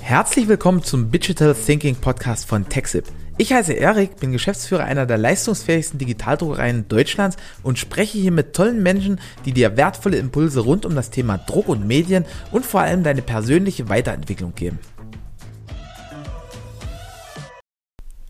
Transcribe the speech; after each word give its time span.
Herzlich 0.00 0.48
willkommen 0.48 0.82
zum 0.82 1.10
Digital 1.10 1.54
Thinking 1.54 1.96
Podcast 1.96 2.46
von 2.46 2.68
TechSip. 2.68 3.04
Ich 3.38 3.52
heiße 3.52 3.72
Erik, 3.72 4.16
bin 4.16 4.32
Geschäftsführer 4.32 4.84
einer 4.84 5.06
der 5.06 5.16
leistungsfähigsten 5.16 5.98
Digitaldruckereien 5.98 6.88
Deutschlands 6.88 7.36
und 7.62 7.78
spreche 7.78 8.18
hier 8.18 8.32
mit 8.32 8.54
tollen 8.54 8.82
Menschen, 8.82 9.20
die 9.44 9.52
dir 9.52 9.76
wertvolle 9.76 10.18
Impulse 10.18 10.60
rund 10.60 10.84
um 10.84 10.94
das 10.94 11.10
Thema 11.10 11.38
Druck 11.38 11.68
und 11.68 11.86
Medien 11.86 12.26
und 12.50 12.66
vor 12.66 12.80
allem 12.80 13.02
deine 13.02 13.22
persönliche 13.22 13.88
Weiterentwicklung 13.88 14.54
geben. 14.54 14.78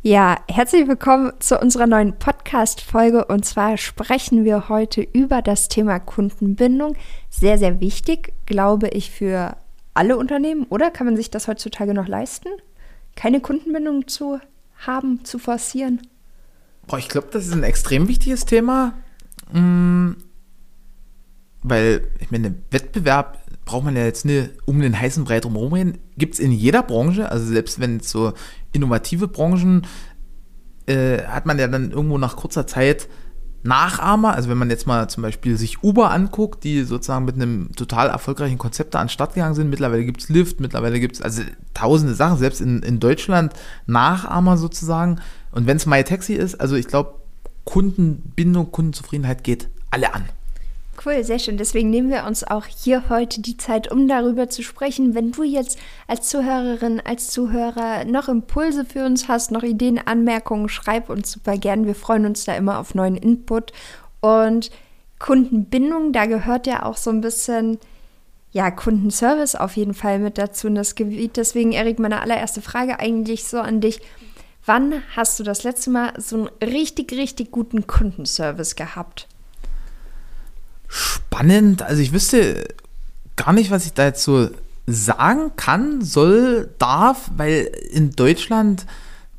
Ja, 0.02 0.38
herzlich 0.48 0.88
willkommen 0.88 1.32
zu 1.40 1.58
unserer 1.58 1.86
neuen 1.86 2.18
Podcast-Folge 2.18 3.24
und 3.26 3.44
zwar 3.44 3.76
sprechen 3.76 4.44
wir 4.44 4.68
heute 4.68 5.02
über 5.02 5.42
das 5.42 5.68
Thema 5.68 5.98
Kundenbindung. 5.98 6.96
Sehr, 7.28 7.58
sehr 7.58 7.80
wichtig, 7.80 8.32
glaube 8.46 8.88
ich, 8.88 9.10
für 9.10 9.56
alle 9.94 10.16
Unternehmen, 10.16 10.66
oder? 10.68 10.90
Kann 10.90 11.06
man 11.06 11.16
sich 11.16 11.30
das 11.30 11.48
heutzutage 11.48 11.94
noch 11.94 12.08
leisten? 12.08 12.48
Keine 13.16 13.40
Kundenbindung 13.40 14.08
zu 14.08 14.40
haben, 14.86 15.24
zu 15.24 15.38
forcieren? 15.38 16.00
Boah, 16.86 16.98
ich 16.98 17.08
glaube, 17.08 17.28
das 17.30 17.46
ist 17.46 17.52
ein 17.52 17.62
extrem 17.62 18.08
wichtiges 18.08 18.44
Thema. 18.44 18.94
Mh, 19.52 20.14
weil, 21.62 22.08
ich 22.20 22.30
meine, 22.30 22.54
Wettbewerb 22.70 23.38
braucht 23.64 23.84
man 23.84 23.96
ja 23.96 24.04
jetzt 24.04 24.24
nicht 24.24 24.50
um 24.64 24.80
den 24.80 24.98
heißen 24.98 25.24
Brei 25.24 25.40
drumherum 25.40 25.72
reden. 25.72 25.98
Gibt 26.16 26.34
es 26.34 26.40
in 26.40 26.52
jeder 26.52 26.82
Branche, 26.82 27.30
also 27.30 27.46
selbst 27.46 27.80
wenn 27.80 27.98
es 27.98 28.10
so 28.10 28.32
innovative 28.72 29.28
Branchen, 29.28 29.86
äh, 30.86 31.22
hat 31.24 31.46
man 31.46 31.58
ja 31.58 31.68
dann 31.68 31.90
irgendwo 31.90 32.18
nach 32.18 32.36
kurzer 32.36 32.66
Zeit 32.66 33.08
Nachahmer, 33.62 34.34
also 34.34 34.48
wenn 34.48 34.58
man 34.58 34.70
jetzt 34.70 34.86
mal 34.86 35.08
zum 35.08 35.22
Beispiel 35.22 35.56
sich 35.56 35.82
Uber 35.82 36.10
anguckt, 36.10 36.64
die 36.64 36.82
sozusagen 36.82 37.26
mit 37.26 37.34
einem 37.34 37.72
total 37.76 38.08
erfolgreichen 38.08 38.58
Konzept 38.58 38.94
da 38.94 39.00
an 39.00 39.08
gegangen 39.08 39.54
sind, 39.54 39.68
mittlerweile 39.68 40.04
gibt 40.04 40.22
es 40.22 40.28
Lyft, 40.28 40.60
mittlerweile 40.60 40.98
gibt 40.98 41.16
es 41.16 41.22
also 41.22 41.42
tausende 41.74 42.14
Sachen, 42.14 42.38
selbst 42.38 42.60
in, 42.60 42.82
in 42.82 43.00
Deutschland 43.00 43.52
Nachahmer 43.86 44.56
sozusagen. 44.56 45.20
Und 45.52 45.66
wenn 45.66 45.76
es 45.76 45.86
MyTaxi 45.86 46.34
ist, 46.34 46.60
also 46.60 46.74
ich 46.76 46.86
glaube, 46.86 47.14
Kundenbindung, 47.64 48.72
Kundenzufriedenheit 48.72 49.44
geht 49.44 49.68
alle 49.90 50.14
an. 50.14 50.24
Cool, 51.02 51.24
sehr 51.24 51.38
schön. 51.38 51.56
Deswegen 51.56 51.88
nehmen 51.88 52.10
wir 52.10 52.24
uns 52.26 52.44
auch 52.44 52.66
hier 52.66 53.08
heute 53.08 53.40
die 53.40 53.56
Zeit, 53.56 53.90
um 53.90 54.06
darüber 54.06 54.50
zu 54.50 54.62
sprechen. 54.62 55.14
Wenn 55.14 55.32
du 55.32 55.44
jetzt 55.44 55.78
als 56.06 56.28
Zuhörerin, 56.28 57.00
als 57.02 57.30
Zuhörer 57.30 58.04
noch 58.04 58.28
Impulse 58.28 58.84
für 58.84 59.06
uns 59.06 59.26
hast, 59.26 59.50
noch 59.50 59.62
Ideen, 59.62 59.98
Anmerkungen, 59.98 60.68
schreib 60.68 61.08
uns 61.08 61.32
super 61.32 61.56
gern. 61.56 61.86
Wir 61.86 61.94
freuen 61.94 62.26
uns 62.26 62.44
da 62.44 62.54
immer 62.54 62.78
auf 62.78 62.94
neuen 62.94 63.16
Input. 63.16 63.72
Und 64.20 64.70
Kundenbindung, 65.18 66.12
da 66.12 66.26
gehört 66.26 66.66
ja 66.66 66.84
auch 66.84 66.98
so 66.98 67.08
ein 67.08 67.22
bisschen, 67.22 67.78
ja, 68.52 68.70
Kundenservice 68.70 69.54
auf 69.54 69.78
jeden 69.78 69.94
Fall 69.94 70.18
mit 70.18 70.36
dazu 70.36 70.66
in 70.66 70.74
das 70.74 70.96
Gebiet. 70.96 71.38
Deswegen, 71.38 71.72
Erik, 71.72 71.98
meine 71.98 72.20
allererste 72.20 72.60
Frage 72.60 73.00
eigentlich 73.00 73.44
so 73.44 73.58
an 73.58 73.80
dich. 73.80 74.02
Wann 74.66 75.02
hast 75.16 75.40
du 75.40 75.44
das 75.44 75.62
letzte 75.62 75.88
Mal 75.88 76.12
so 76.18 76.36
einen 76.36 76.48
richtig, 76.62 77.12
richtig 77.12 77.52
guten 77.52 77.86
Kundenservice 77.86 78.76
gehabt? 78.76 79.29
Spannend. 80.90 81.82
Also 81.82 82.02
ich 82.02 82.12
wüsste 82.12 82.68
gar 83.36 83.52
nicht, 83.52 83.70
was 83.70 83.86
ich 83.86 83.94
da 83.94 84.04
jetzt 84.04 84.24
so 84.24 84.50
sagen 84.86 85.52
kann, 85.56 86.02
soll, 86.02 86.68
darf, 86.78 87.30
weil 87.36 87.70
in 87.90 88.10
Deutschland, 88.10 88.86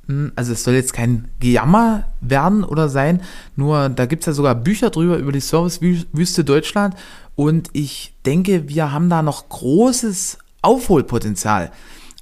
hm, 0.08 0.32
also 0.36 0.54
es 0.54 0.64
soll 0.64 0.74
jetzt 0.74 0.94
kein 0.94 1.28
Gejammer 1.40 2.06
werden 2.22 2.64
oder 2.64 2.90
sein, 2.90 3.22
nur 3.56 3.90
da 3.90 4.06
gibt 4.06 4.24
es 4.24 4.28
ja 4.28 4.34
sogar 4.34 4.56
Bücher 4.56 4.90
drüber 4.90 5.18
über 5.18 5.32
die 5.32 5.42
Servicewüste 5.42 6.44
Deutschland 6.44 6.96
und 7.36 7.70
ich 7.74 8.14
denke, 8.26 8.70
wir 8.70 8.92
haben 8.92 9.10
da 9.10 9.22
noch 9.22 9.50
großes 9.50 10.38
Aufholpotenzial. 10.62 11.72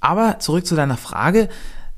Aber 0.01 0.39
zurück 0.39 0.65
zu 0.65 0.75
deiner 0.75 0.97
Frage, 0.97 1.49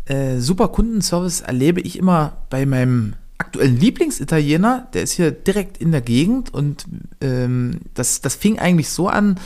äh, 0.06 0.40
super 0.40 0.68
Kundenservice 0.68 1.42
erlebe 1.42 1.82
ich 1.82 1.98
immer 1.98 2.34
bei 2.50 2.66
meinem 2.66 3.14
aktuellen 3.42 3.76
Lieblingsitaliener, 3.76 4.88
der 4.94 5.02
ist 5.02 5.14
hier 5.14 5.32
direkt 5.32 5.80
in 5.80 5.92
der 5.92 6.02
Gegend 6.02 6.54
und 6.54 6.86
ähm, 7.22 7.80
das, 7.96 8.22
das 8.22 8.36
fing 8.36 8.60
eigentlich 8.60 8.90
so 8.90 9.08
an, 9.08 9.40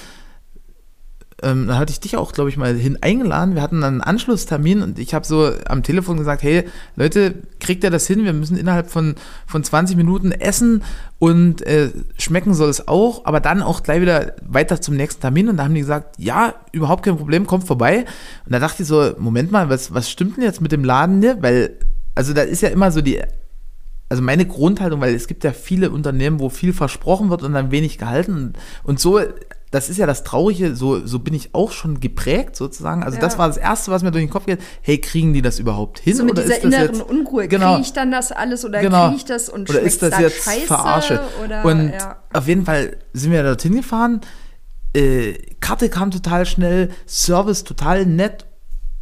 ähm, 1.44 1.68
da 1.68 1.78
hatte 1.78 1.92
ich 1.92 2.00
dich 2.00 2.18
auch, 2.18 2.32
glaube 2.32 2.50
ich, 2.50 2.58
mal 2.58 2.76
hin 2.76 2.98
eingeladen. 3.02 3.56
Wir 3.56 3.62
hatten 3.62 3.82
dann 3.82 3.96
einen 3.96 4.02
Anschlusstermin 4.02 4.82
und 4.82 5.00
ich 5.00 5.14
habe 5.14 5.26
so 5.26 5.52
am 5.68 5.84
Telefon 5.84 6.18
gesagt, 6.18 6.44
hey 6.44 6.64
Leute, 6.96 7.36
kriegt 7.60 7.84
ihr 7.84 7.90
das 7.90 8.08
hin? 8.08 8.24
Wir 8.24 8.34
müssen 8.34 8.58
innerhalb 8.58 8.90
von, 8.90 9.16
von 9.46 9.64
20 9.64 9.98
Minuten 9.98 10.32
essen 10.32 10.82
und 11.20 11.62
äh, 11.64 11.92
schmecken 12.18 12.54
soll 12.54 12.70
es 12.70 12.88
auch, 12.88 13.26
aber 13.26 13.40
dann 13.42 13.62
auch 13.62 13.84
gleich 13.84 14.02
wieder 14.02 14.34
weiter 14.42 14.82
zum 14.82 14.96
nächsten 14.96 15.22
Termin. 15.22 15.50
Und 15.50 15.58
da 15.58 15.66
haben 15.66 15.74
die 15.74 15.82
gesagt, 15.82 16.16
ja, 16.20 16.56
überhaupt 16.72 17.04
kein 17.04 17.18
Problem, 17.18 17.48
kommt 17.48 17.68
vorbei. 17.68 18.06
Und 18.46 18.52
da 18.52 18.60
dachte 18.60 18.84
ich 18.84 18.88
so, 18.88 19.14
Moment 19.18 19.52
mal, 19.52 19.70
was, 19.70 19.94
was 19.94 20.10
stimmt 20.10 20.38
denn 20.38 20.44
jetzt 20.44 20.62
mit 20.62 20.72
dem 20.72 20.84
Laden 20.84 21.22
hier? 21.22 21.42
Weil, 21.42 21.72
also 22.16 22.34
da 22.34 22.42
ist 22.42 22.62
ja 22.62 22.70
immer 22.70 22.92
so 22.92 23.02
die 23.02 23.22
also 24.10 24.22
meine 24.22 24.46
Grundhaltung, 24.46 25.02
weil 25.02 25.16
es 25.16 25.28
gibt 25.28 25.44
ja 25.44 25.52
viele 25.52 25.90
Unternehmen, 25.90 26.40
wo 26.40 26.50
viel 26.50 26.74
versprochen 26.74 27.30
wird 27.30 27.44
und 27.44 27.54
dann 27.54 27.72
wenig 27.72 27.98
gehalten. 27.98 28.54
Und 28.84 29.00
so, 29.00 29.20
das 29.72 29.90
ist 29.90 29.98
ja 29.98 30.06
das 30.06 30.24
Traurige, 30.24 30.76
so, 30.76 31.06
so 31.06 31.20
bin 31.20 31.34
ich 31.34 31.50
auch 31.54 31.72
schon 31.72 32.00
geprägt 32.00 32.56
sozusagen. 32.56 33.04
Also 33.04 33.16
ja. 33.16 33.22
das 33.22 33.40
war 33.40 33.48
das 33.48 33.58
Erste, 33.58 33.92
was 33.92 34.04
mir 34.04 34.12
durch 34.12 34.24
den 34.24 34.30
Kopf 34.30 34.46
geht. 34.46 34.60
Hey, 34.82 35.00
kriegen 35.00 35.34
die 35.34 35.42
das 35.42 35.58
überhaupt 35.58 36.00
hin? 36.00 36.16
So 36.16 36.24
mit 36.24 36.34
oder 36.34 36.44
dieser 36.44 36.62
inneren 36.62 36.96
jetzt, 36.96 37.02
Unruhe. 37.02 37.48
Genau, 37.48 37.74
kriege 37.74 37.82
ich 37.88 37.94
dann 37.94 38.12
das 38.12 38.32
alles 38.32 38.64
oder 38.64 38.80
genau, 38.80 39.06
kriege 39.08 39.18
ich 39.18 39.26
das 39.26 39.50
und 39.50 39.70
Oder 39.70 39.82
ist 39.82 40.04
das 40.04 40.20
jetzt 40.20 40.44
scheiße, 40.44 40.68
Verarsche? 40.68 41.22
Oder, 41.44 41.66
und 41.66 41.90
ja. 41.90 42.18
auf 42.32 42.48
jeden 42.48 42.64
Fall 42.64 42.98
sind 43.14 43.32
wir 43.32 43.42
dorthin 43.42 43.76
gefahren. 43.76 44.22
Äh, 44.96 45.34
Karte 45.60 45.90
kam 45.90 46.12
total 46.12 46.46
schnell, 46.46 46.90
Service 47.08 47.64
total 47.64 48.06
nett 48.06 48.46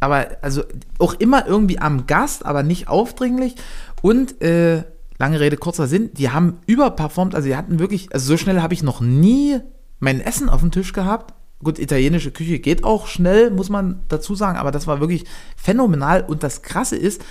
aber 0.00 0.36
also 0.42 0.62
auch 0.98 1.14
immer 1.14 1.46
irgendwie 1.46 1.78
am 1.78 2.06
Gast, 2.06 2.44
aber 2.44 2.62
nicht 2.62 2.88
aufdringlich. 2.88 3.54
Und 4.02 4.42
äh, 4.42 4.84
lange 5.24 5.40
Rede, 5.40 5.56
kurzer 5.56 5.86
Sinn, 5.86 6.10
die 6.12 6.28
haben 6.28 6.58
überperformt, 6.66 7.34
also 7.34 7.48
die 7.48 7.56
hatten 7.56 7.78
wirklich, 7.78 8.12
also 8.12 8.26
so 8.26 8.36
schnell 8.36 8.60
habe 8.60 8.74
ich 8.74 8.82
noch 8.82 9.00
nie 9.00 9.58
mein 9.98 10.20
Essen 10.20 10.50
auf 10.50 10.60
dem 10.60 10.70
Tisch 10.70 10.92
gehabt. 10.92 11.32
Gut, 11.62 11.78
italienische 11.78 12.30
Küche 12.30 12.58
geht 12.58 12.84
auch 12.84 13.06
schnell, 13.06 13.50
muss 13.50 13.70
man 13.70 14.00
dazu 14.08 14.34
sagen, 14.34 14.58
aber 14.58 14.70
das 14.70 14.86
war 14.86 15.00
wirklich 15.00 15.24
phänomenal. 15.56 16.24
Und 16.24 16.42
das 16.42 16.60
Krasse 16.60 16.96
ist, 16.96 17.24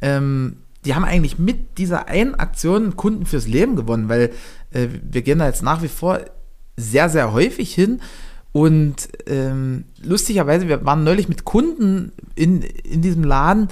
ähm, 0.00 0.56
die 0.86 0.94
haben 0.94 1.04
eigentlich 1.04 1.38
mit 1.38 1.76
dieser 1.76 2.08
einen 2.08 2.34
Aktion 2.34 2.96
Kunden 2.96 3.26
fürs 3.26 3.46
Leben 3.46 3.76
gewonnen, 3.76 4.08
weil 4.08 4.30
äh, 4.70 4.88
wir 5.02 5.20
gehen 5.20 5.38
da 5.38 5.46
jetzt 5.46 5.62
nach 5.62 5.82
wie 5.82 5.88
vor 5.88 6.20
sehr, 6.78 7.10
sehr 7.10 7.34
häufig 7.34 7.74
hin. 7.74 8.00
Und 8.52 9.06
ähm, 9.26 9.84
lustigerweise, 10.02 10.66
wir 10.66 10.86
waren 10.86 11.04
neulich 11.04 11.28
mit 11.28 11.44
Kunden 11.44 12.12
in, 12.36 12.62
in 12.62 13.02
diesem 13.02 13.22
Laden 13.22 13.68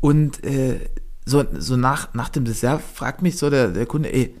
und 0.00 0.42
äh, 0.42 0.80
so, 1.24 1.44
so 1.58 1.76
nach, 1.76 2.12
nach 2.14 2.28
dem 2.28 2.44
Dessert 2.44 2.82
fragt 2.82 3.22
mich 3.22 3.38
so 3.38 3.50
der, 3.50 3.68
der 3.68 3.86
Kunde, 3.86 4.12
ey, 4.12 4.36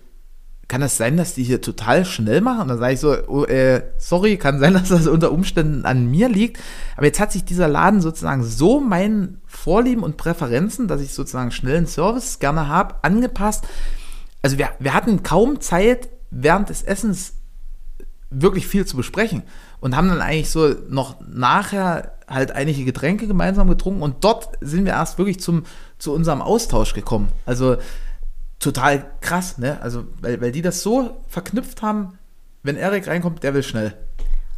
kann 0.68 0.80
das 0.80 0.96
sein, 0.96 1.16
dass 1.16 1.34
die 1.34 1.44
hier 1.44 1.60
total 1.60 2.04
schnell 2.04 2.40
machen? 2.40 2.62
Und 2.62 2.68
dann 2.68 2.78
sage 2.78 2.94
ich 2.94 3.00
so, 3.00 3.16
oh, 3.28 3.44
äh, 3.44 3.82
sorry, 3.98 4.36
kann 4.36 4.58
sein, 4.60 4.72
dass 4.74 4.88
das 4.88 5.06
unter 5.06 5.32
Umständen 5.32 5.84
an 5.84 6.10
mir 6.10 6.28
liegt. 6.28 6.60
Aber 6.96 7.06
jetzt 7.06 7.20
hat 7.20 7.32
sich 7.32 7.44
dieser 7.44 7.68
Laden 7.68 8.00
sozusagen 8.00 8.42
so 8.42 8.80
meinen 8.80 9.40
Vorlieben 9.46 10.02
und 10.02 10.16
Präferenzen, 10.16 10.88
dass 10.88 11.00
ich 11.00 11.14
sozusagen 11.14 11.50
schnellen 11.50 11.86
Service 11.86 12.38
gerne 12.38 12.68
habe, 12.68 12.96
angepasst. 13.02 13.64
Also 14.42 14.58
wir, 14.58 14.70
wir 14.78 14.94
hatten 14.94 15.22
kaum 15.22 15.60
Zeit, 15.60 16.08
während 16.30 16.68
des 16.68 16.82
Essens 16.82 17.34
wirklich 18.30 18.66
viel 18.66 18.84
zu 18.84 18.96
besprechen 18.96 19.42
und 19.80 19.96
haben 19.96 20.08
dann 20.08 20.20
eigentlich 20.20 20.50
so 20.50 20.74
noch 20.88 21.20
nachher 21.20 22.12
halt 22.26 22.52
einige 22.52 22.84
Getränke 22.84 23.26
gemeinsam 23.26 23.68
getrunken 23.68 24.02
und 24.02 24.24
dort 24.24 24.48
sind 24.60 24.86
wir 24.86 24.92
erst 24.92 25.18
wirklich 25.18 25.40
zum, 25.40 25.64
zu 26.04 26.12
unserem 26.12 26.42
Austausch 26.42 26.94
gekommen. 26.94 27.30
Also 27.46 27.78
total 28.60 29.10
krass, 29.20 29.58
ne? 29.58 29.80
Also, 29.80 30.04
weil, 30.20 30.40
weil 30.40 30.52
die 30.52 30.62
das 30.62 30.82
so 30.82 31.22
verknüpft 31.28 31.82
haben, 31.82 32.18
wenn 32.62 32.76
Erik 32.76 33.08
reinkommt, 33.08 33.42
der 33.42 33.54
will 33.54 33.62
schnell. 33.62 33.94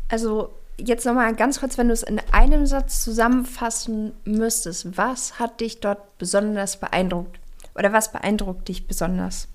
Also, 0.09 0.55
jetzt 0.77 1.07
nochmal 1.07 1.35
ganz 1.35 1.61
kurz, 1.61 1.79
wenn 1.79 1.89
du 1.89 1.95
es 1.95 2.03
in 2.03 2.21
einem 2.33 2.67
Satz 2.67 3.03
zusammenfassen 3.03 4.13
müsstest, 4.25 4.97
was 4.99 5.39
hat 5.39 5.61
dich 5.61 5.81
dort 5.81 6.19
besonders 6.19 6.79
beeindruckt? 6.79 7.39
Oder 7.75 7.93
was 7.93 8.13
beeindruckt 8.13 8.69
dich 8.69 8.87
besonders? 8.87 9.49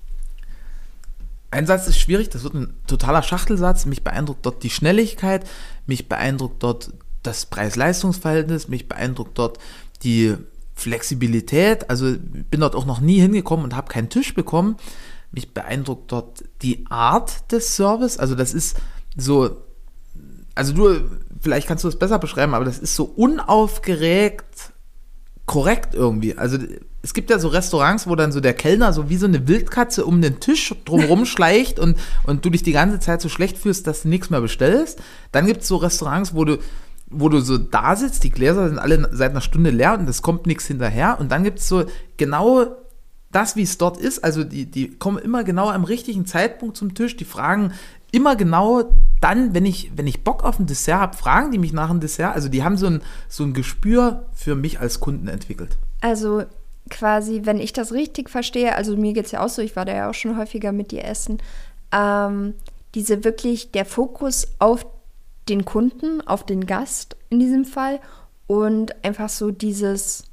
Ein 1.50 1.66
Satz 1.66 1.86
ist 1.86 1.98
schwierig, 1.98 2.30
das 2.30 2.44
wird 2.44 2.54
ein 2.54 2.74
totaler 2.86 3.22
Schachtelsatz. 3.22 3.84
Mich 3.84 4.02
beeindruckt 4.02 4.46
dort 4.46 4.62
die 4.62 4.70
Schnelligkeit, 4.70 5.46
mich 5.86 6.08
beeindruckt 6.08 6.62
dort 6.62 6.92
das 7.22 7.46
Preis-Leistungs-Verhältnis, 7.46 8.68
mich 8.68 8.88
beeindruckt 8.88 9.38
dort 9.38 9.58
die 10.02 10.36
Flexibilität. 10.82 11.88
Also 11.90 12.14
bin 12.18 12.60
dort 12.60 12.74
auch 12.74 12.86
noch 12.86 13.00
nie 13.00 13.20
hingekommen 13.20 13.64
und 13.64 13.76
habe 13.76 13.90
keinen 13.90 14.08
Tisch 14.08 14.34
bekommen. 14.34 14.76
Mich 15.30 15.54
beeindruckt 15.54 16.12
dort 16.12 16.44
die 16.62 16.84
Art 16.90 17.50
des 17.52 17.76
Service. 17.76 18.18
Also 18.18 18.34
das 18.34 18.52
ist 18.52 18.76
so, 19.16 19.62
also 20.54 20.72
du, 20.72 21.00
vielleicht 21.40 21.66
kannst 21.66 21.84
du 21.84 21.88
es 21.88 21.98
besser 21.98 22.18
beschreiben, 22.18 22.54
aber 22.54 22.64
das 22.64 22.78
ist 22.78 22.94
so 22.94 23.04
unaufgeregt 23.04 24.72
korrekt 25.46 25.94
irgendwie. 25.94 26.36
Also 26.38 26.58
es 27.02 27.14
gibt 27.14 27.30
ja 27.30 27.38
so 27.38 27.48
Restaurants, 27.48 28.06
wo 28.06 28.14
dann 28.14 28.32
so 28.32 28.40
der 28.40 28.54
Kellner 28.54 28.92
so 28.92 29.10
wie 29.10 29.16
so 29.16 29.26
eine 29.26 29.48
Wildkatze 29.48 30.06
um 30.06 30.22
den 30.22 30.40
Tisch 30.40 30.74
drumherum 30.84 31.26
schleicht 31.26 31.78
und, 31.78 31.98
und 32.24 32.44
du 32.44 32.50
dich 32.50 32.62
die 32.62 32.72
ganze 32.72 33.00
Zeit 33.00 33.20
so 33.20 33.28
schlecht 33.28 33.58
fühlst, 33.58 33.86
dass 33.86 34.02
du 34.02 34.08
nichts 34.08 34.30
mehr 34.30 34.40
bestellst. 34.40 35.00
Dann 35.32 35.46
gibt 35.46 35.62
es 35.62 35.68
so 35.68 35.76
Restaurants, 35.76 36.34
wo 36.34 36.44
du 36.44 36.58
wo 37.12 37.28
du 37.28 37.40
so 37.40 37.58
da 37.58 37.96
sitzt, 37.96 38.24
die 38.24 38.30
Gläser 38.30 38.68
sind 38.68 38.78
alle 38.78 39.08
seit 39.12 39.30
einer 39.30 39.40
Stunde 39.40 39.70
leer 39.70 39.98
und 39.98 40.08
es 40.08 40.22
kommt 40.22 40.46
nichts 40.46 40.66
hinterher. 40.66 41.18
Und 41.20 41.30
dann 41.30 41.44
gibt 41.44 41.58
es 41.58 41.68
so 41.68 41.84
genau 42.16 42.66
das, 43.30 43.56
wie 43.56 43.62
es 43.62 43.78
dort 43.78 43.96
ist. 43.96 44.22
Also 44.22 44.44
die, 44.44 44.66
die 44.66 44.96
kommen 44.96 45.18
immer 45.18 45.44
genau 45.44 45.70
am 45.70 45.84
richtigen 45.84 46.26
Zeitpunkt 46.26 46.76
zum 46.76 46.94
Tisch. 46.94 47.16
Die 47.16 47.24
fragen 47.24 47.72
immer 48.12 48.36
genau 48.36 48.84
dann, 49.20 49.54
wenn 49.54 49.64
ich, 49.64 49.92
wenn 49.96 50.06
ich 50.06 50.22
Bock 50.22 50.44
auf 50.44 50.58
ein 50.58 50.66
Dessert 50.66 51.00
habe, 51.00 51.16
fragen 51.16 51.50
die 51.50 51.58
mich 51.58 51.72
nach 51.72 51.90
einem 51.90 52.00
Dessert. 52.00 52.34
Also 52.34 52.48
die 52.48 52.62
haben 52.62 52.76
so 52.76 52.86
ein, 52.86 53.02
so 53.28 53.42
ein 53.44 53.54
Gespür 53.54 54.26
für 54.34 54.54
mich 54.54 54.80
als 54.80 55.00
Kunden 55.00 55.28
entwickelt. 55.28 55.78
Also 56.00 56.44
quasi, 56.90 57.42
wenn 57.44 57.58
ich 57.58 57.72
das 57.72 57.92
richtig 57.92 58.28
verstehe, 58.28 58.76
also 58.76 58.96
mir 58.96 59.14
geht 59.14 59.26
es 59.26 59.32
ja 59.32 59.44
auch 59.44 59.48
so, 59.48 59.62
ich 59.62 59.76
war 59.76 59.84
da 59.84 59.94
ja 59.94 60.10
auch 60.10 60.14
schon 60.14 60.36
häufiger 60.36 60.72
mit 60.72 60.90
dir 60.90 61.04
essen, 61.04 61.38
ähm, 61.92 62.54
diese 62.94 63.24
wirklich 63.24 63.70
der 63.72 63.86
Fokus 63.86 64.48
auf 64.58 64.84
den 65.48 65.64
Kunden, 65.64 66.26
auf 66.26 66.44
den 66.44 66.66
Gast 66.66 67.16
in 67.30 67.38
diesem 67.38 67.64
Fall 67.64 68.00
und 68.46 69.04
einfach 69.04 69.28
so 69.28 69.50
dieses, 69.50 70.24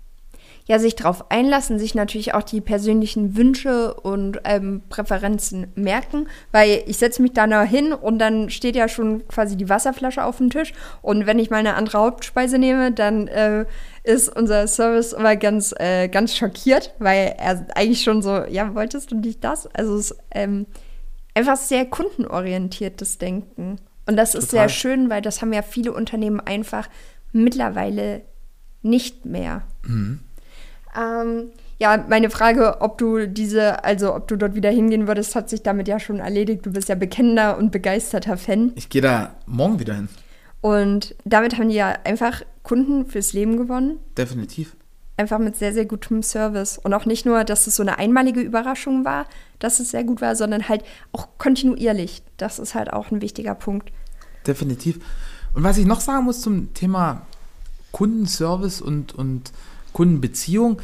ja, 0.65 0.77
sich 0.77 0.95
darauf 0.95 1.31
einlassen, 1.31 1.79
sich 1.79 1.95
natürlich 1.95 2.33
auch 2.33 2.43
die 2.43 2.61
persönlichen 2.61 3.35
Wünsche 3.35 3.93
und 3.93 4.39
ähm, 4.43 4.81
Präferenzen 4.89 5.67
merken, 5.75 6.27
weil 6.51 6.83
ich 6.85 6.97
setze 6.97 7.21
mich 7.21 7.33
da 7.33 7.47
nah 7.47 7.63
hin 7.63 7.91
und 7.91 8.19
dann 8.19 8.49
steht 8.49 8.75
ja 8.75 8.87
schon 8.87 9.27
quasi 9.27 9.57
die 9.57 9.69
Wasserflasche 9.69 10.23
auf 10.23 10.37
dem 10.37 10.49
Tisch 10.49 10.73
und 11.01 11.25
wenn 11.25 11.39
ich 11.39 11.49
mal 11.49 11.57
eine 11.57 11.75
andere 11.75 11.99
Hauptspeise 11.99 12.59
nehme, 12.59 12.91
dann 12.91 13.27
äh, 13.27 13.65
ist 14.03 14.29
unser 14.29 14.67
Service 14.67 15.13
immer 15.13 15.35
ganz, 15.35 15.73
äh, 15.79 16.07
ganz 16.07 16.35
schockiert, 16.35 16.93
weil 16.99 17.35
er 17.37 17.65
eigentlich 17.75 18.03
schon 18.03 18.21
so, 18.21 18.43
ja, 18.45 18.75
wolltest 18.75 19.11
du 19.11 19.15
nicht 19.15 19.43
das? 19.43 19.67
Also 19.73 19.95
es 19.95 20.11
ist 20.11 20.19
ähm, 20.31 20.67
einfach 21.33 21.57
sehr 21.57 21.85
kundenorientiertes 21.85 23.17
Denken. 23.17 23.77
Und 24.09 24.15
das 24.15 24.33
ist 24.33 24.49
sehr 24.49 24.69
schön, 24.69 25.11
weil 25.11 25.21
das 25.21 25.43
haben 25.43 25.53
ja 25.53 25.61
viele 25.61 25.93
Unternehmen 25.93 26.39
einfach 26.39 26.89
mittlerweile 27.31 28.23
nicht 28.81 29.23
mehr. 29.23 29.61
Mhm. 29.83 30.21
Ähm, 30.99 31.51
ja, 31.77 32.03
meine 32.09 32.31
Frage, 32.31 32.81
ob 32.81 32.97
du 32.97 33.27
diese, 33.27 33.83
also 33.83 34.15
ob 34.15 34.27
du 34.27 34.35
dort 34.35 34.55
wieder 34.55 34.71
hingehen 34.71 35.07
würdest, 35.07 35.35
hat 35.35 35.47
sich 35.47 35.61
damit 35.61 35.87
ja 35.87 35.99
schon 35.99 36.21
erledigt. 36.21 36.65
Du 36.65 36.71
bist 36.71 36.89
ja 36.89 36.95
bekennender 36.95 37.55
und 37.59 37.71
begeisterter 37.71 38.35
Fan. 38.35 38.71
Ich 38.73 38.89
gehe 38.89 39.03
da 39.03 39.35
morgen 39.45 39.79
wieder 39.79 39.93
hin. 39.93 40.09
Und 40.61 41.13
damit 41.23 41.59
haben 41.59 41.69
die 41.69 41.75
ja 41.75 41.95
einfach 42.03 42.41
Kunden 42.63 43.05
fürs 43.05 43.33
Leben 43.33 43.57
gewonnen. 43.57 43.99
Definitiv. 44.17 44.75
Einfach 45.17 45.37
mit 45.37 45.55
sehr, 45.55 45.71
sehr 45.71 45.85
gutem 45.85 46.23
Service. 46.23 46.79
Und 46.79 46.95
auch 46.95 47.05
nicht 47.05 47.27
nur, 47.27 47.43
dass 47.43 47.67
es 47.67 47.75
so 47.75 47.83
eine 47.83 47.99
einmalige 47.99 48.41
Überraschung 48.41 49.05
war, 49.05 49.27
dass 49.59 49.79
es 49.79 49.91
sehr 49.91 50.03
gut 50.03 50.19
war, 50.19 50.35
sondern 50.35 50.67
halt 50.67 50.83
auch 51.11 51.27
kontinuierlich. 51.37 52.23
Das 52.37 52.57
ist 52.57 52.73
halt 52.73 52.91
auch 52.91 53.11
ein 53.11 53.21
wichtiger 53.21 53.53
Punkt 53.53 53.91
definitiv. 54.45 54.99
Und 55.53 55.63
was 55.63 55.77
ich 55.77 55.85
noch 55.85 56.01
sagen 56.01 56.25
muss 56.25 56.41
zum 56.41 56.73
Thema 56.73 57.25
Kundenservice 57.91 58.81
und, 58.81 59.13
und 59.13 59.51
Kundenbeziehung, 59.93 60.81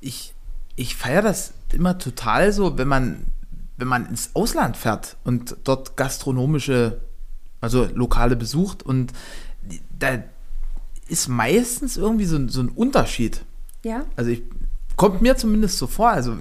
ich, 0.00 0.34
ich 0.74 0.96
feiere 0.96 1.22
das 1.22 1.52
immer 1.72 1.98
total 1.98 2.52
so, 2.52 2.78
wenn 2.78 2.88
man, 2.88 3.26
wenn 3.76 3.88
man 3.88 4.06
ins 4.06 4.30
Ausland 4.34 4.76
fährt 4.76 5.16
und 5.24 5.56
dort 5.64 5.96
gastronomische, 5.96 7.00
also 7.60 7.88
Lokale 7.94 8.36
besucht 8.36 8.82
und 8.82 9.12
da 9.98 10.22
ist 11.08 11.28
meistens 11.28 11.96
irgendwie 11.96 12.24
so, 12.24 12.48
so 12.48 12.60
ein 12.60 12.68
Unterschied. 12.68 13.44
Ja. 13.84 14.04
Also 14.16 14.30
ich, 14.30 14.42
kommt 14.96 15.22
mir 15.22 15.36
zumindest 15.36 15.78
so 15.78 15.86
vor, 15.86 16.10
also 16.10 16.38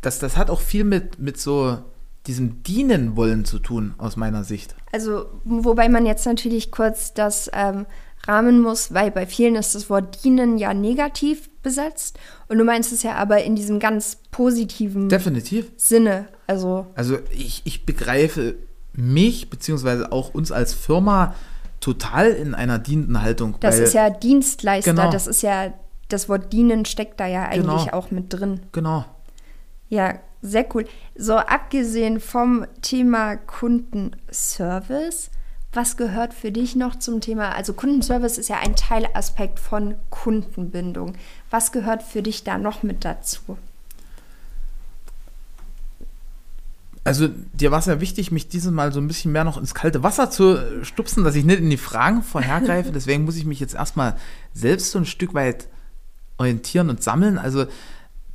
das, 0.00 0.18
das 0.18 0.36
hat 0.36 0.50
auch 0.50 0.60
viel 0.60 0.84
mit, 0.84 1.18
mit 1.18 1.40
so 1.40 1.78
diesem 2.26 2.62
Dienen 2.62 3.16
wollen 3.16 3.44
zu 3.44 3.58
tun, 3.58 3.94
aus 3.98 4.16
meiner 4.16 4.44
Sicht. 4.44 4.74
Also, 4.92 5.26
wobei 5.44 5.88
man 5.88 6.06
jetzt 6.06 6.24
natürlich 6.26 6.70
kurz 6.70 7.14
das 7.14 7.50
ähm, 7.52 7.86
rahmen 8.26 8.60
muss, 8.60 8.94
weil 8.94 9.10
bei 9.10 9.26
vielen 9.26 9.56
ist 9.56 9.74
das 9.74 9.90
Wort 9.90 10.22
dienen 10.24 10.58
ja 10.58 10.74
negativ 10.74 11.50
besetzt. 11.62 12.18
Und 12.48 12.58
du 12.58 12.64
meinst 12.64 12.92
es 12.92 13.02
ja 13.02 13.14
aber 13.14 13.42
in 13.42 13.56
diesem 13.56 13.80
ganz 13.80 14.18
positiven 14.30 15.08
Definitiv. 15.08 15.70
Sinne. 15.76 16.28
Also, 16.46 16.86
also 16.94 17.18
ich, 17.30 17.62
ich 17.64 17.84
begreife 17.86 18.54
mich, 18.92 19.50
beziehungsweise 19.50 20.12
auch 20.12 20.34
uns 20.34 20.52
als 20.52 20.74
Firma, 20.74 21.34
total 21.80 22.30
in 22.30 22.54
einer 22.54 22.78
dienenden 22.78 23.22
Haltung. 23.22 23.56
Das 23.60 23.78
ist 23.78 23.94
ja 23.94 24.10
Dienstleister, 24.10 24.92
genau. 24.92 25.10
das 25.10 25.26
ist 25.26 25.42
ja, 25.42 25.72
das 26.08 26.28
Wort 26.28 26.52
dienen 26.52 26.84
steckt 26.84 27.18
da 27.18 27.26
ja 27.26 27.44
eigentlich 27.44 27.86
genau. 27.86 27.96
auch 27.96 28.10
mit 28.10 28.32
drin. 28.32 28.60
Genau. 28.70 29.04
Ja, 29.88 30.14
sehr 30.42 30.66
cool. 30.74 30.84
So, 31.14 31.36
abgesehen 31.36 32.18
vom 32.20 32.66
Thema 32.82 33.36
Kundenservice, 33.36 35.30
was 35.72 35.96
gehört 35.96 36.34
für 36.34 36.50
dich 36.50 36.76
noch 36.76 36.96
zum 36.96 37.20
Thema? 37.20 37.54
Also, 37.54 37.72
Kundenservice 37.72 38.38
ist 38.38 38.48
ja 38.48 38.58
ein 38.58 38.76
Teilaspekt 38.76 39.58
von 39.58 39.94
Kundenbindung. 40.10 41.14
Was 41.48 41.72
gehört 41.72 42.02
für 42.02 42.22
dich 42.22 42.44
da 42.44 42.58
noch 42.58 42.82
mit 42.82 43.04
dazu? 43.04 43.56
Also, 47.04 47.28
dir 47.28 47.70
war 47.70 47.78
es 47.78 47.86
ja 47.86 48.00
wichtig, 48.00 48.30
mich 48.32 48.48
dieses 48.48 48.70
Mal 48.70 48.92
so 48.92 49.00
ein 49.00 49.08
bisschen 49.08 49.32
mehr 49.32 49.44
noch 49.44 49.56
ins 49.56 49.74
kalte 49.74 50.02
Wasser 50.02 50.30
zu 50.30 50.84
stupsen, 50.84 51.24
dass 51.24 51.36
ich 51.36 51.44
nicht 51.44 51.60
in 51.60 51.70
die 51.70 51.76
Fragen 51.76 52.22
vorhergreife. 52.22 52.90
Deswegen 52.94 53.24
muss 53.24 53.36
ich 53.36 53.44
mich 53.44 53.60
jetzt 53.60 53.74
erstmal 53.74 54.16
selbst 54.52 54.90
so 54.90 54.98
ein 54.98 55.06
Stück 55.06 55.34
weit 55.34 55.68
orientieren 56.36 56.90
und 56.90 57.02
sammeln. 57.02 57.38
Also, 57.38 57.66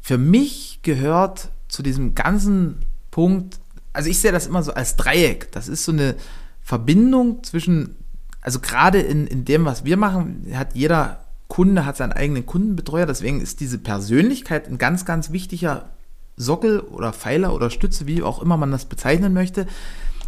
für 0.01 0.17
mich 0.17 0.79
gehört 0.83 1.49
zu 1.67 1.83
diesem 1.83 2.15
ganzen 2.15 2.79
Punkt, 3.11 3.59
also 3.93 4.09
ich 4.09 4.19
sehe 4.19 4.31
das 4.31 4.47
immer 4.47 4.63
so 4.63 4.73
als 4.73 4.95
Dreieck. 4.95 5.51
Das 5.51 5.67
ist 5.67 5.85
so 5.85 5.91
eine 5.91 6.15
Verbindung 6.61 7.43
zwischen, 7.43 7.95
also 8.41 8.59
gerade 8.59 8.99
in, 8.99 9.27
in 9.27 9.45
dem, 9.45 9.65
was 9.65 9.85
wir 9.85 9.97
machen, 9.97 10.47
hat 10.53 10.75
jeder 10.75 11.21
Kunde 11.47 11.85
hat 11.85 11.97
seinen 11.97 12.11
eigenen 12.11 12.45
Kundenbetreuer. 12.45 13.05
Deswegen 13.05 13.41
ist 13.41 13.59
diese 13.59 13.77
Persönlichkeit 13.77 14.67
ein 14.67 14.77
ganz, 14.77 15.05
ganz 15.05 15.31
wichtiger 15.31 15.89
Sockel 16.35 16.79
oder 16.79 17.13
Pfeiler 17.13 17.53
oder 17.53 17.69
Stütze, 17.69 18.05
wie 18.05 18.21
auch 18.21 18.41
immer 18.41 18.57
man 18.57 18.71
das 18.71 18.85
bezeichnen 18.85 19.33
möchte. 19.33 19.65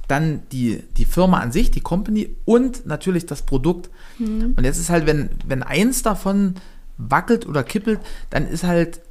Dann 0.08 0.42
die, 0.52 0.84
die 0.98 1.06
Firma 1.06 1.40
an 1.40 1.52
sich, 1.52 1.70
die 1.70 1.82
Company 1.82 2.36
und 2.46 2.86
natürlich 2.88 3.26
das 3.26 3.44
Produkt. 3.44 3.90
Mhm. 4.18 4.56
Und 4.58 4.64
jetzt 4.64 4.80
ist 4.80 4.90
halt, 4.90 5.06
wenn, 5.06 5.30
wenn 5.46 5.62
eins 5.62 6.02
davon 6.02 6.56
wackelt 6.98 7.46
oder 7.46 7.64
kippelt, 7.64 8.00
dann 8.30 8.48
ist 8.48 8.64
halt 8.64 9.02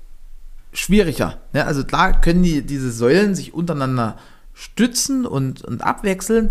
schwieriger. 0.73 1.39
Ja, 1.53 1.65
also 1.65 1.85
klar 1.85 2.21
können 2.21 2.43
die, 2.43 2.63
diese 2.63 2.93
Säulen 2.93 3.35
sich 3.35 3.55
untereinander 3.55 4.17
stützen 4.55 5.27
und, 5.27 5.65
und 5.65 5.83
abwechseln. 5.83 6.51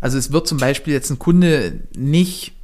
Also 0.00 0.18
es 0.18 0.32
wird 0.32 0.46
zum 0.46 0.58
Beispiel 0.58 0.92
jetzt 0.92 1.10
ein 1.10 1.18
Kunde 1.18 1.80
nicht, 1.96 2.54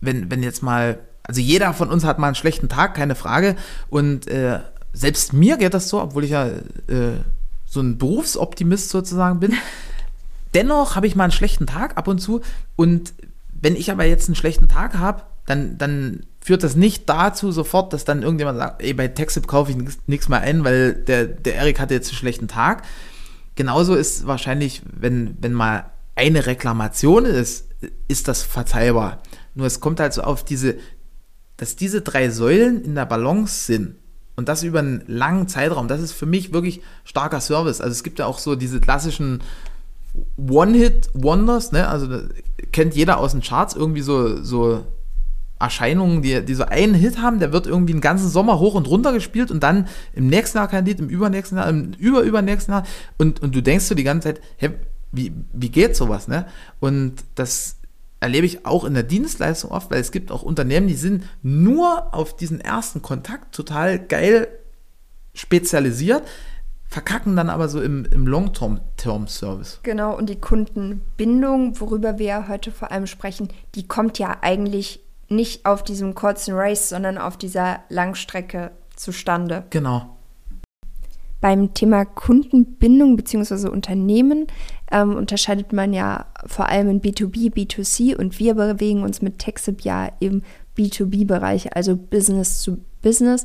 wenn, 0.00 0.30
wenn 0.30 0.42
jetzt 0.42 0.62
mal, 0.62 0.98
also 1.22 1.40
jeder 1.40 1.74
von 1.74 1.90
uns 1.90 2.04
hat 2.04 2.18
mal 2.18 2.28
einen 2.28 2.34
schlechten 2.34 2.68
Tag, 2.68 2.94
keine 2.94 3.14
Frage. 3.14 3.56
Und 3.88 4.26
äh, 4.28 4.60
selbst 4.92 5.32
mir 5.32 5.56
geht 5.56 5.74
das 5.74 5.88
so, 5.88 6.00
obwohl 6.00 6.24
ich 6.24 6.30
ja 6.30 6.46
äh, 6.46 7.18
so 7.66 7.80
ein 7.80 7.98
Berufsoptimist 7.98 8.90
sozusagen 8.90 9.40
bin. 9.40 9.54
Dennoch 10.54 10.96
habe 10.96 11.06
ich 11.06 11.16
mal 11.16 11.24
einen 11.24 11.32
schlechten 11.32 11.66
Tag 11.66 11.96
ab 11.98 12.08
und 12.08 12.18
zu. 12.18 12.40
Und 12.76 13.12
wenn 13.60 13.76
ich 13.76 13.90
aber 13.90 14.04
jetzt 14.04 14.28
einen 14.28 14.36
schlechten 14.36 14.68
Tag 14.68 14.94
habe, 14.94 15.22
dann, 15.46 15.76
dann 15.78 16.26
führt 16.44 16.62
das 16.62 16.76
nicht 16.76 17.08
dazu 17.08 17.52
sofort, 17.52 17.94
dass 17.94 18.04
dann 18.04 18.22
irgendjemand 18.22 18.58
sagt, 18.58 18.82
ey, 18.82 18.92
bei 18.92 19.08
TechSip 19.08 19.46
kaufe 19.46 19.70
ich 19.70 19.78
nichts 20.06 20.28
mehr 20.28 20.42
ein, 20.42 20.62
weil 20.62 20.92
der, 20.92 21.24
der 21.24 21.54
Erik 21.54 21.80
hatte 21.80 21.94
jetzt 21.94 22.08
einen 22.08 22.18
schlechten 22.18 22.48
Tag. 22.48 22.82
Genauso 23.54 23.94
ist 23.94 24.26
wahrscheinlich, 24.26 24.82
wenn, 24.92 25.38
wenn 25.40 25.54
mal 25.54 25.86
eine 26.14 26.44
Reklamation 26.44 27.24
ist, 27.24 27.68
ist 28.08 28.28
das 28.28 28.42
verzeihbar. 28.42 29.22
Nur 29.54 29.66
es 29.66 29.80
kommt 29.80 30.00
halt 30.00 30.12
so 30.12 30.20
auf 30.20 30.44
diese, 30.44 30.76
dass 31.56 31.76
diese 31.76 32.02
drei 32.02 32.28
Säulen 32.28 32.84
in 32.84 32.94
der 32.94 33.06
Balance 33.06 33.64
sind 33.64 33.94
und 34.36 34.46
das 34.50 34.64
über 34.64 34.80
einen 34.80 35.02
langen 35.06 35.48
Zeitraum, 35.48 35.88
das 35.88 36.02
ist 36.02 36.12
für 36.12 36.26
mich 36.26 36.52
wirklich 36.52 36.82
starker 37.04 37.40
Service. 37.40 37.80
Also 37.80 37.92
es 37.92 38.02
gibt 38.02 38.18
ja 38.18 38.26
auch 38.26 38.38
so 38.38 38.54
diese 38.54 38.80
klassischen 38.80 39.42
One-Hit-Wonders, 40.36 41.72
ne? 41.72 41.88
Also 41.88 42.18
kennt 42.70 42.94
jeder 42.94 43.16
aus 43.16 43.32
den 43.32 43.40
Charts 43.40 43.74
irgendwie 43.74 44.02
so, 44.02 44.42
so 44.42 44.84
Erscheinungen, 45.58 46.22
die, 46.22 46.44
die 46.44 46.54
so 46.54 46.64
einen 46.64 46.94
Hit 46.94 47.18
haben, 47.18 47.38
der 47.38 47.52
wird 47.52 47.66
irgendwie 47.66 47.92
einen 47.92 48.00
ganzen 48.00 48.28
Sommer 48.28 48.58
hoch 48.58 48.74
und 48.74 48.88
runter 48.88 49.12
gespielt 49.12 49.50
und 49.50 49.62
dann 49.62 49.88
im 50.12 50.26
nächsten 50.26 50.58
Jahr 50.58 50.68
kein 50.68 50.84
Lied, 50.84 50.98
im 50.98 51.08
übernächsten 51.08 51.58
Jahr, 51.58 51.68
im 51.68 51.92
überübernächsten 51.92 52.74
Jahr 52.74 52.84
und, 53.18 53.42
und 53.42 53.54
du 53.54 53.62
denkst 53.62 53.84
so 53.84 53.94
die 53.94 54.04
ganze 54.04 54.28
Zeit, 54.28 54.40
hey, 54.56 54.70
wie, 55.12 55.32
wie 55.52 55.70
geht 55.70 55.94
sowas, 55.94 56.26
ne? 56.26 56.46
Und 56.80 57.24
das 57.36 57.76
erlebe 58.20 58.46
ich 58.46 58.66
auch 58.66 58.84
in 58.84 58.94
der 58.94 59.02
Dienstleistung 59.02 59.70
oft, 59.70 59.90
weil 59.90 60.00
es 60.00 60.10
gibt 60.10 60.32
auch 60.32 60.42
Unternehmen, 60.42 60.88
die 60.88 60.94
sind 60.94 61.24
nur 61.42 62.14
auf 62.14 62.36
diesen 62.36 62.60
ersten 62.60 63.02
Kontakt 63.02 63.54
total 63.54 63.98
geil 63.98 64.48
spezialisiert, 65.34 66.22
verkacken 66.86 67.36
dann 67.36 67.50
aber 67.50 67.68
so 67.68 67.82
im, 67.82 68.06
im 68.06 68.26
Long-Term-Service. 68.26 69.80
Genau, 69.82 70.16
und 70.16 70.30
die 70.30 70.40
Kundenbindung, 70.40 71.78
worüber 71.80 72.18
wir 72.18 72.48
heute 72.48 72.70
vor 72.70 72.90
allem 72.92 73.06
sprechen, 73.06 73.48
die 73.74 73.86
kommt 73.86 74.18
ja 74.18 74.38
eigentlich 74.40 75.03
nicht 75.28 75.66
auf 75.66 75.82
diesem 75.82 76.14
kurzen 76.14 76.54
Race, 76.54 76.88
sondern 76.88 77.18
auf 77.18 77.36
dieser 77.36 77.80
Langstrecke 77.88 78.70
zustande. 78.96 79.64
Genau. 79.70 80.16
Beim 81.40 81.74
Thema 81.74 82.06
Kundenbindung 82.06 83.16
bzw. 83.16 83.68
Unternehmen 83.68 84.46
ähm, 84.90 85.14
unterscheidet 85.14 85.72
man 85.72 85.92
ja 85.92 86.26
vor 86.46 86.68
allem 86.68 86.88
in 86.88 87.02
B2B, 87.02 87.52
B2C 87.52 88.16
und 88.16 88.38
wir 88.38 88.54
bewegen 88.54 89.02
uns 89.02 89.20
mit 89.20 89.38
TechSip 89.38 89.82
ja 89.82 90.10
im 90.20 90.42
B2B-Bereich, 90.76 91.76
also 91.76 91.96
Business 91.96 92.62
zu 92.62 92.78
Business. 93.02 93.44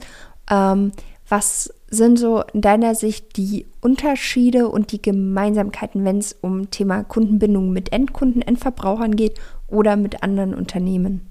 Ähm, 0.50 0.92
was 1.28 1.74
sind 1.90 2.18
so 2.18 2.44
in 2.54 2.62
deiner 2.62 2.96
Sicht 2.96 3.38
die 3.38 3.66
Unterschiede 3.82 4.70
und 4.70 4.92
die 4.92 5.02
Gemeinsamkeiten, 5.02 6.06
wenn 6.06 6.20
es 6.20 6.34
um 6.42 6.72
Thema 6.72 7.04
Kundenbindung 7.04 7.72
mit 7.72 7.92
Endkunden, 7.92 8.42
Endverbrauchern 8.42 9.16
geht 9.16 9.40
oder 9.68 9.96
mit 9.96 10.24
anderen 10.24 10.56
Unternehmen? 10.56 11.29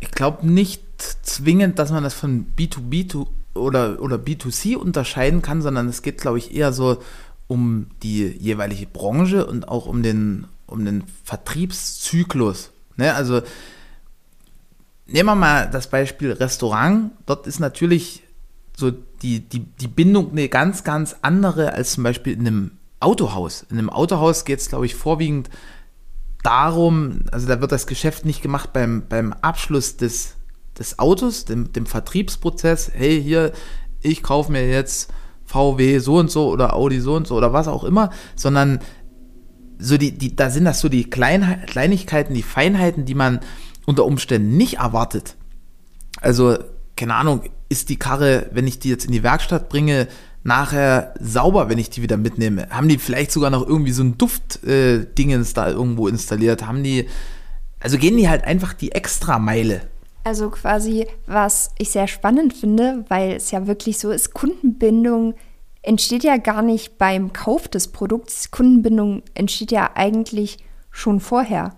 Ich 0.00 0.10
glaube 0.10 0.46
nicht 0.46 0.82
zwingend, 1.22 1.78
dass 1.78 1.90
man 1.90 2.02
das 2.02 2.14
von 2.14 2.46
B2B 2.56 3.26
oder, 3.54 4.00
oder 4.00 4.16
B2C 4.16 4.76
unterscheiden 4.76 5.42
kann, 5.42 5.62
sondern 5.62 5.88
es 5.88 6.02
geht, 6.02 6.20
glaube 6.20 6.38
ich, 6.38 6.54
eher 6.54 6.72
so 6.72 6.98
um 7.48 7.86
die 8.02 8.26
jeweilige 8.26 8.86
Branche 8.86 9.46
und 9.46 9.68
auch 9.68 9.86
um 9.86 10.02
den, 10.02 10.46
um 10.66 10.84
den 10.84 11.04
Vertriebszyklus. 11.24 12.70
Ne? 12.96 13.14
Also 13.14 13.42
nehmen 15.06 15.28
wir 15.28 15.36
mal 15.36 15.70
das 15.70 15.88
Beispiel 15.88 16.32
Restaurant. 16.32 17.12
Dort 17.24 17.46
ist 17.46 17.60
natürlich 17.60 18.22
so 18.76 18.90
die, 19.22 19.40
die, 19.40 19.60
die 19.60 19.88
Bindung 19.88 20.32
eine 20.32 20.48
ganz, 20.48 20.84
ganz 20.84 21.16
andere 21.22 21.72
als 21.72 21.92
zum 21.92 22.04
Beispiel 22.04 22.34
in 22.34 22.46
einem 22.46 22.70
Autohaus. 23.00 23.64
In 23.70 23.78
einem 23.78 23.90
Autohaus 23.90 24.44
geht 24.44 24.60
es, 24.60 24.68
glaube 24.68 24.86
ich, 24.86 24.94
vorwiegend 24.94 25.48
darum, 26.42 27.20
also 27.32 27.46
da 27.46 27.60
wird 27.60 27.72
das 27.72 27.86
Geschäft 27.86 28.24
nicht 28.24 28.42
gemacht 28.42 28.72
beim, 28.72 29.04
beim 29.08 29.32
Abschluss 29.32 29.96
des, 29.96 30.34
des 30.78 30.98
Autos, 30.98 31.44
dem, 31.44 31.72
dem 31.72 31.86
Vertriebsprozess. 31.86 32.90
Hey, 32.94 33.22
hier, 33.22 33.52
ich 34.00 34.22
kaufe 34.22 34.52
mir 34.52 34.68
jetzt 34.68 35.12
VW 35.44 35.98
so 35.98 36.16
und 36.16 36.30
so 36.30 36.48
oder 36.48 36.74
Audi 36.74 37.00
so 37.00 37.14
und 37.14 37.26
so 37.26 37.36
oder 37.36 37.52
was 37.52 37.68
auch 37.68 37.84
immer, 37.84 38.10
sondern 38.34 38.80
so 39.78 39.96
die, 39.96 40.12
die, 40.12 40.34
da 40.34 40.50
sind 40.50 40.64
das 40.64 40.80
so 40.80 40.88
die 40.88 41.08
Klein, 41.08 41.62
Kleinigkeiten, 41.66 42.34
die 42.34 42.42
Feinheiten, 42.42 43.04
die 43.04 43.14
man 43.14 43.40
unter 43.84 44.04
Umständen 44.04 44.56
nicht 44.56 44.78
erwartet. 44.78 45.36
Also, 46.20 46.58
keine 46.96 47.14
Ahnung, 47.14 47.42
ist 47.68 47.88
die 47.88 47.98
Karre, 47.98 48.48
wenn 48.52 48.66
ich 48.66 48.78
die 48.78 48.88
jetzt 48.88 49.04
in 49.04 49.12
die 49.12 49.22
Werkstatt 49.22 49.68
bringe, 49.68 50.08
nachher 50.46 51.12
sauber, 51.20 51.68
wenn 51.68 51.78
ich 51.78 51.90
die 51.90 52.02
wieder 52.02 52.16
mitnehme? 52.16 52.68
Haben 52.70 52.88
die 52.88 52.98
vielleicht 52.98 53.32
sogar 53.32 53.50
noch 53.50 53.66
irgendwie 53.66 53.92
so 53.92 54.02
ein 54.02 54.16
Duft-Dingens 54.16 55.50
äh, 55.50 55.54
da 55.54 55.68
irgendwo 55.68 56.08
installiert? 56.08 56.66
Haben 56.66 56.84
die, 56.84 57.08
also 57.80 57.98
gehen 57.98 58.16
die 58.16 58.28
halt 58.28 58.44
einfach 58.44 58.72
die 58.72 58.92
Extrameile. 58.92 59.82
Also 60.24 60.50
quasi, 60.50 61.06
was 61.26 61.70
ich 61.78 61.90
sehr 61.90 62.08
spannend 62.08 62.54
finde, 62.54 63.04
weil 63.08 63.32
es 63.32 63.50
ja 63.50 63.66
wirklich 63.66 63.98
so 63.98 64.10
ist, 64.10 64.34
Kundenbindung 64.34 65.34
entsteht 65.82 66.24
ja 66.24 66.36
gar 66.36 66.62
nicht 66.62 66.98
beim 66.98 67.32
Kauf 67.32 67.68
des 67.68 67.88
Produkts. 67.88 68.50
Kundenbindung 68.50 69.22
entsteht 69.34 69.70
ja 69.70 69.90
eigentlich 69.94 70.58
schon 70.90 71.20
vorher. 71.20 71.76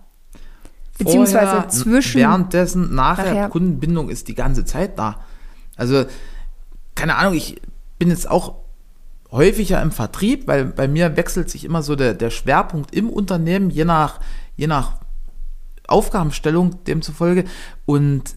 Beziehungsweise 0.99 1.51
vorher, 1.51 1.69
zwischen. 1.69 2.21
Währenddessen, 2.21 2.95
nachher, 2.95 3.35
nachher, 3.35 3.49
Kundenbindung 3.49 4.09
ist 4.09 4.29
die 4.29 4.35
ganze 4.35 4.65
Zeit 4.65 4.99
da. 4.99 5.21
Also, 5.77 6.07
keine 6.95 7.17
Ahnung, 7.17 7.35
ich 7.35 7.61
bin 7.99 8.11
jetzt 8.11 8.31
auch 8.31 8.57
häufiger 9.31 9.83
im 9.83 9.93
Vertrieb, 9.93 10.47
weil 10.47 10.65
bei 10.65 10.89
mir 10.89 11.17
wechselt 11.17 11.51
sich 11.51 11.65
immer 11.65 11.83
so 11.83 11.97
der, 11.97 12.15
der 12.15 12.31
Schwerpunkt 12.31 12.95
im 12.95 13.11
Unternehmen, 13.11 13.71
je 13.71 13.85
nach, 13.85 14.21
je 14.57 14.67
nach 14.67 14.95
Aufgabenstellung 15.87 16.83
demzufolge. 16.85 17.45
Und 17.85 18.37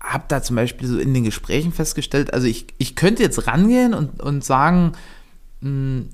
habe 0.00 0.24
da 0.28 0.42
zum 0.42 0.56
Beispiel 0.56 0.86
so 0.86 0.98
in 0.98 1.14
den 1.14 1.24
Gesprächen 1.24 1.72
festgestellt, 1.72 2.32
also 2.34 2.46
ich, 2.46 2.66
ich 2.78 2.94
könnte 2.94 3.22
jetzt 3.22 3.46
rangehen 3.46 3.94
und, 3.94 4.20
und 4.22 4.44
sagen, 4.44 4.92
mh, 5.60 5.68
hm, 5.68 6.08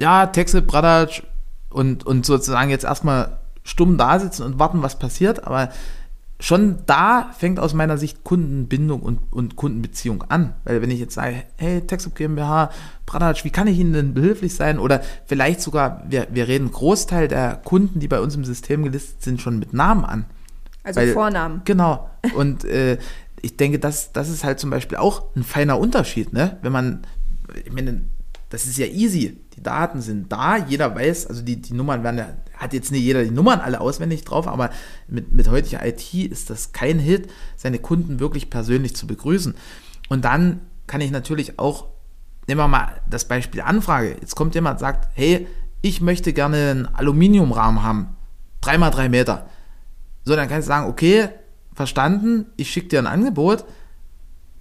ja, 0.00 0.26
Texel, 0.26 0.62
Bradac 0.62 1.24
und, 1.70 2.06
und 2.06 2.24
sozusagen 2.24 2.70
jetzt 2.70 2.84
erstmal 2.84 3.38
stumm 3.64 3.98
da 3.98 4.20
sitzen 4.20 4.44
und 4.44 4.60
warten, 4.60 4.82
was 4.82 4.98
passiert, 4.98 5.44
aber 5.44 5.70
schon 6.40 6.78
da 6.86 7.30
fängt 7.36 7.58
aus 7.58 7.74
meiner 7.74 7.98
Sicht 7.98 8.22
Kundenbindung 8.22 9.02
und, 9.02 9.18
und 9.32 9.56
Kundenbeziehung 9.56 10.22
an. 10.28 10.54
Weil 10.64 10.80
wenn 10.82 10.90
ich 10.90 11.00
jetzt 11.00 11.14
sage, 11.14 11.42
hey, 11.56 11.80
Texup 11.80 12.14
GmbH, 12.14 12.70
Bradac, 13.06 13.44
wie 13.44 13.50
kann 13.50 13.66
ich 13.66 13.78
Ihnen 13.78 13.92
denn 13.92 14.14
behilflich 14.14 14.54
sein? 14.54 14.78
Oder 14.78 15.02
vielleicht 15.26 15.60
sogar, 15.60 16.04
wir, 16.08 16.28
wir 16.30 16.46
reden 16.46 16.70
Großteil 16.70 17.26
der 17.26 17.60
Kunden, 17.64 17.98
die 17.98 18.08
bei 18.08 18.20
uns 18.20 18.36
im 18.36 18.44
System 18.44 18.84
gelistet 18.84 19.22
sind, 19.22 19.40
schon 19.40 19.58
mit 19.58 19.72
Namen 19.72 20.04
an. 20.04 20.26
Also 20.84 21.00
Weil, 21.00 21.12
Vornamen. 21.12 21.62
Genau. 21.64 22.08
Und 22.34 22.64
äh, 22.64 22.98
ich 23.42 23.56
denke, 23.56 23.78
das, 23.78 24.12
das 24.12 24.28
ist 24.28 24.44
halt 24.44 24.60
zum 24.60 24.70
Beispiel 24.70 24.98
auch 24.98 25.34
ein 25.34 25.42
feiner 25.42 25.78
Unterschied, 25.78 26.32
ne? 26.32 26.58
Wenn 26.62 26.72
man, 26.72 27.02
ich 27.64 27.72
meine, 27.72 28.02
das 28.50 28.66
ist 28.66 28.78
ja 28.78 28.86
easy. 28.86 29.40
Die 29.56 29.62
Daten 29.62 30.00
sind 30.00 30.32
da, 30.32 30.56
jeder 30.56 30.94
weiß, 30.94 31.26
also 31.26 31.42
die, 31.42 31.60
die 31.60 31.74
Nummern 31.74 32.02
werden 32.02 32.18
ja, 32.18 32.28
hat 32.58 32.72
jetzt 32.72 32.92
nicht 32.92 33.02
jeder 33.02 33.24
die 33.24 33.30
Nummern 33.30 33.60
alle 33.60 33.80
auswendig 33.80 34.24
drauf, 34.24 34.46
aber 34.48 34.70
mit, 35.06 35.32
mit 35.32 35.48
heutiger 35.48 35.86
IT 35.86 36.12
ist 36.14 36.50
das 36.50 36.72
kein 36.72 36.98
Hit, 36.98 37.30
seine 37.56 37.78
Kunden 37.78 38.20
wirklich 38.20 38.50
persönlich 38.50 38.96
zu 38.96 39.06
begrüßen. 39.06 39.54
Und 40.08 40.24
dann 40.24 40.60
kann 40.86 41.00
ich 41.00 41.10
natürlich 41.10 41.58
auch, 41.58 41.86
nehmen 42.46 42.60
wir 42.60 42.68
mal 42.68 43.00
das 43.08 43.26
Beispiel 43.26 43.60
Anfrage. 43.60 44.16
Jetzt 44.20 44.34
kommt 44.34 44.54
jemand 44.54 44.76
und 44.76 44.80
sagt, 44.80 45.08
hey, 45.14 45.46
ich 45.82 46.00
möchte 46.00 46.32
gerne 46.32 46.70
einen 46.70 46.86
Aluminiumrahmen 46.86 47.82
haben. 47.82 48.16
3x3 48.62 49.08
Meter. 49.08 49.48
So, 50.24 50.34
dann 50.34 50.48
kannst 50.48 50.66
du 50.66 50.70
sagen, 50.72 50.90
okay, 50.90 51.28
verstanden, 51.74 52.46
ich 52.56 52.70
schicke 52.70 52.88
dir 52.88 52.98
ein 52.98 53.06
Angebot, 53.06 53.64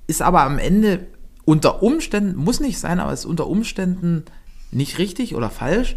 ist 0.06 0.22
aber 0.22 0.44
am 0.44 0.60
Ende 0.60 1.08
unter 1.46 1.82
Umständen, 1.82 2.36
muss 2.36 2.60
nicht 2.60 2.78
sein, 2.78 3.00
aber 3.00 3.12
ist 3.12 3.26
unter 3.26 3.48
Umständen 3.48 4.26
nicht 4.72 4.98
richtig 5.00 5.34
oder 5.34 5.50
falsch. 5.50 5.96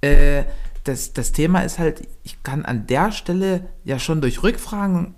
Äh, 0.00 0.44
das, 0.84 1.12
das 1.12 1.32
Thema 1.32 1.60
ist 1.60 1.78
halt, 1.78 2.06
ich 2.22 2.42
kann 2.42 2.64
an 2.64 2.86
der 2.86 3.12
Stelle 3.12 3.68
ja 3.84 3.98
schon 3.98 4.20
durch 4.20 4.42
Rückfragen 4.42 5.14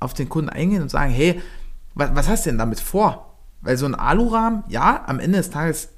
auf 0.00 0.14
den 0.14 0.28
Kunden 0.28 0.50
eingehen 0.50 0.82
und 0.82 0.90
sagen, 0.90 1.12
hey, 1.12 1.40
was, 1.94 2.14
was 2.14 2.28
hast 2.28 2.46
du 2.46 2.50
denn 2.50 2.58
damit 2.58 2.80
vor? 2.80 3.36
Weil 3.60 3.76
so 3.76 3.86
ein 3.86 3.94
Alurahmen, 3.94 4.64
ja, 4.68 5.04
am 5.06 5.20
Ende 5.20 5.38
des 5.38 5.50
Tages 5.50 5.88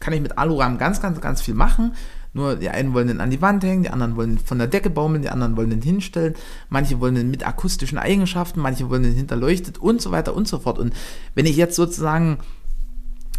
kann 0.00 0.12
ich 0.12 0.20
mit 0.20 0.38
Alurahmen 0.38 0.78
ganz, 0.78 1.00
ganz, 1.00 1.20
ganz 1.20 1.40
viel 1.40 1.54
machen. 1.54 1.94
Nur 2.34 2.56
die 2.56 2.68
einen 2.68 2.92
wollen 2.94 3.06
den 3.06 3.20
an 3.20 3.30
die 3.30 3.40
Wand 3.40 3.62
hängen, 3.62 3.84
die 3.84 3.90
anderen 3.90 4.16
wollen 4.16 4.38
von 4.38 4.58
der 4.58 4.66
Decke 4.66 4.90
baumeln, 4.90 5.22
die 5.22 5.30
anderen 5.30 5.56
wollen 5.56 5.70
den 5.70 5.82
hinstellen, 5.82 6.34
manche 6.68 6.98
wollen 6.98 7.14
den 7.14 7.30
mit 7.30 7.46
akustischen 7.46 7.96
Eigenschaften, 7.96 8.60
manche 8.60 8.90
wollen 8.90 9.04
den 9.04 9.14
hinterleuchtet 9.14 9.78
und 9.78 10.02
so 10.02 10.10
weiter 10.10 10.34
und 10.34 10.48
so 10.48 10.58
fort. 10.58 10.80
Und 10.80 10.94
wenn 11.36 11.46
ich 11.46 11.56
jetzt 11.56 11.76
sozusagen 11.76 12.38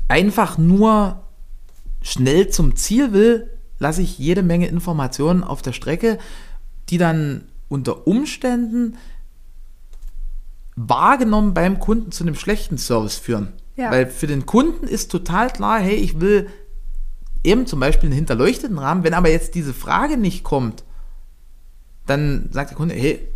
einfach 0.07 0.57
nur 0.57 1.23
schnell 2.01 2.47
zum 2.49 2.77
Ziel 2.77 3.11
will, 3.11 3.49
lasse 3.79 4.01
ich 4.01 4.17
jede 4.17 4.43
Menge 4.43 4.67
Informationen 4.67 5.43
auf 5.43 5.61
der 5.61 5.73
Strecke, 5.73 6.17
die 6.89 6.97
dann 6.97 7.45
unter 7.67 8.07
Umständen 8.07 8.97
wahrgenommen 10.75 11.53
beim 11.53 11.79
Kunden 11.79 12.11
zu 12.11 12.23
einem 12.23 12.35
schlechten 12.35 12.77
Service 12.77 13.17
führen. 13.17 13.53
Ja. 13.75 13.91
Weil 13.91 14.07
für 14.07 14.27
den 14.27 14.45
Kunden 14.45 14.87
ist 14.87 15.11
total 15.11 15.49
klar, 15.49 15.79
hey, 15.79 15.95
ich 15.95 16.19
will 16.19 16.49
eben 17.43 17.67
zum 17.67 17.79
Beispiel 17.79 18.07
einen 18.07 18.15
hinterleuchteten 18.15 18.77
Rahmen. 18.77 19.03
Wenn 19.03 19.13
aber 19.13 19.29
jetzt 19.29 19.55
diese 19.55 19.73
Frage 19.73 20.17
nicht 20.17 20.43
kommt, 20.43 20.83
dann 22.05 22.49
sagt 22.51 22.71
der 22.71 22.77
Kunde, 22.77 22.95
hey, 22.95 23.27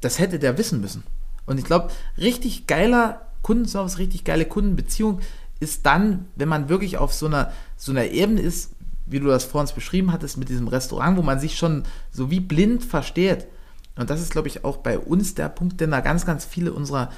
das 0.00 0.18
hätte 0.18 0.38
der 0.38 0.58
wissen 0.58 0.80
müssen. 0.80 1.02
Und 1.46 1.58
ich 1.58 1.64
glaube, 1.64 1.90
richtig 2.16 2.66
geiler 2.66 3.26
Kundenservice, 3.42 3.98
richtig 3.98 4.24
geile 4.24 4.46
Kundenbeziehung 4.46 5.20
ist 5.58 5.84
dann, 5.84 6.26
wenn 6.36 6.48
man 6.48 6.68
wirklich 6.68 6.96
auf 6.96 7.12
so 7.12 7.26
einer, 7.26 7.52
so 7.76 7.92
einer 7.92 8.06
Ebene 8.06 8.40
ist, 8.40 8.70
wie 9.10 9.20
du 9.20 9.26
das 9.26 9.44
vor 9.44 9.60
uns 9.60 9.72
beschrieben 9.72 10.12
hattest, 10.12 10.36
mit 10.36 10.48
diesem 10.48 10.68
Restaurant, 10.68 11.16
wo 11.16 11.22
man 11.22 11.40
sich 11.40 11.56
schon 11.56 11.84
so 12.10 12.30
wie 12.30 12.40
blind 12.40 12.84
versteht. 12.84 13.46
Und 13.96 14.08
das 14.08 14.20
ist, 14.20 14.32
glaube 14.32 14.48
ich, 14.48 14.64
auch 14.64 14.78
bei 14.78 14.98
uns 14.98 15.34
der 15.34 15.48
Punkt, 15.48 15.80
den 15.80 15.90
da 15.90 16.00
ganz, 16.00 16.24
ganz 16.24 16.44
viele 16.44 16.72
unserer 16.72 17.10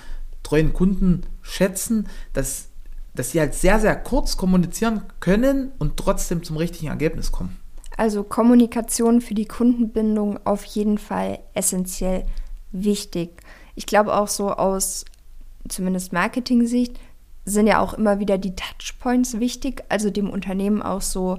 treuen 0.42 0.72
Kunden 0.72 1.22
schätzen, 1.42 2.08
dass, 2.32 2.68
dass 3.14 3.30
sie 3.30 3.40
halt 3.40 3.54
sehr, 3.54 3.78
sehr 3.78 3.94
kurz 3.94 4.36
kommunizieren 4.36 5.02
können 5.20 5.72
und 5.78 5.96
trotzdem 5.96 6.42
zum 6.42 6.56
richtigen 6.56 6.88
Ergebnis 6.88 7.30
kommen. 7.30 7.58
Also 7.96 8.24
Kommunikation 8.24 9.20
für 9.20 9.34
die 9.34 9.44
Kundenbindung 9.44 10.44
auf 10.46 10.64
jeden 10.64 10.98
Fall 10.98 11.40
essentiell 11.54 12.24
wichtig. 12.72 13.42
Ich 13.74 13.86
glaube 13.86 14.14
auch 14.14 14.28
so 14.28 14.50
aus 14.50 15.04
zumindest 15.68 16.12
Marketing-Sicht 16.12 16.98
sind 17.44 17.66
ja 17.66 17.80
auch 17.80 17.94
immer 17.94 18.18
wieder 18.18 18.38
die 18.38 18.54
Touchpoints 18.54 19.40
wichtig, 19.40 19.84
also 19.88 20.10
dem 20.10 20.30
Unternehmen 20.30 20.82
auch 20.82 21.02
so 21.02 21.38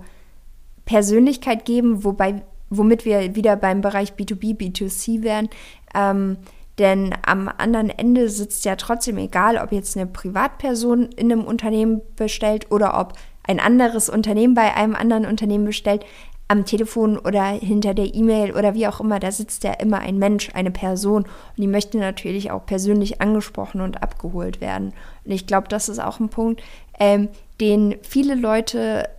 Persönlichkeit 0.86 1.66
geben, 1.66 2.04
wobei, 2.04 2.42
womit 2.70 3.06
wir 3.06 3.36
wieder 3.36 3.56
beim 3.56 3.82
Bereich 3.82 4.14
B2B, 4.14 4.58
B2C 4.58 5.24
wären. 5.24 5.50
Ähm, 5.96 6.38
denn 6.80 7.14
am 7.26 7.50
anderen 7.50 7.90
Ende 7.90 8.30
sitzt 8.30 8.66
ja 8.66 8.76
trotzdem 8.76 9.18
egal, 9.18 9.58
ob 9.58 9.72
jetzt 9.72 9.96
eine 9.96 10.08
Privatperson 10.08 11.10
in 11.16 11.32
einem 11.32 11.44
Unternehmen 11.44 12.02
bestellt 12.16 12.72
oder 12.72 13.00
ob 13.00 13.14
ein 13.44 13.60
anderes 13.60 14.10
Unternehmen 14.10 14.56
bei 14.56 14.74
einem 14.74 14.96
anderen 14.96 15.26
Unternehmen 15.26 15.66
bestellt 15.66 16.04
am 16.48 16.66
Telefon 16.66 17.18
oder 17.18 17.46
hinter 17.46 17.94
der 17.94 18.14
E-Mail 18.14 18.52
oder 18.54 18.74
wie 18.74 18.88
auch 18.88 19.00
immer, 19.00 19.20
da 19.20 19.32
sitzt 19.32 19.64
ja 19.64 19.74
immer 19.74 20.00
ein 20.00 20.18
Mensch, 20.18 20.50
eine 20.54 20.72
Person 20.72 21.24
und 21.24 21.58
die 21.58 21.68
möchte 21.68 21.98
natürlich 21.98 22.52
auch 22.52 22.66
persönlich 22.66 23.22
angesprochen 23.22 23.82
und 23.82 24.04
abgeholt 24.04 24.62
werden. 24.62 24.94
Und 25.26 25.32
ich 25.32 25.48
glaube, 25.48 25.68
das 25.68 25.90
ist 25.90 26.00
auch 26.00 26.20
ein 26.20 26.30
Punkt, 26.30 26.62
ähm, 27.00 27.30
den 27.62 27.96
viele 28.02 28.36
Leute 28.36 29.10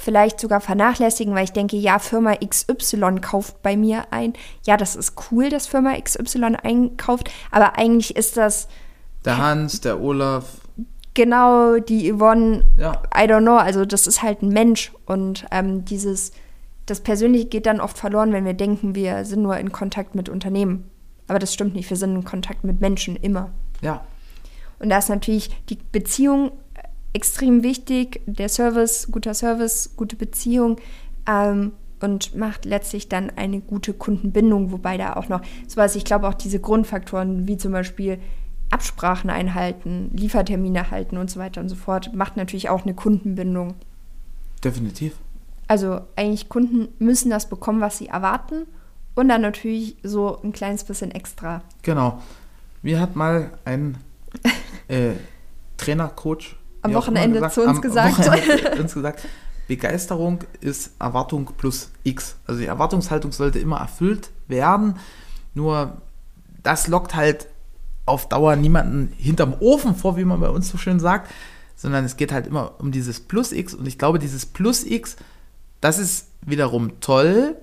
vielleicht 0.00 0.40
sogar 0.40 0.60
vernachlässigen, 0.60 1.34
weil 1.34 1.44
ich 1.44 1.52
denke, 1.52 1.76
ja, 1.76 1.98
Firma 1.98 2.34
XY 2.36 3.20
kauft 3.20 3.62
bei 3.62 3.76
mir 3.76 4.04
ein. 4.10 4.32
Ja, 4.64 4.76
das 4.76 4.96
ist 4.96 5.14
cool, 5.30 5.50
dass 5.50 5.66
Firma 5.66 5.98
XY 6.00 6.56
einkauft, 6.62 7.30
aber 7.50 7.76
eigentlich 7.76 8.16
ist 8.16 8.36
das. 8.36 8.68
Der 9.24 9.38
Hans, 9.38 9.80
der 9.80 10.00
Olaf. 10.00 10.46
Genau, 11.14 11.78
die 11.78 12.12
Yvonne, 12.12 12.64
ja. 12.78 13.02
I 13.14 13.24
don't 13.24 13.42
know. 13.42 13.56
Also, 13.56 13.84
das 13.84 14.06
ist 14.06 14.22
halt 14.22 14.42
ein 14.42 14.48
Mensch 14.48 14.92
und 15.06 15.44
ähm, 15.50 15.84
dieses, 15.84 16.32
das 16.86 17.00
Persönliche 17.00 17.46
geht 17.46 17.66
dann 17.66 17.80
oft 17.80 17.98
verloren, 17.98 18.32
wenn 18.32 18.44
wir 18.44 18.54
denken, 18.54 18.94
wir 18.94 19.24
sind 19.24 19.42
nur 19.42 19.56
in 19.58 19.72
Kontakt 19.72 20.14
mit 20.14 20.28
Unternehmen. 20.28 20.88
Aber 21.28 21.38
das 21.38 21.52
stimmt 21.52 21.74
nicht, 21.74 21.90
wir 21.90 21.96
sind 21.96 22.14
in 22.14 22.24
Kontakt 22.24 22.64
mit 22.64 22.80
Menschen 22.80 23.16
immer. 23.16 23.50
Ja. 23.82 24.04
Und 24.78 24.88
da 24.88 24.98
ist 24.98 25.10
natürlich 25.10 25.50
die 25.68 25.78
Beziehung 25.92 26.52
extrem 27.12 27.62
wichtig, 27.62 28.20
der 28.26 28.48
Service, 28.48 29.08
guter 29.10 29.34
Service, 29.34 29.90
gute 29.96 30.16
Beziehung 30.16 30.76
ähm, 31.26 31.72
und 32.00 32.34
macht 32.34 32.64
letztlich 32.64 33.08
dann 33.08 33.30
eine 33.30 33.60
gute 33.60 33.92
Kundenbindung, 33.92 34.72
wobei 34.72 34.96
da 34.96 35.14
auch 35.14 35.28
noch 35.28 35.42
sowas, 35.66 35.96
ich 35.96 36.04
glaube 36.04 36.28
auch 36.28 36.34
diese 36.34 36.60
Grundfaktoren 36.60 37.46
wie 37.46 37.56
zum 37.56 37.72
Beispiel 37.72 38.18
Absprachen 38.70 39.30
einhalten, 39.30 40.10
Liefertermine 40.14 40.90
halten 40.90 41.16
und 41.16 41.30
so 41.30 41.40
weiter 41.40 41.60
und 41.60 41.68
so 41.68 41.74
fort, 41.74 42.14
macht 42.14 42.36
natürlich 42.36 42.68
auch 42.68 42.82
eine 42.84 42.94
Kundenbindung. 42.94 43.74
Definitiv. 44.62 45.16
Also 45.66 46.00
eigentlich 46.16 46.48
Kunden 46.48 46.88
müssen 46.98 47.30
das 47.30 47.48
bekommen, 47.48 47.80
was 47.80 47.98
sie 47.98 48.06
erwarten 48.06 48.66
und 49.14 49.28
dann 49.28 49.42
natürlich 49.42 49.96
so 50.02 50.40
ein 50.42 50.52
kleines 50.52 50.84
bisschen 50.84 51.10
extra. 51.10 51.62
Genau. 51.82 52.22
Mir 52.82 53.00
hat 53.00 53.16
mal 53.16 53.50
ein 53.64 53.98
äh, 54.88 55.12
Trainer, 55.76 56.08
Coach 56.08 56.56
am 56.82 56.94
Wochenende 56.94 57.38
gesagt, 57.38 57.54
zu 57.54 57.62
uns 57.62 57.82
gesagt. 57.82 58.18
Wochenende 58.18 58.70
uns 58.82 58.94
gesagt, 58.94 59.26
Begeisterung 59.68 60.40
ist 60.60 60.92
Erwartung 60.98 61.52
plus 61.56 61.90
X. 62.02 62.36
Also 62.46 62.60
die 62.60 62.66
Erwartungshaltung 62.66 63.32
sollte 63.32 63.58
immer 63.58 63.78
erfüllt 63.78 64.30
werden. 64.48 64.96
Nur 65.54 66.00
das 66.62 66.88
lockt 66.88 67.14
halt 67.14 67.46
auf 68.06 68.28
Dauer 68.28 68.56
niemanden 68.56 69.12
hinterm 69.16 69.54
Ofen 69.60 69.94
vor, 69.94 70.16
wie 70.16 70.24
man 70.24 70.40
bei 70.40 70.48
uns 70.48 70.68
so 70.68 70.78
schön 70.78 70.98
sagt, 70.98 71.30
sondern 71.76 72.04
es 72.04 72.16
geht 72.16 72.32
halt 72.32 72.46
immer 72.46 72.72
um 72.78 72.90
dieses 72.90 73.20
Plus 73.20 73.52
X. 73.52 73.72
Und 73.74 73.86
ich 73.86 73.98
glaube, 73.98 74.18
dieses 74.18 74.44
Plus 74.44 74.84
X, 74.84 75.16
das 75.80 75.98
ist 75.98 76.26
wiederum 76.44 77.00
toll, 77.00 77.56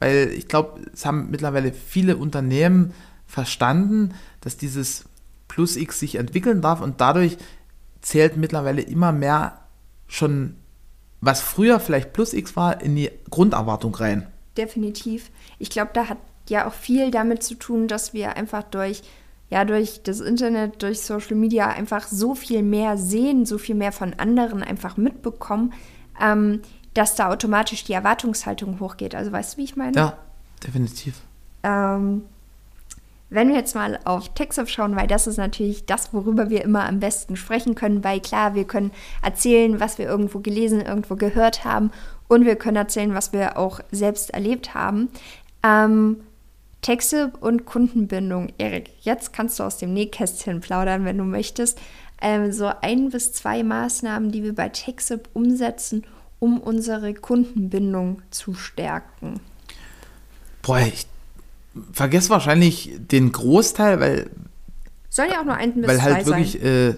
weil 0.00 0.32
ich 0.36 0.48
glaube, 0.48 0.80
es 0.92 1.06
haben 1.06 1.30
mittlerweile 1.30 1.72
viele 1.72 2.16
Unternehmen 2.16 2.92
verstanden, 3.26 4.14
dass 4.40 4.56
dieses 4.56 5.04
Plus 5.48 5.76
X 5.76 6.00
sich 6.00 6.16
entwickeln 6.16 6.60
darf 6.60 6.80
und 6.80 7.00
dadurch 7.00 7.38
zählt 8.04 8.36
mittlerweile 8.36 8.82
immer 8.82 9.12
mehr 9.12 9.60
schon, 10.06 10.56
was 11.20 11.40
früher 11.40 11.80
vielleicht 11.80 12.12
plus 12.12 12.34
X 12.34 12.54
war, 12.54 12.82
in 12.82 12.94
die 12.96 13.10
Grunderwartung 13.30 13.94
rein. 13.94 14.26
Definitiv. 14.56 15.30
Ich 15.58 15.70
glaube, 15.70 15.90
da 15.94 16.08
hat 16.08 16.18
ja 16.48 16.68
auch 16.68 16.74
viel 16.74 17.10
damit 17.10 17.42
zu 17.42 17.54
tun, 17.54 17.88
dass 17.88 18.12
wir 18.12 18.36
einfach 18.36 18.62
durch, 18.62 19.02
ja, 19.48 19.64
durch 19.64 20.02
das 20.02 20.20
Internet, 20.20 20.82
durch 20.82 21.00
Social 21.00 21.34
Media 21.34 21.68
einfach 21.68 22.06
so 22.06 22.34
viel 22.34 22.62
mehr 22.62 22.98
sehen, 22.98 23.46
so 23.46 23.56
viel 23.56 23.74
mehr 23.74 23.92
von 23.92 24.12
anderen 24.14 24.62
einfach 24.62 24.98
mitbekommen, 24.98 25.72
ähm, 26.20 26.60
dass 26.92 27.14
da 27.14 27.30
automatisch 27.30 27.84
die 27.84 27.94
Erwartungshaltung 27.94 28.80
hochgeht. 28.80 29.14
Also 29.14 29.32
weißt 29.32 29.54
du, 29.54 29.58
wie 29.58 29.64
ich 29.64 29.76
meine? 29.76 29.96
Ja, 29.96 30.18
definitiv. 30.62 31.22
Ähm, 31.62 32.24
wenn 33.34 33.48
wir 33.48 33.56
jetzt 33.56 33.74
mal 33.74 33.98
auf 34.04 34.28
TechSoft 34.30 34.70
schauen, 34.70 34.96
weil 34.96 35.06
das 35.06 35.26
ist 35.26 35.36
natürlich 35.36 35.86
das, 35.86 36.12
worüber 36.12 36.50
wir 36.50 36.62
immer 36.62 36.86
am 36.86 37.00
besten 37.00 37.36
sprechen 37.36 37.74
können, 37.74 38.04
weil 38.04 38.20
klar, 38.20 38.54
wir 38.54 38.64
können 38.64 38.92
erzählen, 39.22 39.80
was 39.80 39.98
wir 39.98 40.06
irgendwo 40.06 40.40
gelesen, 40.40 40.80
irgendwo 40.80 41.16
gehört 41.16 41.64
haben 41.64 41.90
und 42.28 42.44
wir 42.44 42.56
können 42.56 42.76
erzählen, 42.76 43.14
was 43.14 43.32
wir 43.32 43.58
auch 43.58 43.80
selbst 43.90 44.30
erlebt 44.30 44.74
haben. 44.74 45.08
Ähm, 45.62 46.20
Texte 46.82 47.32
und 47.40 47.64
Kundenbindung. 47.64 48.52
Erik, 48.58 48.90
jetzt 49.00 49.32
kannst 49.32 49.58
du 49.58 49.62
aus 49.62 49.78
dem 49.78 49.94
Nähkästchen 49.94 50.60
plaudern, 50.60 51.04
wenn 51.04 51.16
du 51.16 51.24
möchtest. 51.24 51.78
Ähm, 52.20 52.52
so 52.52 52.70
ein 52.82 53.08
bis 53.08 53.32
zwei 53.32 53.62
Maßnahmen, 53.62 54.30
die 54.30 54.42
wir 54.42 54.54
bei 54.54 54.68
TechSip 54.68 55.28
umsetzen, 55.32 56.04
um 56.38 56.60
unsere 56.60 57.14
Kundenbindung 57.14 58.20
zu 58.30 58.54
stärken. 58.54 59.40
Boah, 60.60 60.80
ich 60.80 61.06
vergesse 61.92 62.30
wahrscheinlich 62.30 62.92
den 62.98 63.32
Großteil, 63.32 64.00
weil. 64.00 64.30
Soll 65.08 65.26
ja 65.30 65.40
auch 65.40 65.44
nur 65.44 65.54
ein 65.54 65.74
bis 65.74 65.86
Weil 65.86 66.02
halt 66.02 66.26
wirklich 66.26 66.62
äh, 66.62 66.94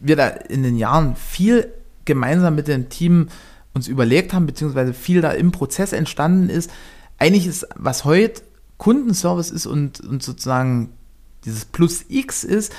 wir 0.00 0.16
da 0.16 0.28
in 0.28 0.62
den 0.62 0.76
Jahren 0.76 1.16
viel 1.16 1.72
gemeinsam 2.04 2.54
mit 2.54 2.68
dem 2.68 2.88
Team 2.88 3.28
uns 3.72 3.88
überlegt 3.88 4.32
haben, 4.32 4.46
beziehungsweise 4.46 4.92
viel 4.92 5.20
da 5.20 5.30
im 5.30 5.52
Prozess 5.52 5.92
entstanden 5.92 6.48
ist. 6.48 6.70
Eigentlich 7.18 7.46
ist, 7.46 7.66
was 7.76 8.04
heute 8.04 8.42
Kundenservice 8.78 9.50
ist 9.50 9.66
und, 9.66 10.00
und 10.00 10.22
sozusagen 10.22 10.90
dieses 11.44 11.64
Plus 11.64 12.04
X 12.08 12.44
ist, 12.44 12.72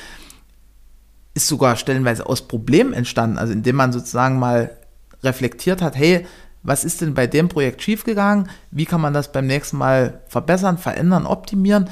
ist 1.33 1.47
sogar 1.47 1.77
stellenweise 1.77 2.25
aus 2.25 2.47
Problemen 2.47 2.93
entstanden. 2.93 3.37
Also 3.37 3.53
indem 3.53 3.77
man 3.77 3.93
sozusagen 3.93 4.37
mal 4.37 4.77
reflektiert 5.23 5.81
hat, 5.81 5.95
hey, 5.95 6.27
was 6.63 6.85
ist 6.85 7.01
denn 7.01 7.13
bei 7.13 7.27
dem 7.27 7.49
Projekt 7.49 7.81
schiefgegangen, 7.81 8.49
wie 8.71 8.85
kann 8.85 9.01
man 9.01 9.13
das 9.13 9.31
beim 9.31 9.45
nächsten 9.45 9.77
Mal 9.77 10.21
verbessern, 10.27 10.77
verändern, 10.77 11.25
optimieren. 11.25 11.89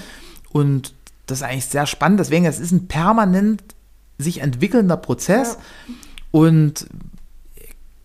Und 0.51 0.93
das 1.25 1.39
ist 1.39 1.43
eigentlich 1.43 1.65
sehr 1.65 1.85
spannend. 1.85 2.19
Deswegen, 2.19 2.45
es 2.45 2.59
ist 2.59 2.71
ein 2.71 2.87
permanent 2.87 3.61
sich 4.17 4.41
entwickelnder 4.41 4.97
Prozess. 4.97 5.57
Ja. 5.57 5.95
Und 6.31 6.87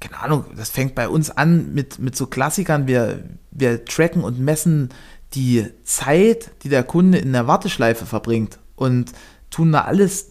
keine 0.00 0.20
Ahnung, 0.20 0.44
das 0.56 0.70
fängt 0.70 0.94
bei 0.94 1.08
uns 1.08 1.30
an 1.30 1.72
mit, 1.72 1.98
mit 1.98 2.16
so 2.16 2.26
Klassikern. 2.26 2.86
Wir, 2.86 3.24
wir 3.50 3.84
tracken 3.84 4.22
und 4.22 4.40
messen 4.40 4.90
die 5.34 5.66
Zeit, 5.84 6.50
die 6.62 6.68
der 6.68 6.82
Kunde 6.82 7.18
in 7.18 7.32
der 7.32 7.46
Warteschleife 7.46 8.06
verbringt 8.06 8.58
und 8.74 9.12
tun 9.50 9.72
da 9.72 9.82
alles, 9.82 10.30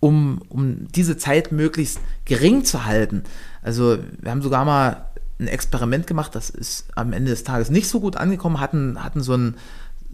um, 0.00 0.42
um 0.48 0.88
diese 0.88 1.16
Zeit 1.16 1.52
möglichst 1.52 2.00
gering 2.24 2.64
zu 2.64 2.84
halten. 2.84 3.24
Also 3.62 3.98
wir 4.20 4.30
haben 4.30 4.42
sogar 4.42 4.64
mal 4.64 5.05
ein 5.38 5.48
Experiment 5.48 6.06
gemacht, 6.06 6.34
das 6.34 6.50
ist 6.50 6.86
am 6.94 7.12
Ende 7.12 7.30
des 7.30 7.44
Tages 7.44 7.70
nicht 7.70 7.88
so 7.88 8.00
gut 8.00 8.16
angekommen, 8.16 8.60
hatten, 8.60 9.02
hatten 9.02 9.20
so 9.20 9.34
ein, 9.34 9.56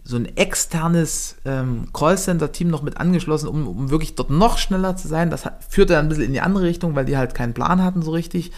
so 0.03 0.17
ein 0.17 0.25
externes 0.35 1.35
ähm, 1.45 1.87
Callcenter-Team 1.93 2.67
noch 2.67 2.81
mit 2.81 2.97
angeschlossen, 2.97 3.47
um, 3.47 3.67
um 3.67 3.89
wirklich 3.89 4.15
dort 4.15 4.29
noch 4.29 4.57
schneller 4.57 4.97
zu 4.97 5.07
sein. 5.07 5.29
Das 5.29 5.45
hat, 5.45 5.63
führte 5.69 5.93
dann 5.93 6.05
ein 6.05 6.09
bisschen 6.09 6.25
in 6.25 6.33
die 6.33 6.41
andere 6.41 6.65
Richtung, 6.65 6.95
weil 6.95 7.05
die 7.05 7.15
halt 7.15 7.33
keinen 7.33 7.53
Plan 7.53 7.81
hatten 7.81 8.01
so 8.01 8.11
richtig. 8.11 8.51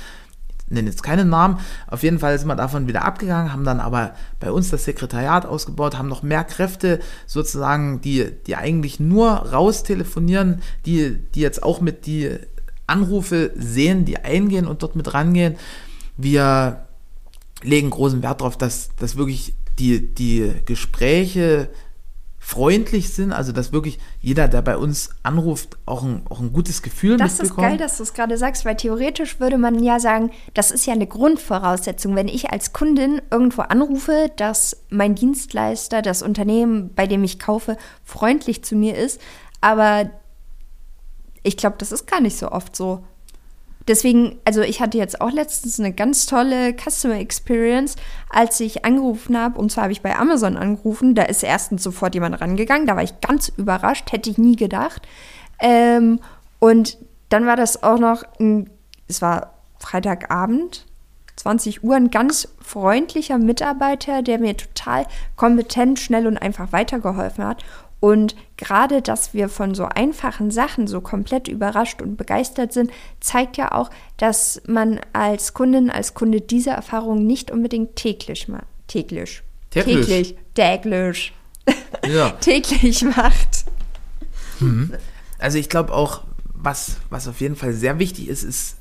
Ich 0.68 0.72
nenne 0.72 0.90
jetzt 0.90 1.04
keinen 1.04 1.30
Namen. 1.30 1.60
Auf 1.86 2.02
jeden 2.02 2.18
Fall 2.18 2.40
sind 2.40 2.48
wir 2.48 2.56
davon 2.56 2.88
wieder 2.88 3.06
abgegangen, 3.06 3.54
haben 3.54 3.64
dann 3.64 3.80
aber 3.80 4.16
bei 4.40 4.52
uns 4.52 4.72
das 4.72 4.86
Sekretariat 4.86 5.46
ausgebaut, 5.46 6.00
haben 6.00 6.10
noch 6.10 6.24
mehr 6.24 6.44
Kräfte 6.44 7.00
sozusagen, 7.28 8.02
die, 8.02 8.32
die 8.48 8.56
eigentlich 8.56 9.00
nur 9.00 9.30
raus 9.30 9.84
telefonieren, 9.84 10.64
die, 10.88 11.20
die 11.36 11.42
jetzt 11.42 11.62
auch 11.62 11.82
mit 11.82 12.08
die 12.08 12.32
Anrufe 12.88 13.52
sehen, 13.56 14.06
die 14.06 14.18
eingehen 14.18 14.66
und 14.66 14.82
dort 14.82 14.96
mit 14.96 15.14
rangehen 15.14 15.58
wir 16.18 16.88
legen 17.62 17.90
großen 17.90 18.22
Wert 18.24 18.42
darauf, 18.42 18.58
dass, 18.58 18.90
dass 18.98 19.16
wirklich 19.16 19.54
die, 19.80 20.14
die 20.14 20.54
Gespräche 20.66 21.70
freundlich 22.46 23.12
sind, 23.12 23.34
also 23.34 23.52
dass 23.52 23.74
wirklich 23.74 23.98
jeder, 24.22 24.48
der 24.48 24.62
bei 24.62 24.78
uns 24.78 25.10
anruft, 25.24 25.78
auch 25.88 26.04
ein, 26.04 26.22
auch 26.30 26.40
ein 26.40 26.54
gutes 26.54 26.84
Gefühl 26.84 27.18
das 27.18 27.40
mitbekommt. 27.40 27.58
Das 27.58 27.66
ist 27.66 27.70
geil, 27.70 27.78
dass 27.80 27.98
du 27.98 28.04
es 28.04 28.14
gerade 28.14 28.38
sagst, 28.38 28.66
weil 28.66 28.76
theoretisch 28.76 29.40
würde 29.40 29.58
man 29.58 29.84
ja 29.84 30.00
sagen, 30.00 30.30
das 30.54 30.70
ist 30.70 30.86
ja 30.86 30.94
eine 30.94 31.08
Grundvoraussetzung, 31.08 32.16
wenn 32.16 32.28
ich 32.28 32.52
als 32.52 32.72
Kundin 32.72 33.20
irgendwo 33.32 33.64
anrufe, 33.64 34.32
dass 34.36 34.78
mein 34.90 35.16
Dienstleister, 35.16 36.04
das 36.04 36.22
Unternehmen, 36.22 36.94
bei 36.94 37.08
dem 37.08 37.24
ich 37.24 37.40
kaufe, 37.40 37.78
freundlich 38.04 38.64
zu 38.64 38.76
mir 38.76 38.96
ist, 38.96 39.20
aber 39.60 40.12
ich 41.42 41.58
glaube, 41.58 41.78
das 41.80 41.92
ist 41.92 42.06
gar 42.06 42.22
nicht 42.22 42.38
so 42.38 42.52
oft 42.52 42.76
so. 42.76 43.04
Deswegen, 43.88 44.40
also 44.46 44.62
ich 44.62 44.82
hatte 44.82 44.98
jetzt 44.98 45.22
auch 45.22 45.32
letztens 45.32 45.80
eine 45.80 45.94
ganz 45.94 46.26
tolle 46.26 46.74
Customer 46.74 47.20
Experience, 47.20 47.96
als 48.30 48.60
ich 48.60 48.84
angerufen 48.84 49.38
habe. 49.38 49.60
Und 49.60 49.72
zwar 49.72 49.84
habe 49.84 49.94
ich 49.94 50.02
bei 50.02 50.16
Amazon 50.16 50.58
angerufen. 50.58 51.14
Da 51.14 51.24
ist 51.24 51.44
erstens 51.44 51.84
sofort 51.84 52.16
jemand 52.16 52.42
rangegangen. 52.42 52.88
Da 52.88 52.96
war 52.96 53.04
ich 53.04 53.22
ganz 53.22 53.50
überrascht, 53.50 54.12
hätte 54.12 54.30
ich 54.30 54.38
nie 54.38 54.56
gedacht. 54.56 55.04
Ähm, 55.60 56.20
und 56.60 56.98
dann 57.30 57.46
war 57.46 57.56
das 57.56 57.84
auch 57.84 58.00
noch, 58.00 58.24
ein, 58.40 58.70
es 59.08 59.22
war 59.22 59.54
Freitagabend, 59.80 60.86
20 61.36 61.84
Uhr, 61.84 61.96
ein 61.96 62.12
ganz 62.12 62.48
freundlicher 62.62 63.38
Mitarbeiter, 63.38 64.22
der 64.22 64.40
mir 64.40 64.58
total 64.58 65.06
kompetent, 65.36 66.00
schnell 66.00 66.28
und 66.28 66.38
einfach 66.38 66.72
weitergeholfen 66.72 67.46
hat. 67.46 67.64
Und 68.00 68.36
gerade, 68.58 69.02
dass 69.02 69.34
wir 69.34 69.50
von 69.50 69.74
so 69.74 69.86
einfachen 69.86 70.52
Sachen 70.52 70.88
so 70.88 71.02
komplett 71.02 71.48
überrascht 71.48 72.02
und 72.02 72.18
begeistert 72.18 72.74
sind, 72.74 72.92
zeigt 73.20 73.58
ja 73.58 73.72
auch, 73.72 73.90
dass 74.18 74.62
man 74.68 75.00
als 75.14 75.54
Kundin, 75.54 75.90
als 75.90 76.14
Kunde 76.14 76.42
diese 76.42 76.72
Erfahrung 76.72 77.26
nicht 77.26 77.52
unbedingt 77.52 77.96
täglich 77.96 78.48
macht. 78.48 78.66
Täglich. 78.88 79.42
Täglich. 79.72 80.36
Täglich. 80.54 81.34
Ja. 82.08 82.30
täglich 82.30 83.02
macht. 83.02 83.66
Mhm. 84.60 84.94
Also 85.40 85.58
ich 85.58 85.70
glaube 85.70 85.92
auch, 85.92 86.22
was, 86.54 86.98
was 87.10 87.28
auf 87.28 87.42
jeden 87.42 87.56
Fall 87.56 87.74
sehr 87.74 87.98
wichtig 87.98 88.28
ist, 88.28 88.44
ist 88.44 88.78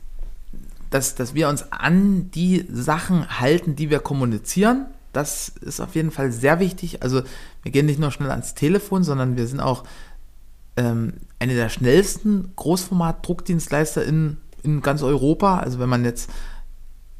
dass, 0.95 1.17
dass 1.17 1.35
wir 1.35 1.49
uns 1.49 1.73
an 1.73 2.31
die 2.31 2.67
Sachen 2.71 3.41
halten, 3.41 3.75
die 3.75 3.91
wir 3.91 3.99
kommunizieren. 3.99 4.87
Das 5.13 5.49
ist 5.49 5.81
auf 5.81 5.97
jeden 5.97 6.13
Fall 6.13 6.31
sehr 6.31 6.61
wichtig. 6.61 7.03
Also 7.03 7.23
wir 7.65 7.73
gehen 7.73 7.87
nicht 7.87 7.99
nur 7.99 8.13
schnell 8.13 8.31
ans 8.31 8.55
Telefon, 8.55 9.03
sondern 9.03 9.37
wir 9.37 9.47
sind 9.47 9.61
auch 9.61 9.85
ähm, 10.77 11.15
eine 11.39 11.55
der 11.55 11.71
schnellsten 11.71 12.53
Großformat-Druckdienstleister 12.57 14.05
in, 14.05 14.37
in 14.63 14.83
ganz 14.83 15.03
Europa. 15.03 15.59
Also 15.59 15.79
wenn 15.79 15.89
man 15.89 16.05
jetzt, 16.05 16.31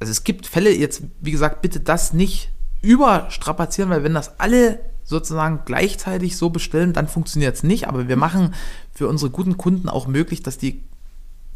also 0.01 0.11
es 0.11 0.23
gibt 0.23 0.47
Fälle, 0.47 0.71
jetzt 0.71 1.03
wie 1.21 1.33
gesagt, 1.33 1.63
bitte 1.63 1.81
das 1.81 2.13
nicht 2.13 2.53
überstrapazieren, 2.83 3.91
weil 3.91 4.05
wenn 4.05 4.15
das 4.15 4.39
alle 4.39 4.81
sozusagen 5.03 5.63
gleichzeitig 5.65 6.37
so 6.37 6.51
bestellen, 6.51 6.93
dann 6.93 7.09
funktioniert 7.09 7.57
es 7.57 7.63
nicht. 7.63 7.89
Aber 7.89 8.09
wir 8.09 8.17
machen 8.17 8.55
für 8.93 9.09
unsere 9.09 9.31
guten 9.31 9.57
Kunden 9.57 9.89
auch 9.89 10.07
möglich, 10.07 10.43
dass 10.43 10.59
die, 10.59 10.83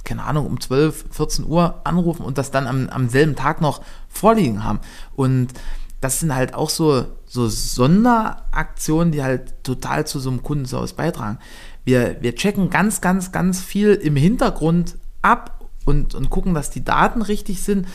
keine 0.05 0.25
Ahnung, 0.25 0.47
um 0.47 0.61
12, 0.61 1.07
14 1.11 1.47
Uhr 1.47 1.83
anrufen 1.85 2.25
und 2.25 2.39
das 2.39 2.51
dann 2.51 2.67
am, 2.67 2.89
am 2.89 3.11
selben 3.11 3.37
Tag 3.37 3.61
noch 3.61 3.83
vorliegen 4.09 4.65
haben. 4.65 4.81
Und 5.15 5.53
das 6.01 6.21
sind 6.21 6.35
halt 6.35 6.55
auch 6.55 6.71
so, 6.71 7.07
so 7.27 7.49
Sonderaktionen, 7.49 9.13
die 9.13 9.23
halt 9.23 9.65
total 9.65 10.07
zu 10.07 10.21
so 10.21 10.31
einem 10.31 10.43
Kundenservice 10.43 10.93
beitragen. 10.93 11.39
Wir, 11.85 12.19
wir 12.21 12.35
checken 12.35 12.71
ganz, 12.71 13.01
ganz, 13.01 13.33
ganz 13.33 13.61
viel 13.61 13.95
im 13.95 14.15
Hintergrund 14.15 14.97
ab 15.23 15.69
und, 15.85 16.15
und 16.15 16.31
gucken, 16.31 16.55
dass 16.55 16.71
die 16.71 16.85
Daten 16.85 17.23
richtig 17.23 17.63
sind. 17.63 17.89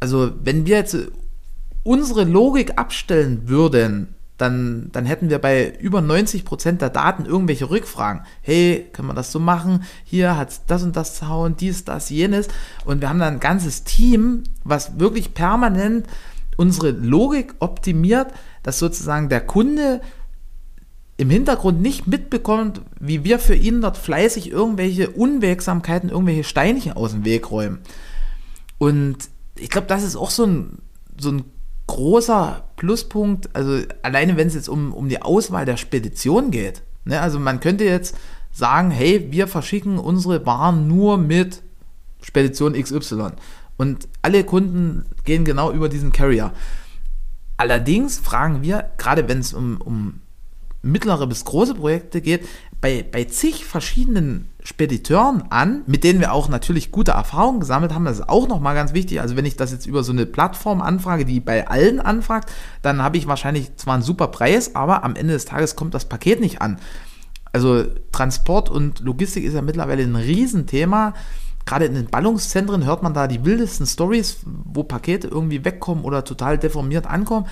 Also 0.00 0.32
wenn 0.42 0.66
wir 0.66 0.76
jetzt 0.76 0.96
unsere 1.82 2.24
Logik 2.24 2.78
abstellen 2.78 3.48
würden, 3.48 4.14
dann, 4.36 4.88
dann 4.90 5.04
hätten 5.04 5.30
wir 5.30 5.38
bei 5.38 5.76
über 5.78 6.00
90 6.00 6.44
Prozent 6.44 6.82
der 6.82 6.90
Daten 6.90 7.24
irgendwelche 7.24 7.70
Rückfragen. 7.70 8.22
Hey, 8.42 8.88
können 8.92 9.06
wir 9.06 9.14
das 9.14 9.30
so 9.30 9.38
machen? 9.38 9.84
Hier 10.02 10.36
hat 10.36 10.62
das 10.66 10.82
und 10.82 10.96
das 10.96 11.14
zu 11.14 11.28
hauen, 11.28 11.56
dies, 11.56 11.84
das, 11.84 12.10
jenes. 12.10 12.48
Und 12.84 13.00
wir 13.00 13.08
haben 13.08 13.20
dann 13.20 13.34
ein 13.34 13.40
ganzes 13.40 13.84
Team, 13.84 14.42
was 14.64 14.98
wirklich 14.98 15.34
permanent 15.34 16.08
unsere 16.56 16.90
Logik 16.90 17.54
optimiert, 17.58 18.28
dass 18.62 18.78
sozusagen 18.78 19.28
der 19.28 19.40
Kunde 19.40 20.00
im 21.16 21.30
Hintergrund 21.30 21.80
nicht 21.80 22.06
mitbekommt, 22.06 22.80
wie 22.98 23.22
wir 23.24 23.38
für 23.38 23.54
ihn 23.54 23.80
dort 23.80 23.96
fleißig 23.96 24.50
irgendwelche 24.50 25.10
Unwegsamkeiten, 25.10 26.10
irgendwelche 26.10 26.44
Steinchen 26.44 26.92
aus 26.92 27.12
dem 27.12 27.24
Weg 27.24 27.50
räumen. 27.50 27.80
Und 28.78 29.16
ich 29.56 29.70
glaube, 29.70 29.86
das 29.86 30.02
ist 30.02 30.16
auch 30.16 30.30
so 30.30 30.44
ein, 30.44 30.78
so 31.16 31.30
ein 31.30 31.44
großer 31.86 32.64
Pluspunkt, 32.76 33.54
also 33.54 33.80
alleine 34.02 34.36
wenn 34.36 34.48
es 34.48 34.54
jetzt 34.54 34.68
um, 34.68 34.92
um 34.92 35.08
die 35.08 35.22
Auswahl 35.22 35.64
der 35.64 35.76
Spedition 35.76 36.50
geht. 36.50 36.82
Ne? 37.04 37.20
Also 37.20 37.38
man 37.38 37.60
könnte 37.60 37.84
jetzt 37.84 38.16
sagen, 38.50 38.90
hey, 38.90 39.28
wir 39.30 39.46
verschicken 39.46 39.98
unsere 39.98 40.44
Waren 40.46 40.88
nur 40.88 41.18
mit 41.18 41.62
Spedition 42.22 42.72
XY. 42.72 43.32
Und 43.76 44.08
alle 44.22 44.44
Kunden 44.44 45.04
gehen 45.24 45.44
genau 45.44 45.72
über 45.72 45.88
diesen 45.88 46.12
Carrier. 46.12 46.52
Allerdings 47.56 48.18
fragen 48.18 48.62
wir, 48.62 48.90
gerade 48.98 49.28
wenn 49.28 49.38
es 49.38 49.52
um, 49.52 49.80
um 49.80 50.20
mittlere 50.82 51.26
bis 51.26 51.44
große 51.44 51.74
Projekte 51.74 52.20
geht, 52.20 52.46
bei, 52.80 53.02
bei 53.02 53.24
zig 53.24 53.64
verschiedenen 53.64 54.48
Spediteuren 54.62 55.44
an, 55.50 55.82
mit 55.86 56.04
denen 56.04 56.20
wir 56.20 56.32
auch 56.32 56.48
natürlich 56.48 56.90
gute 56.90 57.12
Erfahrungen 57.12 57.60
gesammelt 57.60 57.94
haben. 57.94 58.04
Das 58.04 58.18
ist 58.18 58.28
auch 58.28 58.46
nochmal 58.46 58.74
ganz 58.74 58.92
wichtig. 58.92 59.20
Also 59.20 59.36
wenn 59.36 59.46
ich 59.46 59.56
das 59.56 59.72
jetzt 59.72 59.86
über 59.86 60.02
so 60.02 60.12
eine 60.12 60.26
Plattform 60.26 60.82
anfrage, 60.82 61.24
die 61.24 61.40
bei 61.40 61.66
allen 61.66 62.00
anfragt, 62.00 62.52
dann 62.82 63.02
habe 63.02 63.16
ich 63.16 63.26
wahrscheinlich 63.26 63.74
zwar 63.76 63.94
einen 63.94 64.02
super 64.02 64.28
Preis, 64.28 64.74
aber 64.74 65.02
am 65.02 65.16
Ende 65.16 65.32
des 65.32 65.46
Tages 65.46 65.76
kommt 65.76 65.94
das 65.94 66.04
Paket 66.06 66.40
nicht 66.40 66.60
an. 66.60 66.78
Also 67.52 67.84
Transport 68.12 68.68
und 68.68 69.00
Logistik 69.00 69.44
ist 69.44 69.54
ja 69.54 69.62
mittlerweile 69.62 70.02
ein 70.02 70.16
Riesenthema. 70.16 71.14
Gerade 71.66 71.86
in 71.86 71.94
den 71.94 72.06
Ballungszentren 72.06 72.84
hört 72.84 73.02
man 73.02 73.14
da 73.14 73.26
die 73.26 73.44
wildesten 73.44 73.86
Stories, 73.86 74.38
wo 74.44 74.82
Pakete 74.82 75.28
irgendwie 75.28 75.64
wegkommen 75.64 76.04
oder 76.04 76.24
total 76.24 76.58
deformiert 76.58 77.06
ankommen. 77.06 77.46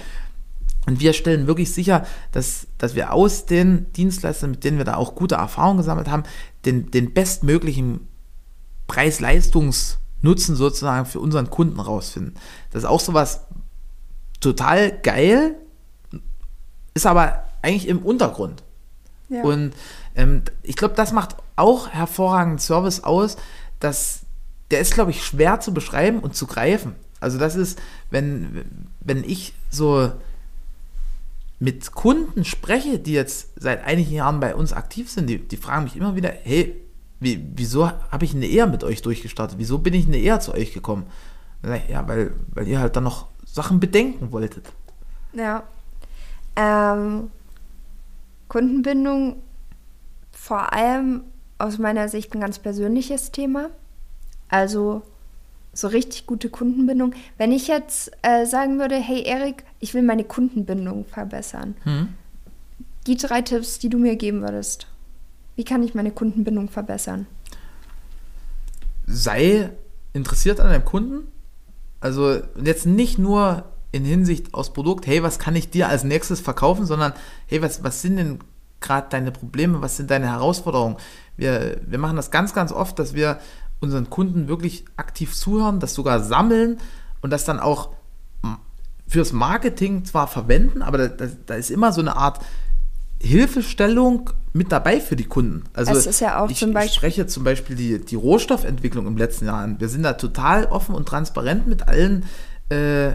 Und 0.87 1.01
wir 1.01 1.13
stellen 1.13 1.47
wirklich 1.47 1.73
sicher, 1.73 2.05
dass, 2.33 2.67
dass 2.79 2.95
wir 2.95 3.13
aus 3.13 3.47
den 3.47 3.93
Dienstleistern, 3.93 4.51
mit 4.51 4.65
denen 4.65 4.79
wir 4.79 4.85
da 4.85 4.97
auch 4.97 5.15
gute 5.15 5.37
Erfahrungen 5.37 5.79
gesammelt 5.79 6.11
haben, 6.11 6.25
den, 6.65 6.91
den 6.91 7.15
bestmöglichen 7.15 8.09
Preis-Leistungs-Nutzen 8.89 10.57
sozusagen 10.57 11.07
für 11.07 11.21
unseren 11.21 11.51
Kunden 11.51 11.79
rausfinden. 11.81 12.35
Das 12.71 12.83
ist 12.83 12.89
auch 12.89 13.01
sowas 13.01 13.47
total 14.41 14.91
geil, 14.91 15.55
ist 16.95 17.07
aber 17.07 17.45
eigentlich 17.63 17.89
im 17.89 18.01
Untergrund. 18.01 18.65
Ja. 19.29 19.45
Und 19.45 19.73
ähm, 20.15 20.43
ich 20.63 20.77
glaube, 20.77 20.95
das 20.95 21.13
macht 21.13 21.37
auch 21.57 21.89
hervorragenden 21.89 22.59
Service 22.59 23.05
aus, 23.05 23.37
dass 23.85 24.21
der 24.71 24.81
ist, 24.81 24.95
glaube 24.95 25.11
ich, 25.11 25.25
schwer 25.25 25.61
zu 25.61 25.75
beschreiben 25.75 26.21
und 26.21 26.35
zu 26.35 26.47
greifen. 26.47 26.95
Also 27.21 27.39
das 27.39 27.55
ist, 27.57 27.81
wenn, 28.11 28.65
wenn 29.01 29.23
ich 29.23 29.55
so 29.71 30.11
mit 31.61 31.93
Kunden 31.93 32.45
spreche, 32.45 32.99
die 32.99 33.13
jetzt 33.13 33.51
seit 33.57 33.85
einigen 33.85 34.13
Jahren 34.13 34.41
bei 34.41 34.55
uns 34.55 34.73
aktiv 34.73 35.11
sind, 35.11 35.29
die, 35.29 35.39
die 35.39 35.57
fragen 35.57 35.85
mich 35.85 35.97
immer 35.97 36.17
wieder, 36.17 36.33
hey, 36.43 36.75
wie, 37.21 37.45
wieso 37.55 37.89
habe 37.89 38.25
ich 38.25 38.35
eine 38.35 38.47
Ehe 38.47 38.67
mit 38.67 38.83
euch 38.83 39.03
durchgestartet? 39.03 39.59
Wieso 39.59 39.79
bin 39.79 39.95
ich 39.95 40.07
eine 40.07 40.17
Ehe 40.17 40.41
zu 40.41 40.53
euch 40.55 40.73
gekommen? 40.73 41.07
Ja, 41.89 42.09
weil, 42.09 42.33
weil 42.49 42.67
ihr 42.67 42.81
halt 42.81 42.97
dann 42.97 43.05
noch 43.05 43.29
Sachen 43.45 43.79
bedenken 43.79 44.33
wolltet. 44.33 44.73
Ja. 45.33 45.63
Ähm, 46.57 47.31
Kundenbindung 48.49 49.37
vor 50.33 50.73
allem 50.73 51.23
aus 51.59 51.79
meiner 51.79 52.09
Sicht 52.09 52.35
ein 52.35 52.41
ganz 52.41 52.59
persönliches 52.59 53.33
Thema. 53.33 53.71
Also 54.49 55.03
so 55.73 55.89
richtig 55.89 56.27
gute 56.27 56.51
Kundenbindung. 56.51 57.15
Wenn 57.39 57.53
ich 57.53 57.69
jetzt 57.69 58.13
äh, 58.23 58.45
sagen 58.45 58.79
würde, 58.79 58.97
hey 58.97 59.23
Erik, 59.23 59.65
ich 59.81 59.95
will 59.95 60.03
meine 60.03 60.25
Kundenbindung 60.25 61.07
verbessern. 61.07 61.77
Hm. 61.85 62.09
Die 63.07 63.17
drei 63.17 63.43
Tipps, 63.43 63.79
die 63.79 63.89
du 63.89 63.99
mir 63.99 64.17
geben 64.17 64.43
würdest. 64.43 64.87
Wie 65.57 65.65
kann 65.65 65.83
ich 65.83 65.95
meine 65.95 66.11
Kundenbindung 66.11 66.69
verbessern? 66.69 67.27
Sei 69.07 69.71
interessiert 70.13 70.61
an 70.61 70.69
deinem 70.69 70.85
Kunden. 70.85 71.27
Also 72.01 72.41
jetzt 72.63 72.87
nicht 72.87 73.19
nur 73.19 73.65
in 73.93 74.05
Hinsicht 74.05 74.55
aus 74.55 74.73
Produkt, 74.73 75.07
hey, 75.07 75.23
was 75.23 75.39
kann 75.39 75.55
ich 75.55 75.71
dir 75.71 75.89
als 75.89 76.05
nächstes 76.05 76.41
verkaufen, 76.41 76.87
sondern 76.87 77.13
hey, 77.47 77.61
was, 77.63 77.85
was 77.85 78.03
sind 78.03 78.17
denn 78.17 78.39
gerade 78.83 79.07
deine 79.11 79.33
Probleme, 79.33 79.81
was 79.81 79.97
sind 79.97 80.11
deine 80.11 80.27
Herausforderungen? 80.27 80.97
Wir, 81.37 81.81
wir 81.87 81.99
machen 81.99 82.17
das 82.17 82.31
ganz, 82.31 82.53
ganz 82.55 82.73
oft, 82.73 82.99
dass 82.99 83.15
wir 83.15 83.39
unseren 83.81 84.11
Kunden 84.11 84.49
wirklich 84.49 84.85
aktiv 84.97 85.35
zuhören, 85.35 85.81
das 85.81 85.95
sogar 85.95 86.21
sammeln 86.21 86.79
und 87.21 87.31
das 87.31 87.45
dann 87.45 87.59
auch 87.59 87.91
fürs 89.09 89.33
Marketing 89.33 90.05
zwar 90.05 90.27
verwenden, 90.27 90.81
aber 90.83 91.09
da, 91.09 91.27
da 91.47 91.55
ist 91.55 91.71
immer 91.71 91.93
so 91.93 92.01
eine 92.01 92.17
Art 92.17 92.41
Hilfestellung 93.21 94.31
mit 94.53 94.73
dabei 94.73 95.01
für 95.01 95.17
die 95.17 95.25
Kunden. 95.25 95.65
Also 95.75 95.93
es 95.93 96.07
ist 96.07 96.21
ja 96.21 96.41
auch 96.41 96.51
ich, 96.51 96.59
zum 96.59 96.73
Beispiel 96.73 96.89
ich 96.89 96.95
spreche 96.95 97.27
zum 97.27 97.45
Beispiel 97.45 97.77
die, 97.77 98.05
die 98.05 98.17
Rohstoffentwicklung 98.17 99.07
im 99.07 99.17
letzten 99.17 99.47
Jahr 99.47 99.61
an. 99.61 99.81
Wir 99.81 99.89
sind 99.89 100.03
da 100.03 100.15
total 100.15 100.67
offen 100.67 100.95
und 100.95 101.07
transparent 101.07 101.67
mit 101.67 101.89
allen 101.89 102.25
äh, 102.69 103.13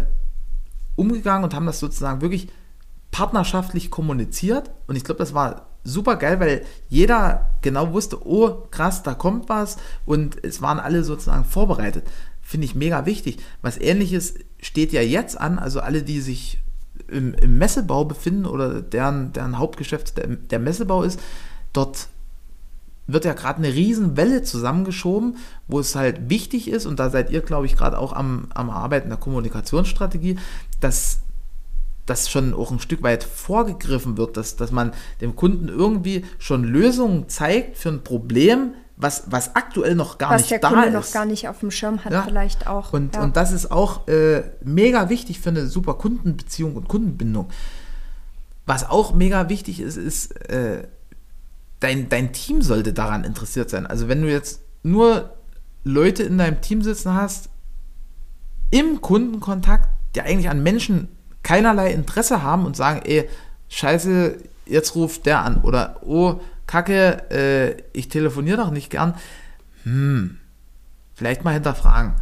umgegangen 0.96 1.44
und 1.44 1.54
haben 1.54 1.66
das 1.66 1.80
sozusagen 1.80 2.22
wirklich 2.22 2.48
partnerschaftlich 3.12 3.90
kommuniziert. 3.92 4.72
Und 4.88 4.96
ich 4.96 5.04
glaube, 5.04 5.20
das 5.20 5.34
war 5.34 5.68
super 5.84 6.18
geil, 6.18 6.40
weil 6.40 6.66
jeder 6.90 7.50
genau 7.62 7.94
wusste, 7.94 8.26
oh 8.28 8.68
krass, 8.72 9.04
da 9.04 9.14
kommt 9.14 9.50
was 9.50 9.78
und 10.06 10.44
es 10.44 10.62
waren 10.62 10.80
alle 10.80 11.04
sozusagen 11.04 11.46
vorbereitet. 11.46 12.06
Finde 12.42 12.66
ich 12.66 12.76
mega 12.76 13.06
wichtig. 13.06 13.40
Was 13.62 13.78
ähnliches 13.78 14.36
steht 14.60 14.92
ja 14.92 15.02
jetzt 15.02 15.40
an, 15.40 15.60
also 15.60 15.80
alle, 15.80 16.04
die 16.04 16.22
sich 16.22 16.60
im, 17.08 17.34
im 17.36 17.58
Messebau 17.58 18.06
befinden 18.06 18.46
oder 18.46 18.82
deren, 18.82 19.34
deren 19.34 19.58
Hauptgeschäft 19.58 20.18
der, 20.18 20.28
der 20.28 20.60
Messebau 20.60 21.04
ist, 21.04 21.20
dort 21.74 22.08
wird 23.08 23.24
ja 23.24 23.34
gerade 23.34 23.60
eine 23.60 23.74
Riesenwelle 23.74 24.44
zusammengeschoben, 24.44 25.38
wo 25.68 25.80
es 25.80 25.96
halt 25.96 26.30
wichtig 26.30 26.70
ist, 26.70 26.86
und 26.86 27.00
da 27.00 27.10
seid 27.10 27.30
ihr, 27.32 27.42
glaube 27.42 27.66
ich, 27.66 27.78
gerade 27.78 27.98
auch 27.98 28.12
am, 28.12 28.48
am 28.54 28.70
Arbeiten 28.70 29.08
der 29.08 29.18
Kommunikationsstrategie, 29.18 30.38
dass 30.82 31.22
das 32.08 32.30
schon 32.30 32.54
auch 32.54 32.72
ein 32.72 32.80
Stück 32.80 33.04
weit 33.04 33.24
vorgegriffen 33.24 34.18
wird, 34.18 34.38
dass, 34.38 34.56
dass 34.56 34.72
man 34.72 34.94
dem 35.22 35.36
Kunden 35.36 35.68
irgendwie 35.68 36.26
schon 36.40 36.64
Lösungen 36.64 37.30
zeigt 37.30 37.78
für 37.78 37.90
ein 37.90 38.04
Problem, 38.04 38.74
was, 38.96 39.26
was 39.28 39.56
aktuell 39.56 39.94
noch 39.94 40.18
gar 40.18 40.32
was 40.32 40.42
nicht 40.42 40.52
da 40.52 40.56
ist. 40.56 40.64
Was 40.64 40.72
der 40.72 40.82
Kunde 40.82 40.98
noch 40.98 41.12
gar 41.12 41.26
nicht 41.26 41.48
auf 41.48 41.60
dem 41.60 41.70
Schirm 41.70 42.04
hat, 42.04 42.12
ja. 42.12 42.24
vielleicht 42.24 42.66
auch. 42.66 42.94
Und, 42.94 43.16
ja. 43.16 43.24
und 43.24 43.38
das 43.38 43.52
ist 43.52 43.72
auch 43.72 44.08
äh, 44.08 44.44
mega 44.64 45.10
wichtig 45.10 45.40
für 45.40 45.50
eine 45.50 45.68
super 45.68 45.94
Kundenbeziehung 45.94 46.76
und 46.76 46.88
Kundenbindung. 46.88 47.50
Was 48.66 48.90
auch 48.90 49.14
mega 49.14 49.50
wichtig 49.50 49.80
ist, 49.80 49.98
ist, 49.98 50.32
äh, 50.50 50.88
dein, 51.80 52.10
dein 52.10 52.34
Team 52.34 52.62
sollte 52.62 52.94
daran 52.94 53.24
interessiert 53.24 53.70
sein. 53.70 53.86
Also 53.86 54.08
wenn 54.08 54.22
du 54.22 54.32
jetzt 54.32 54.62
nur 54.82 55.36
Leute 55.84 56.24
in 56.24 56.38
deinem 56.38 56.62
Team 56.62 56.82
sitzen 56.82 57.14
hast, 57.14 57.50
im 58.72 59.00
Kundenkontakt, 59.00 59.90
der 60.16 60.26
eigentlich 60.26 60.50
an 60.50 60.64
Menschen 60.64 61.08
keinerlei 61.44 61.92
Interesse 61.92 62.44
haben 62.44 62.66
und 62.66 62.76
sagen, 62.76 63.02
ey, 63.06 63.30
scheiße, 63.70 64.38
jetzt 64.66 64.96
ruft 64.96 65.26
der 65.26 65.44
an 65.44 65.62
oder 65.62 66.02
oh, 66.04 66.40
Kacke, 66.68 67.30
äh, 67.32 67.82
ich 67.94 68.10
telefoniere 68.10 68.58
doch 68.58 68.72
nicht 68.72 68.90
gern. 68.90 69.16
Hm, 69.84 70.38
vielleicht 71.16 71.44
mal 71.44 71.54
hinterfragen. 71.54 72.16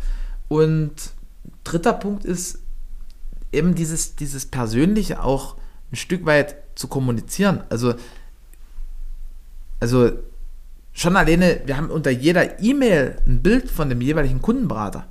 Und 0.47 0.93
dritter 1.63 1.93
Punkt 1.93 2.25
ist 2.25 2.59
eben 3.51 3.73
dieses, 3.73 4.15
dieses 4.15 4.45
Persönliche 4.45 5.23
auch 5.23 5.55
ein 5.91 5.95
Stück 5.95 6.25
weit 6.25 6.57
zu 6.75 6.87
kommunizieren. 6.87 7.63
Also, 7.69 7.95
also 9.79 10.11
schon 10.93 11.17
alleine, 11.17 11.61
wir 11.65 11.77
haben 11.77 11.89
unter 11.89 12.11
jeder 12.11 12.59
E-Mail 12.61 13.17
ein 13.25 13.41
Bild 13.41 13.69
von 13.71 13.89
dem 13.89 14.01
jeweiligen 14.01 14.41
Kundenberater. 14.41 15.07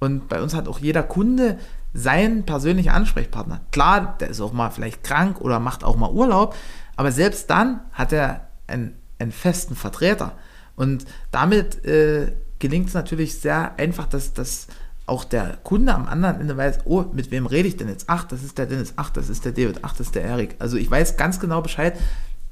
Und 0.00 0.28
bei 0.28 0.42
uns 0.42 0.54
hat 0.54 0.66
auch 0.66 0.80
jeder 0.80 1.04
Kunde 1.04 1.58
seinen 1.94 2.44
persönlichen 2.44 2.90
Ansprechpartner. 2.90 3.60
Klar, 3.70 4.16
der 4.20 4.28
ist 4.28 4.40
auch 4.40 4.52
mal 4.52 4.70
vielleicht 4.70 5.02
krank 5.04 5.40
oder 5.40 5.60
macht 5.60 5.84
auch 5.84 5.96
mal 5.96 6.10
Urlaub, 6.10 6.54
aber 6.96 7.12
selbst 7.12 7.50
dann 7.50 7.80
hat 7.92 8.12
er 8.12 8.48
einen, 8.66 8.94
einen 9.18 9.32
festen 9.32 9.76
Vertreter. 9.76 10.32
Und 10.74 11.04
damit 11.30 11.84
äh, 11.84 12.32
gelingt 12.58 12.88
es 12.88 12.94
natürlich 12.94 13.38
sehr 13.38 13.78
einfach, 13.78 14.06
dass, 14.06 14.32
dass 14.32 14.68
auch 15.06 15.24
der 15.24 15.58
Kunde 15.64 15.94
am 15.94 16.06
anderen 16.06 16.40
Ende 16.40 16.56
weiß, 16.56 16.80
oh, 16.84 17.04
mit 17.12 17.30
wem 17.30 17.46
rede 17.46 17.68
ich 17.68 17.76
denn 17.76 17.88
jetzt? 17.88 18.04
Ach, 18.06 18.24
das 18.24 18.42
ist 18.42 18.56
der 18.56 18.66
Dennis, 18.66 18.94
ach, 18.96 19.10
das 19.10 19.28
ist 19.28 19.44
der 19.44 19.52
David, 19.52 19.80
ach, 19.82 19.92
das 19.92 20.06
ist 20.08 20.14
der 20.14 20.22
Erik. 20.22 20.56
Also 20.58 20.76
ich 20.76 20.90
weiß 20.90 21.16
ganz 21.16 21.40
genau 21.40 21.60
Bescheid, 21.60 21.98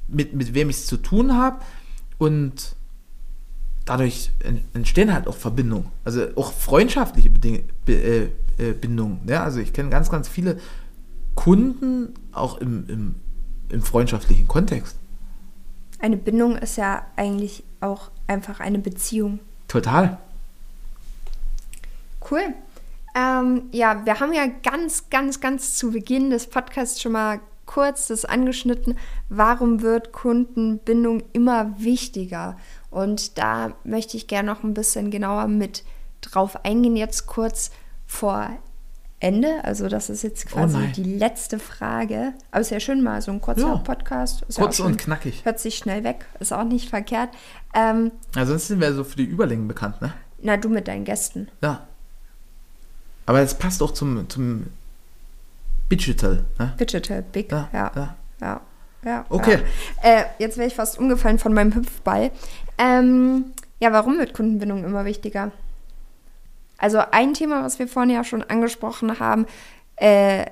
mit, 0.07 0.33
mit 0.33 0.53
wem 0.53 0.69
ich 0.69 0.77
es 0.77 0.85
zu 0.85 0.97
tun 0.97 1.35
habe 1.35 1.59
und 2.17 2.75
dadurch 3.85 4.31
entstehen 4.73 5.13
halt 5.13 5.27
auch 5.27 5.35
Verbindungen, 5.35 5.91
also 6.03 6.27
auch 6.35 6.53
freundschaftliche 6.53 7.29
Beding 7.29 7.63
Be 7.85 7.93
äh, 7.93 8.29
äh, 8.57 8.73
Bindungen. 8.73 9.19
Ja? 9.27 9.43
Also 9.43 9.59
ich 9.59 9.73
kenne 9.73 9.89
ganz, 9.89 10.09
ganz 10.09 10.27
viele 10.27 10.59
Kunden 11.35 12.13
auch 12.31 12.57
im, 12.57 12.85
im, 12.87 13.15
im 13.69 13.81
freundschaftlichen 13.81 14.47
Kontext. 14.47 14.97
Eine 15.99 16.17
Bindung 16.17 16.57
ist 16.57 16.77
ja 16.77 17.05
eigentlich 17.15 17.63
auch 17.79 18.11
einfach 18.27 18.59
eine 18.59 18.79
Beziehung. 18.79 19.39
Total. 19.67 20.17
Cool. 22.29 22.53
Ähm, 23.15 23.63
ja, 23.71 24.05
wir 24.05 24.19
haben 24.19 24.33
ja 24.33 24.45
ganz, 24.63 25.09
ganz, 25.09 25.39
ganz 25.39 25.75
zu 25.75 25.91
Beginn 25.91 26.29
des 26.29 26.47
Podcasts 26.47 27.01
schon 27.01 27.11
mal 27.11 27.39
kurz 27.65 28.07
das 28.07 28.25
angeschnitten, 28.25 28.97
warum 29.29 29.81
wird 29.81 30.11
Kundenbindung 30.11 31.23
immer 31.33 31.73
wichtiger? 31.79 32.57
Und 32.89 33.37
da 33.37 33.73
möchte 33.83 34.17
ich 34.17 34.27
gerne 34.27 34.51
noch 34.51 34.63
ein 34.63 34.73
bisschen 34.73 35.09
genauer 35.09 35.47
mit 35.47 35.83
drauf 36.21 36.65
eingehen, 36.65 36.95
jetzt 36.95 37.27
kurz 37.27 37.71
vor 38.11 38.49
Ende. 39.21 39.63
Also 39.63 39.87
das 39.87 40.09
ist 40.09 40.23
jetzt 40.23 40.45
oh 40.47 40.53
quasi 40.55 40.77
oh 40.77 40.91
die 40.95 41.03
letzte 41.03 41.59
Frage. 41.59 42.33
Aber 42.51 42.61
es 42.61 42.67
ist 42.67 42.71
ja 42.71 42.79
schön 42.79 43.01
mal 43.01 43.21
so 43.21 43.31
ein 43.31 43.39
kurzer 43.39 43.67
ja. 43.67 43.75
Podcast. 43.77 44.43
Ist 44.43 44.59
Kurz 44.59 44.79
ja 44.79 44.85
und 44.85 44.97
knackig. 44.97 45.45
Hört 45.45 45.59
sich 45.59 45.77
schnell 45.77 46.03
weg, 46.03 46.25
ist 46.39 46.51
auch 46.51 46.65
nicht 46.65 46.89
verkehrt. 46.89 47.29
Ähm, 47.73 48.11
also 48.35 48.51
sonst 48.51 48.67
sind 48.67 48.81
wir 48.81 48.93
so 48.93 49.03
für 49.03 49.15
die 49.15 49.23
Überlängen 49.23 49.67
bekannt, 49.67 50.01
ne? 50.01 50.13
Na, 50.41 50.57
du 50.57 50.69
mit 50.69 50.87
deinen 50.87 51.05
Gästen. 51.05 51.47
Ja. 51.61 51.87
Aber 53.25 53.39
es 53.39 53.53
passt 53.53 53.81
auch 53.81 53.91
zum, 53.91 54.27
zum 54.27 54.67
Digital. 55.89 56.43
Ne? 56.59 56.73
Digital, 56.79 57.21
big, 57.21 57.51
ja. 57.51 57.69
Ja, 57.71 57.91
ja. 57.95 58.15
ja. 58.41 58.61
ja 59.05 59.25
okay. 59.29 59.59
Äh, 60.01 60.23
jetzt 60.39 60.57
wäre 60.57 60.67
ich 60.67 60.75
fast 60.75 60.97
umgefallen 60.97 61.39
von 61.39 61.53
meinem 61.53 61.73
Hüpfball. 61.75 62.31
Ähm, 62.77 63.45
ja, 63.79 63.93
warum 63.93 64.17
wird 64.17 64.33
Kundenbindung 64.33 64.83
immer 64.83 65.05
wichtiger? 65.05 65.51
Also 66.81 66.99
ein 67.11 67.35
Thema, 67.35 67.63
was 67.63 67.77
wir 67.77 67.87
vorhin 67.87 68.09
ja 68.09 68.23
schon 68.23 68.41
angesprochen 68.41 69.19
haben, 69.19 69.45
äh, 69.97 70.47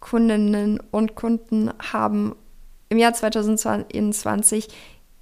Kundinnen 0.00 0.80
und 0.90 1.16
Kunden 1.16 1.70
haben 1.92 2.34
im 2.88 2.96
Jahr 2.96 3.12
2021 3.12 4.68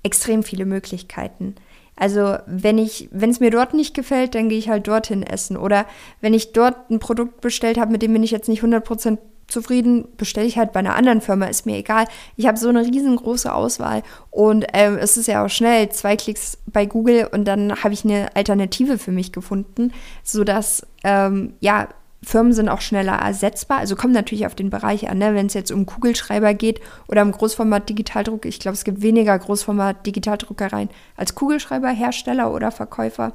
extrem 0.04 0.44
viele 0.44 0.64
Möglichkeiten. 0.64 1.56
Also 1.96 2.36
wenn 2.46 2.78
ich, 2.78 3.08
wenn 3.10 3.30
es 3.30 3.40
mir 3.40 3.50
dort 3.50 3.74
nicht 3.74 3.94
gefällt, 3.94 4.36
dann 4.36 4.48
gehe 4.48 4.58
ich 4.58 4.68
halt 4.68 4.86
dorthin 4.86 5.24
essen. 5.24 5.56
Oder 5.56 5.86
wenn 6.20 6.34
ich 6.34 6.52
dort 6.52 6.88
ein 6.88 7.00
Produkt 7.00 7.40
bestellt 7.40 7.76
habe, 7.76 7.90
mit 7.90 8.02
dem 8.02 8.12
bin 8.12 8.22
ich 8.22 8.30
jetzt 8.30 8.48
nicht 8.48 8.62
100% 8.62 9.18
zufrieden, 9.46 10.06
bestelle 10.16 10.46
ich 10.46 10.58
halt 10.58 10.72
bei 10.72 10.80
einer 10.80 10.96
anderen 10.96 11.20
Firma, 11.20 11.46
ist 11.46 11.66
mir 11.66 11.76
egal. 11.76 12.06
Ich 12.36 12.46
habe 12.46 12.58
so 12.58 12.68
eine 12.68 12.82
riesengroße 12.82 13.52
Auswahl 13.52 14.02
und 14.30 14.66
ähm, 14.72 14.98
es 14.98 15.16
ist 15.16 15.26
ja 15.26 15.44
auch 15.44 15.50
schnell, 15.50 15.90
zwei 15.90 16.16
Klicks 16.16 16.58
bei 16.66 16.86
Google 16.86 17.28
und 17.32 17.44
dann 17.44 17.82
habe 17.82 17.94
ich 17.94 18.04
eine 18.04 18.34
Alternative 18.34 18.98
für 18.98 19.12
mich 19.12 19.32
gefunden, 19.32 19.92
sodass 20.22 20.86
ähm, 21.04 21.54
ja 21.60 21.88
Firmen 22.24 22.52
sind 22.52 22.68
auch 22.68 22.80
schneller 22.80 23.14
ersetzbar. 23.14 23.78
Also 23.78 23.96
kommt 23.96 24.14
natürlich 24.14 24.46
auf 24.46 24.54
den 24.54 24.70
Bereich 24.70 25.08
an, 25.08 25.18
ne? 25.18 25.34
wenn 25.34 25.46
es 25.46 25.54
jetzt 25.54 25.70
um 25.70 25.86
Kugelschreiber 25.86 26.54
geht 26.54 26.80
oder 27.06 27.22
um 27.22 27.32
Großformat 27.32 27.88
Digitaldruck. 27.88 28.46
Ich 28.46 28.60
glaube, 28.60 28.74
es 28.74 28.84
gibt 28.84 29.02
weniger 29.02 29.38
Großformat 29.38 30.06
Digitaldruckereien 30.06 30.88
als 31.16 31.34
Kugelschreiberhersteller 31.34 32.52
oder 32.52 32.70
Verkäufer. 32.70 33.32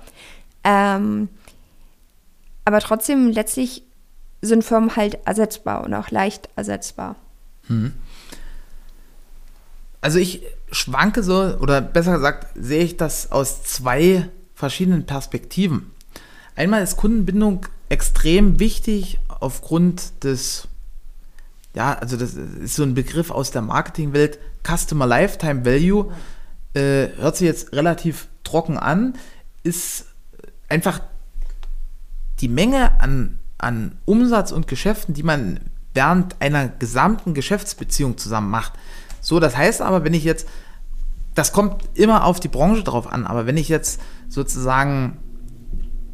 Ähm, 0.63 1.30
aber 2.65 2.80
trotzdem, 2.80 3.30
letztlich 3.30 3.84
sind 4.41 4.63
Firmen 4.63 4.95
halt 4.95 5.19
ersetzbar 5.25 5.84
und 5.84 5.93
auch 5.93 6.12
leicht 6.12 6.49
ersetzbar. 6.56 7.15
Hm. 7.67 7.93
Also 10.02 10.19
ich 10.19 10.43
schwanke 10.71 11.23
so, 11.23 11.58
oder 11.60 11.82
besser 11.82 12.13
gesagt, 12.13 12.47
sehe 12.56 12.84
ich 12.84 12.97
das 12.97 13.32
aus 13.32 13.63
zwei 13.63 14.30
verschiedenen 14.56 15.06
Perspektiven. 15.06 15.91
Einmal 16.56 16.84
ist 16.84 16.97
Kundenbindung 16.97 17.65
extrem 17.89 18.60
wichtig 18.60 19.19
aufgrund 19.39 20.23
des, 20.23 20.67
ja, 21.73 21.93
also 21.93 22.17
das 22.17 22.34
ist 22.34 22.75
so 22.75 22.84
ein 22.84 22.93
Begriff 22.93 23.32
aus 23.32 23.52
der 23.52 23.62
Marketingwelt, 23.62 24.39
Customer 24.63 25.08
Lifetime 25.08 25.65
Value, 25.65 26.12
äh, 26.73 27.10
hört 27.17 27.38
sich 27.38 27.47
jetzt 27.47 27.73
relativ 27.73 28.28
trocken 28.43 28.78
an, 28.78 29.15
ist 29.63 30.06
einfach 30.67 31.02
die 32.41 32.47
Menge 32.47 32.99
an, 33.02 33.39
an 33.60 33.98
Umsatz 34.06 34.52
und 34.52 34.67
Geschäften, 34.67 35.13
die 35.13 35.24
man 35.24 35.60
während 35.93 36.36
einer 36.39 36.67
gesamten 36.67 37.34
Geschäftsbeziehung 37.34 38.17
zusammen 38.17 38.50
macht. 38.50 38.74
So, 39.22 39.39
das 39.39 39.56
heißt 39.56 39.82
aber, 39.82 40.04
wenn 40.04 40.13
ich 40.13 40.24
jetzt, 40.24 40.48
das 41.36 41.54
kommt 41.54 41.84
immer 41.93 42.26
auf 42.26 42.39
die 42.39 42.48
Branche 42.48 42.84
drauf 42.84 43.12
an, 43.12 43.28
aber 43.28 43.45
wenn 43.45 43.58
ich 43.58 43.69
jetzt 43.69 44.02
sozusagen 44.28 45.17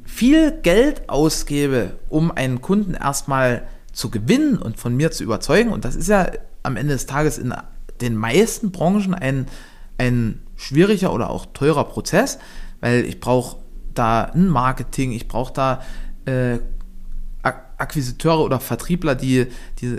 viel 0.04 0.52
Geld 0.52 1.10
ausgebe, 1.10 2.00
um 2.10 2.32
einen 2.32 2.62
Kunden 2.62 2.94
erstmal 2.94 3.68
zu 3.92 4.10
gewinnen 4.10 4.58
und 4.58 4.80
von 4.80 4.96
mir 4.96 5.12
zu 5.12 5.24
überzeugen, 5.24 5.72
und 5.72 5.86
das 5.86 5.96
ist 5.96 6.10
ja 6.10 6.28
am 6.64 6.78
Ende 6.78 6.94
des 6.94 7.06
Tages 7.06 7.38
in 7.38 7.54
den 8.02 8.16
meisten 8.16 8.72
Branchen 8.72 9.14
ein, 9.14 9.48
ein 9.98 10.42
schwieriger 10.56 11.14
oder 11.14 11.30
auch 11.30 11.46
teurer 11.48 11.86
Prozess, 11.86 12.40
weil 12.82 13.06
ich 13.06 13.20
brauche 13.20 13.58
da 13.94 14.24
ein 14.24 14.48
Marketing, 14.48 15.12
ich 15.12 15.28
brauche 15.28 15.54
da 15.54 15.82
äh, 16.26 16.60
Akquisiteure 17.78 18.44
oder 18.44 18.60
Vertriebler, 18.60 19.16
die, 19.16 19.48
die, 19.80 19.98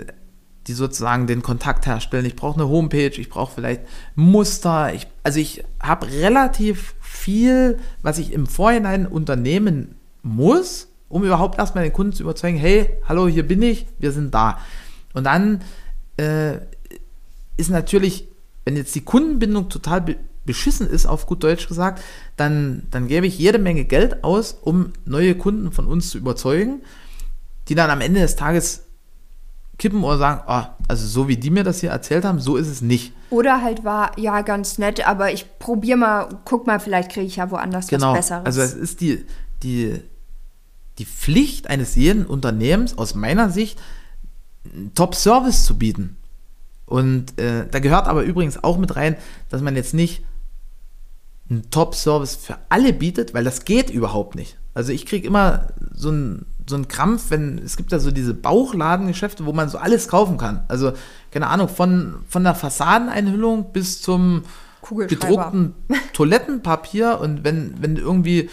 die 0.67 0.73
sozusagen 0.73 1.27
den 1.27 1.41
Kontakt 1.41 1.85
herstellen. 1.85 2.25
Ich 2.25 2.35
brauche 2.35 2.59
eine 2.59 2.69
Homepage, 2.69 3.11
ich 3.19 3.29
brauche 3.29 3.53
vielleicht 3.55 3.81
Muster. 4.15 4.93
Ich, 4.93 5.07
also 5.23 5.39
ich 5.39 5.63
habe 5.81 6.07
relativ 6.07 6.95
viel, 6.99 7.79
was 8.01 8.17
ich 8.17 8.33
im 8.33 8.47
Vorhinein 8.47 9.07
unternehmen 9.07 9.95
muss, 10.23 10.87
um 11.09 11.23
überhaupt 11.23 11.57
erstmal 11.57 11.83
den 11.83 11.93
Kunden 11.93 12.13
zu 12.13 12.23
überzeugen, 12.23 12.57
hey, 12.57 12.89
hallo, 13.07 13.27
hier 13.27 13.47
bin 13.47 13.61
ich, 13.61 13.87
wir 13.99 14.11
sind 14.11 14.33
da. 14.33 14.59
Und 15.13 15.23
dann 15.23 15.61
äh, 16.17 16.57
ist 17.55 17.69
natürlich, 17.69 18.27
wenn 18.65 18.75
jetzt 18.75 18.93
die 18.95 19.03
Kundenbindung 19.03 19.69
total 19.69 20.01
be 20.01 20.15
beschissen 20.45 20.89
ist, 20.89 21.05
auf 21.05 21.25
gut 21.25 21.43
Deutsch 21.43 21.67
gesagt, 21.67 22.01
dann, 22.37 22.83
dann 22.89 23.07
gebe 23.07 23.27
ich 23.27 23.37
jede 23.37 23.59
Menge 23.59 23.83
Geld 23.83 24.23
aus, 24.23 24.57
um 24.61 24.93
neue 25.03 25.35
Kunden 25.35 25.73
von 25.73 25.87
uns 25.87 26.09
zu 26.09 26.17
überzeugen, 26.17 26.81
die 27.67 27.75
dann 27.75 27.89
am 27.89 28.01
Ende 28.01 28.21
des 28.21 28.35
Tages 28.35 28.83
kippen 29.77 30.03
oder 30.03 30.17
sagen, 30.17 30.41
oh, 30.47 30.63
also 30.87 31.05
so 31.05 31.27
wie 31.27 31.37
die 31.37 31.49
mir 31.49 31.63
das 31.63 31.81
hier 31.81 31.91
erzählt 31.91 32.25
haben, 32.25 32.39
so 32.39 32.55
ist 32.55 32.67
es 32.67 32.81
nicht. 32.81 33.13
Oder 33.29 33.61
halt 33.61 33.83
war, 33.83 34.17
ja, 34.17 34.41
ganz 34.41 34.77
nett, 34.77 35.05
aber 35.07 35.31
ich 35.31 35.59
probiere 35.59 35.97
mal, 35.97 36.29
guck 36.45 36.65
mal, 36.65 36.79
vielleicht 36.79 37.11
kriege 37.11 37.27
ich 37.27 37.35
ja 37.35 37.51
woanders 37.51 37.87
genau. 37.87 38.11
was 38.11 38.19
Besseres. 38.19 38.45
Also 38.45 38.61
es 38.61 38.73
ist 38.73 39.01
die, 39.01 39.25
die, 39.63 40.01
die 40.97 41.05
Pflicht 41.05 41.69
eines 41.69 41.95
jeden 41.95 42.25
Unternehmens 42.25 42.97
aus 42.97 43.15
meiner 43.15 43.49
Sicht, 43.49 43.79
Top-Service 44.95 45.65
zu 45.65 45.77
bieten. 45.77 46.17
Und 46.85 47.39
äh, 47.39 47.67
da 47.69 47.79
gehört 47.79 48.07
aber 48.07 48.23
übrigens 48.23 48.63
auch 48.63 48.77
mit 48.77 48.95
rein, 48.95 49.15
dass 49.49 49.61
man 49.61 49.75
jetzt 49.75 49.93
nicht 49.93 50.23
einen 51.49 51.69
Top-Service 51.69 52.35
für 52.35 52.57
alle 52.69 52.93
bietet, 52.93 53.33
weil 53.33 53.43
das 53.43 53.65
geht 53.65 53.89
überhaupt 53.89 54.35
nicht. 54.35 54.57
Also 54.73 54.91
ich 54.91 55.05
kriege 55.05 55.27
immer 55.27 55.67
so 55.93 56.09
einen 56.09 56.45
so 56.69 56.75
ein 56.75 56.87
Krampf, 56.87 57.29
wenn 57.29 57.59
es 57.59 57.77
gibt 57.77 57.91
ja 57.91 57.99
so 57.99 58.11
diese 58.11 58.33
Bauchladengeschäfte, 58.33 59.45
wo 59.45 59.53
man 59.53 59.69
so 59.69 59.77
alles 59.77 60.07
kaufen 60.07 60.37
kann. 60.37 60.65
Also 60.67 60.93
keine 61.31 61.47
Ahnung, 61.47 61.69
von, 61.69 62.23
von 62.27 62.43
der 62.43 62.55
Fassadeneinhüllung 62.55 63.71
bis 63.71 64.01
zum 64.01 64.43
gedruckten 64.89 65.73
Toilettenpapier 66.13 67.19
und 67.19 67.43
wenn, 67.43 67.75
wenn 67.81 67.95
du 67.95 68.01
irgendwie 68.01 68.49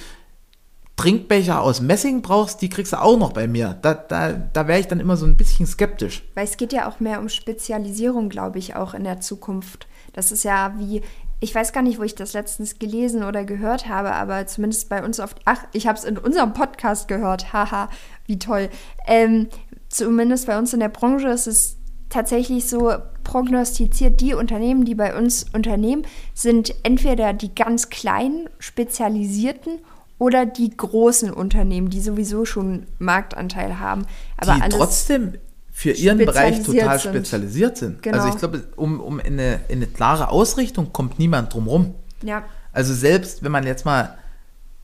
Trinkbecher 0.96 1.60
aus 1.60 1.80
Messing 1.80 2.22
brauchst, 2.22 2.62
die 2.62 2.68
kriegst 2.68 2.92
du 2.92 3.00
auch 3.00 3.18
noch 3.18 3.32
bei 3.32 3.48
mir. 3.48 3.76
Da, 3.82 3.94
da, 3.94 4.32
da 4.32 4.68
wäre 4.68 4.78
ich 4.78 4.86
dann 4.86 5.00
immer 5.00 5.16
so 5.16 5.26
ein 5.26 5.36
bisschen 5.36 5.66
skeptisch. 5.66 6.22
Weil 6.34 6.44
es 6.44 6.56
geht 6.56 6.72
ja 6.72 6.88
auch 6.88 7.00
mehr 7.00 7.18
um 7.18 7.28
Spezialisierung, 7.28 8.28
glaube 8.28 8.58
ich, 8.58 8.76
auch 8.76 8.94
in 8.94 9.02
der 9.02 9.20
Zukunft. 9.20 9.88
Das 10.12 10.30
ist 10.30 10.44
ja 10.44 10.74
wie 10.78 11.02
ich 11.44 11.54
weiß 11.54 11.74
gar 11.74 11.82
nicht, 11.82 11.98
wo 11.98 12.02
ich 12.02 12.14
das 12.14 12.32
letztens 12.32 12.78
gelesen 12.78 13.22
oder 13.22 13.44
gehört 13.44 13.86
habe, 13.86 14.12
aber 14.12 14.46
zumindest 14.46 14.88
bei 14.88 15.04
uns 15.04 15.20
auf, 15.20 15.34
ach, 15.44 15.62
ich 15.72 15.86
habe 15.86 15.98
es 15.98 16.04
in 16.04 16.16
unserem 16.16 16.54
Podcast 16.54 17.06
gehört, 17.06 17.52
haha, 17.52 17.90
wie 18.26 18.38
toll. 18.38 18.70
Ähm, 19.06 19.48
zumindest 19.90 20.46
bei 20.46 20.58
uns 20.58 20.72
in 20.72 20.80
der 20.80 20.88
Branche 20.88 21.28
ist 21.28 21.46
es 21.46 21.76
tatsächlich 22.08 22.66
so 22.66 22.94
prognostiziert, 23.24 24.22
die 24.22 24.32
Unternehmen, 24.32 24.86
die 24.86 24.94
bei 24.94 25.16
uns 25.16 25.44
unternehmen, 25.52 26.06
sind 26.32 26.74
entweder 26.82 27.34
die 27.34 27.54
ganz 27.54 27.90
kleinen, 27.90 28.48
spezialisierten 28.58 29.80
oder 30.18 30.46
die 30.46 30.74
großen 30.74 31.30
Unternehmen, 31.30 31.90
die 31.90 32.00
sowieso 32.00 32.46
schon 32.46 32.86
Marktanteil 32.98 33.80
haben. 33.80 34.06
Aber 34.38 34.54
die 34.54 34.68
trotzdem 34.70 35.34
für 35.76 35.90
ihren 35.90 36.18
Bereich 36.18 36.62
total 36.62 37.00
sind. 37.00 37.10
spezialisiert 37.10 37.76
sind. 37.76 38.00
Genau. 38.00 38.18
Also 38.18 38.28
ich 38.28 38.36
glaube, 38.36 38.62
um, 38.76 39.00
um 39.00 39.18
in, 39.18 39.34
eine, 39.34 39.60
in 39.66 39.78
eine 39.78 39.88
klare 39.88 40.30
Ausrichtung 40.30 40.92
kommt 40.92 41.18
niemand 41.18 41.52
drum 41.52 41.66
rum. 41.66 41.94
Ja. 42.22 42.44
Also 42.72 42.94
selbst 42.94 43.42
wenn 43.42 43.50
man 43.50 43.66
jetzt 43.66 43.84
mal 43.84 44.16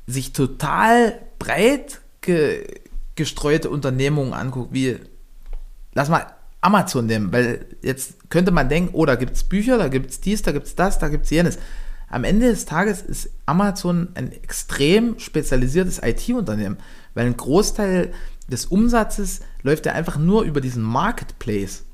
sich 0.08 0.32
total 0.32 1.14
breit 1.38 2.00
ge, 2.20 2.66
gestreute 3.14 3.70
Unternehmungen 3.70 4.32
anguckt, 4.32 4.74
wie, 4.74 4.98
lass 5.94 6.08
mal 6.08 6.26
Amazon 6.60 7.06
nehmen, 7.06 7.32
weil 7.32 7.66
jetzt 7.82 8.28
könnte 8.28 8.50
man 8.50 8.68
denken, 8.68 8.90
oh, 8.92 9.06
da 9.06 9.14
gibt 9.14 9.36
es 9.36 9.44
Bücher, 9.44 9.78
da 9.78 9.86
gibt 9.86 10.10
es 10.10 10.20
dies, 10.20 10.42
da 10.42 10.50
gibt 10.50 10.66
es 10.66 10.74
das, 10.74 10.98
da 10.98 11.08
gibt 11.08 11.24
es 11.26 11.30
jenes. 11.30 11.56
Am 12.08 12.24
Ende 12.24 12.50
des 12.50 12.64
Tages 12.64 13.00
ist 13.00 13.30
Amazon 13.46 14.08
ein 14.14 14.32
extrem 14.32 15.20
spezialisiertes 15.20 16.00
IT-Unternehmen, 16.02 16.78
weil 17.14 17.26
ein 17.26 17.36
Großteil 17.36 18.12
des 18.50 18.66
Umsatzes 18.66 19.40
läuft 19.62 19.86
ja 19.86 19.92
einfach 19.92 20.18
nur 20.18 20.42
über 20.42 20.60
diesen 20.60 20.82
Marketplace. 20.82 21.84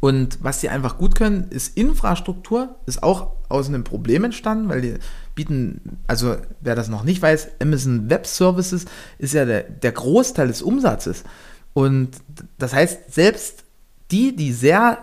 Und 0.00 0.38
was 0.42 0.60
sie 0.60 0.68
einfach 0.68 0.98
gut 0.98 1.14
können, 1.14 1.48
ist 1.48 1.76
Infrastruktur, 1.78 2.76
ist 2.84 3.02
auch 3.02 3.32
aus 3.48 3.68
einem 3.68 3.84
Problem 3.84 4.24
entstanden, 4.24 4.68
weil 4.68 4.82
die 4.82 4.94
bieten, 5.34 5.98
also 6.06 6.36
wer 6.60 6.74
das 6.74 6.88
noch 6.88 7.04
nicht 7.04 7.22
weiß, 7.22 7.60
Amazon 7.60 8.10
Web 8.10 8.26
Services 8.26 8.84
ist 9.18 9.32
ja 9.32 9.46
der, 9.46 9.62
der 9.62 9.92
Großteil 9.92 10.48
des 10.48 10.60
Umsatzes. 10.60 11.24
Und 11.72 12.10
das 12.58 12.74
heißt, 12.74 13.14
selbst 13.14 13.64
die, 14.10 14.36
die 14.36 14.52
sehr 14.52 14.98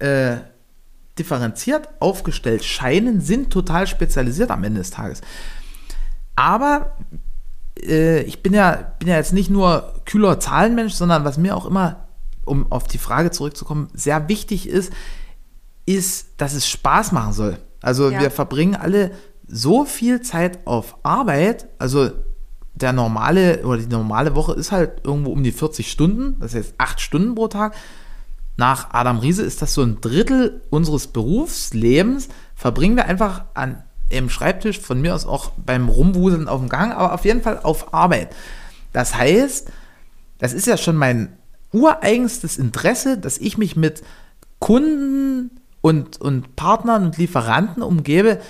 äh, 0.00 0.36
differenziert 1.18 1.88
aufgestellt 1.98 2.64
scheinen, 2.64 3.20
sind 3.20 3.50
total 3.50 3.86
spezialisiert 3.86 4.50
am 4.50 4.64
Ende 4.64 4.80
des 4.80 4.90
Tages. 4.90 5.22
Aber 6.36 6.96
äh, 7.82 8.22
ich 8.22 8.42
bin 8.42 8.52
ja, 8.52 8.92
bin 8.98 9.08
ja 9.08 9.16
jetzt 9.16 9.32
nicht 9.32 9.50
nur 9.50 9.94
kühler 10.04 10.40
Zahlenmensch, 10.40 10.94
sondern 10.94 11.24
was 11.24 11.38
mir 11.38 11.56
auch 11.56 11.66
immer, 11.66 12.08
um 12.44 12.70
auf 12.70 12.86
die 12.86 12.98
Frage 12.98 13.30
zurückzukommen, 13.30 13.88
sehr 13.94 14.28
wichtig 14.28 14.68
ist, 14.68 14.92
ist, 15.86 16.28
dass 16.36 16.54
es 16.54 16.68
Spaß 16.68 17.12
machen 17.12 17.32
soll. 17.32 17.58
Also 17.82 18.10
Ja. 18.10 18.20
wir 18.20 18.30
verbringen 18.30 18.76
alle 18.76 19.12
so 19.46 19.84
viel 19.84 20.20
Zeit 20.20 20.66
auf 20.66 20.96
Arbeit, 21.02 21.68
also 21.78 22.10
der 22.74 22.92
normale 22.92 23.64
oder 23.64 23.78
die 23.78 23.86
normale 23.86 24.34
Woche 24.34 24.54
ist 24.54 24.72
halt 24.72 25.02
irgendwo 25.04 25.32
um 25.32 25.42
die 25.42 25.52
40 25.52 25.90
Stunden, 25.90 26.38
das 26.40 26.54
heißt 26.54 26.74
8 26.78 27.00
Stunden 27.00 27.34
pro 27.34 27.48
Tag. 27.48 27.74
Nach 28.56 28.92
Adam 28.92 29.18
Riese 29.18 29.42
ist 29.42 29.62
das 29.62 29.74
so 29.74 29.82
ein 29.82 30.00
Drittel 30.00 30.62
unseres 30.70 31.08
Berufslebens, 31.08 32.28
verbringen 32.54 32.96
wir 32.96 33.06
einfach 33.06 33.44
an 33.54 33.82
im 34.10 34.28
Schreibtisch, 34.28 34.78
von 34.78 35.00
mir 35.00 35.14
aus 35.14 35.24
auch 35.24 35.52
beim 35.64 35.88
Rumwuseln 35.88 36.48
auf 36.48 36.60
dem 36.60 36.68
Gang, 36.68 36.92
aber 36.92 37.14
auf 37.14 37.24
jeden 37.24 37.42
Fall 37.42 37.60
auf 37.62 37.94
Arbeit. 37.94 38.34
Das 38.92 39.14
heißt, 39.14 39.70
das 40.38 40.52
ist 40.52 40.66
ja 40.66 40.76
schon 40.76 40.96
mein 40.96 41.36
ureigenstes 41.72 42.58
Interesse, 42.58 43.18
dass 43.18 43.38
ich 43.38 43.56
mich 43.56 43.76
mit 43.76 44.02
Kunden 44.58 45.50
und, 45.80 46.20
und 46.20 46.56
Partnern 46.56 47.04
und 47.04 47.16
Lieferanten 47.16 47.82
umgebe, 47.82 48.40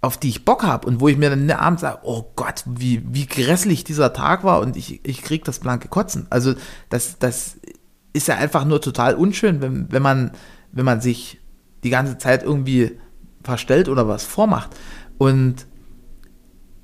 auf 0.00 0.16
die 0.16 0.28
ich 0.28 0.44
Bock 0.44 0.62
habe 0.62 0.86
und 0.86 1.00
wo 1.00 1.08
ich 1.08 1.16
mir 1.16 1.30
dann 1.30 1.50
abends 1.50 1.82
sage, 1.82 2.00
oh 2.02 2.24
Gott, 2.36 2.62
wie, 2.66 3.02
wie 3.10 3.26
grässlich 3.26 3.82
dieser 3.82 4.12
Tag 4.12 4.44
war 4.44 4.60
und 4.60 4.76
ich, 4.76 5.04
ich 5.04 5.22
krieg 5.22 5.44
das 5.44 5.58
blanke 5.58 5.88
Kotzen. 5.88 6.26
Also 6.30 6.54
das, 6.88 7.18
das 7.18 7.56
ist 8.12 8.28
ja 8.28 8.36
einfach 8.36 8.64
nur 8.64 8.80
total 8.80 9.14
unschön, 9.14 9.60
wenn, 9.60 9.90
wenn, 9.90 10.02
man, 10.02 10.30
wenn 10.70 10.84
man 10.84 11.00
sich 11.00 11.40
die 11.82 11.90
ganze 11.90 12.18
Zeit 12.18 12.44
irgendwie 12.44 12.98
verstellt 13.42 13.88
oder 13.88 14.06
was 14.06 14.24
vormacht. 14.24 14.70
Und 15.18 15.66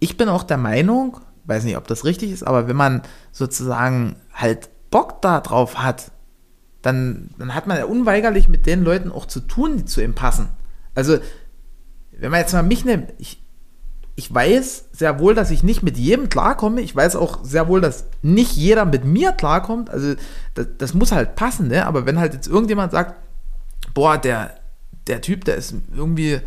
ich 0.01 0.17
bin 0.17 0.29
auch 0.29 0.43
der 0.43 0.59
Meinung, 0.59 1.21
weiß 1.45 1.65
nicht, 1.65 1.77
ob 1.77 1.87
das 1.87 2.05
richtig 2.05 2.31
ist, 2.31 2.43
aber 2.43 2.69
wenn 2.69 2.77
man 2.77 3.03
sozusagen 3.33 4.17
halt 4.33 4.69
Bock 4.91 5.23
darauf 5.23 5.79
hat, 5.79 6.11
dann, 6.83 7.31
dann 7.39 7.55
hat 7.55 7.67
man 7.67 7.79
ja 7.79 7.87
unweigerlich 7.87 8.49
mit 8.49 8.67
den 8.67 8.85
Leuten 8.85 9.11
auch 9.11 9.27
zu 9.27 9.41
tun, 9.41 9.79
die 9.79 9.85
zu 9.85 10.03
ihm 10.03 10.15
passen. 10.15 10.51
Also, 10.95 11.19
wenn 12.13 12.31
man 12.31 12.41
jetzt 12.41 12.53
mal 12.53 12.63
mich 12.63 12.85
nimmt, 12.85 13.13
ich, 13.19 13.43
ich 14.17 14.33
weiß 14.33 14.91
sehr 14.93 15.19
wohl, 15.19 15.35
dass 15.35 15.51
ich 15.51 15.63
nicht 15.63 15.83
mit 15.83 15.97
jedem 15.97 16.29
klarkomme. 16.29 16.81
Ich 16.81 16.95
weiß 16.95 17.17
auch 17.17 17.43
sehr 17.43 17.69
wohl, 17.69 17.81
dass 17.81 18.05
nicht 18.23 18.55
jeder 18.55 18.85
mit 18.85 19.05
mir 19.05 19.33
klarkommt. 19.33 19.91
Also, 19.91 20.15
das, 20.55 20.67
das 20.79 20.95
muss 20.95 21.13
halt 21.13 21.35
passen, 21.37 21.69
ne? 21.69 21.87
Aber 21.87 22.07
wenn 22.07 22.19
halt 22.19 22.35
jetzt 22.35 22.47
irgendjemand 22.47 22.93
sagt, 22.93 23.15
boah, 23.95 24.19
der, 24.19 24.55
der 25.07 25.21
Typ, 25.23 25.45
der 25.45 25.57
ist 25.57 25.75
irgendwie, 25.97 26.41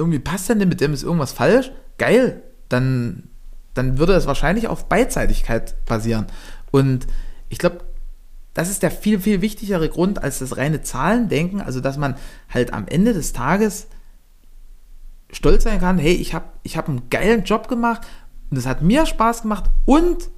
irgendwie 0.00 0.18
passt 0.18 0.48
nicht, 0.48 0.68
mit 0.68 0.80
dem 0.80 0.92
ist 0.92 1.04
irgendwas 1.04 1.32
falsch, 1.32 1.70
geil, 1.98 2.42
dann, 2.68 3.28
dann 3.74 3.98
würde 3.98 4.14
es 4.14 4.26
wahrscheinlich 4.26 4.66
auf 4.66 4.88
Beidseitigkeit 4.88 5.76
basieren. 5.86 6.26
Und 6.70 7.06
ich 7.48 7.58
glaube, 7.58 7.84
das 8.54 8.68
ist 8.68 8.82
der 8.82 8.90
viel, 8.90 9.20
viel 9.20 9.42
wichtigere 9.42 9.88
Grund 9.88 10.22
als 10.22 10.40
das 10.40 10.56
reine 10.56 10.82
Zahlendenken, 10.82 11.60
also 11.60 11.80
dass 11.80 11.98
man 11.98 12.16
halt 12.48 12.72
am 12.72 12.88
Ende 12.88 13.12
des 13.12 13.32
Tages 13.32 13.86
stolz 15.30 15.64
sein 15.64 15.80
kann, 15.80 15.98
hey, 15.98 16.14
ich 16.14 16.34
habe 16.34 16.46
ich 16.64 16.76
hab 16.76 16.88
einen 16.88 17.08
geilen 17.10 17.44
Job 17.44 17.68
gemacht 17.68 18.02
und 18.50 18.56
es 18.56 18.66
hat 18.66 18.82
mir 18.82 19.06
Spaß 19.06 19.42
gemacht 19.42 19.66
und 19.84 20.30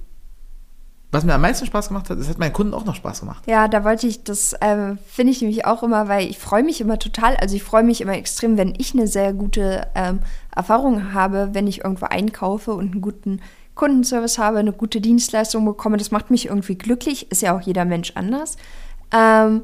was 1.13 1.23
mir 1.23 1.35
am 1.35 1.41
meisten 1.41 1.65
Spaß 1.67 1.89
gemacht 1.89 2.09
hat, 2.09 2.17
es 2.17 2.27
hat 2.27 2.39
meinen 2.39 2.53
Kunden 2.53 2.73
auch 2.73 2.85
noch 2.85 2.95
Spaß 2.95 3.19
gemacht. 3.19 3.43
Ja, 3.45 3.67
da 3.67 3.83
wollte 3.83 4.07
ich, 4.07 4.23
das 4.23 4.53
äh, 4.53 4.95
finde 5.05 5.31
ich 5.31 5.41
nämlich 5.41 5.65
auch 5.65 5.83
immer, 5.83 6.07
weil 6.07 6.27
ich 6.27 6.39
freue 6.39 6.63
mich 6.63 6.81
immer 6.81 6.97
total, 6.97 7.35
also 7.37 7.55
ich 7.55 7.63
freue 7.63 7.83
mich 7.83 8.01
immer 8.01 8.13
extrem, 8.13 8.57
wenn 8.57 8.73
ich 8.77 8.93
eine 8.93 9.07
sehr 9.07 9.31
gute 9.31 9.87
ähm, 9.93 10.19
Erfahrung 10.55 11.13
habe, 11.13 11.49
wenn 11.53 11.67
ich 11.67 11.83
irgendwo 11.83 12.07
einkaufe 12.07 12.73
und 12.73 12.91
einen 12.91 13.01
guten 13.01 13.41
Kundenservice 13.75 14.39
habe, 14.39 14.57
eine 14.57 14.73
gute 14.73 15.01
Dienstleistung 15.01 15.65
bekomme. 15.65 15.97
Das 15.97 16.11
macht 16.11 16.31
mich 16.31 16.47
irgendwie 16.47 16.75
glücklich, 16.75 17.31
ist 17.31 17.43
ja 17.43 17.55
auch 17.55 17.61
jeder 17.61 17.85
Mensch 17.85 18.13
anders. 18.15 18.57
Ähm, 19.11 19.61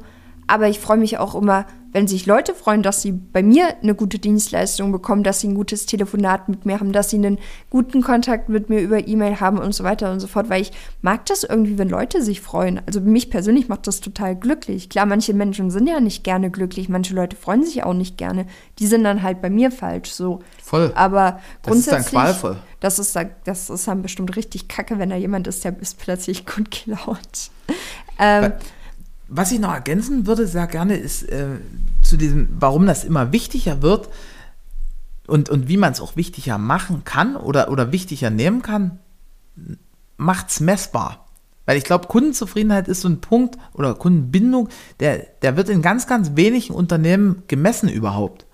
aber 0.50 0.68
ich 0.68 0.80
freue 0.80 0.98
mich 0.98 1.18
auch 1.18 1.34
immer, 1.34 1.66
wenn 1.92 2.06
sich 2.06 2.24
Leute 2.24 2.54
freuen, 2.54 2.84
dass 2.84 3.02
sie 3.02 3.10
bei 3.10 3.42
mir 3.42 3.64
eine 3.82 3.96
gute 3.96 4.20
Dienstleistung 4.20 4.92
bekommen, 4.92 5.24
dass 5.24 5.40
sie 5.40 5.48
ein 5.48 5.56
gutes 5.56 5.86
Telefonat 5.86 6.48
mit 6.48 6.64
mir 6.64 6.78
haben, 6.78 6.92
dass 6.92 7.10
sie 7.10 7.16
einen 7.16 7.38
guten 7.68 8.00
Kontakt 8.00 8.48
mit 8.48 8.68
mir 8.70 8.80
über 8.80 9.08
E-Mail 9.08 9.40
haben 9.40 9.58
und 9.58 9.74
so 9.74 9.82
weiter 9.82 10.12
und 10.12 10.20
so 10.20 10.28
fort, 10.28 10.48
weil 10.50 10.62
ich 10.62 10.70
mag 11.02 11.26
das 11.26 11.42
irgendwie, 11.42 11.78
wenn 11.78 11.88
Leute 11.88 12.22
sich 12.22 12.40
freuen. 12.40 12.80
Also 12.86 13.00
mich 13.00 13.28
persönlich 13.28 13.68
macht 13.68 13.88
das 13.88 14.00
total 14.00 14.36
glücklich. 14.36 14.88
Klar, 14.88 15.04
manche 15.06 15.34
Menschen 15.34 15.72
sind 15.72 15.88
ja 15.88 15.98
nicht 15.98 16.22
gerne 16.22 16.50
glücklich, 16.50 16.88
manche 16.88 17.12
Leute 17.14 17.34
freuen 17.36 17.64
sich 17.64 17.82
auch 17.82 17.94
nicht 17.94 18.16
gerne. 18.16 18.46
Die 18.78 18.86
sind 18.86 19.02
dann 19.02 19.24
halt 19.24 19.42
bei 19.42 19.50
mir 19.50 19.72
falsch 19.72 20.12
so. 20.12 20.38
Voll. 20.62 20.92
Aber 20.94 21.40
Das 21.62 21.74
ist 21.76 21.88
dann 21.88 21.94
grundsätzlich, 21.96 22.10
qualvoll. 22.12 22.56
Das 22.78 23.00
ist, 23.00 23.16
dann- 23.16 23.30
das 23.44 23.68
ist 23.68 23.88
dann 23.88 24.02
bestimmt 24.02 24.36
richtig 24.36 24.68
kacke, 24.68 25.00
wenn 25.00 25.10
da 25.10 25.16
jemand 25.16 25.48
ist, 25.48 25.64
der 25.64 25.76
ist 25.80 25.98
plötzlich 25.98 26.46
gut 26.46 26.84
gelaunt. 26.84 27.50
Ähm, 28.22 28.52
Was 29.32 29.52
ich 29.52 29.60
noch 29.60 29.72
ergänzen 29.72 30.26
würde, 30.26 30.46
sehr 30.46 30.66
gerne, 30.66 30.96
ist 30.96 31.22
äh, 31.22 31.46
zu 32.02 32.16
diesem, 32.16 32.48
warum 32.58 32.86
das 32.86 33.04
immer 33.04 33.30
wichtiger 33.30 33.80
wird 33.80 34.08
und, 35.28 35.48
und 35.48 35.68
wie 35.68 35.76
man 35.76 35.92
es 35.92 36.00
auch 36.00 36.16
wichtiger 36.16 36.58
machen 36.58 37.04
kann 37.04 37.36
oder, 37.36 37.70
oder 37.70 37.92
wichtiger 37.92 38.30
nehmen 38.30 38.62
kann, 38.62 38.98
macht's 40.16 40.58
messbar. 40.58 41.26
Weil 41.64 41.78
ich 41.78 41.84
glaube, 41.84 42.08
Kundenzufriedenheit 42.08 42.88
ist 42.88 43.02
so 43.02 43.08
ein 43.08 43.20
Punkt 43.20 43.56
oder 43.72 43.94
Kundenbindung, 43.94 44.68
der, 44.98 45.18
der 45.42 45.56
wird 45.56 45.68
in 45.68 45.82
ganz, 45.82 46.08
ganz 46.08 46.32
wenigen 46.34 46.74
Unternehmen 46.74 47.44
gemessen 47.46 47.88
überhaupt. 47.88 48.46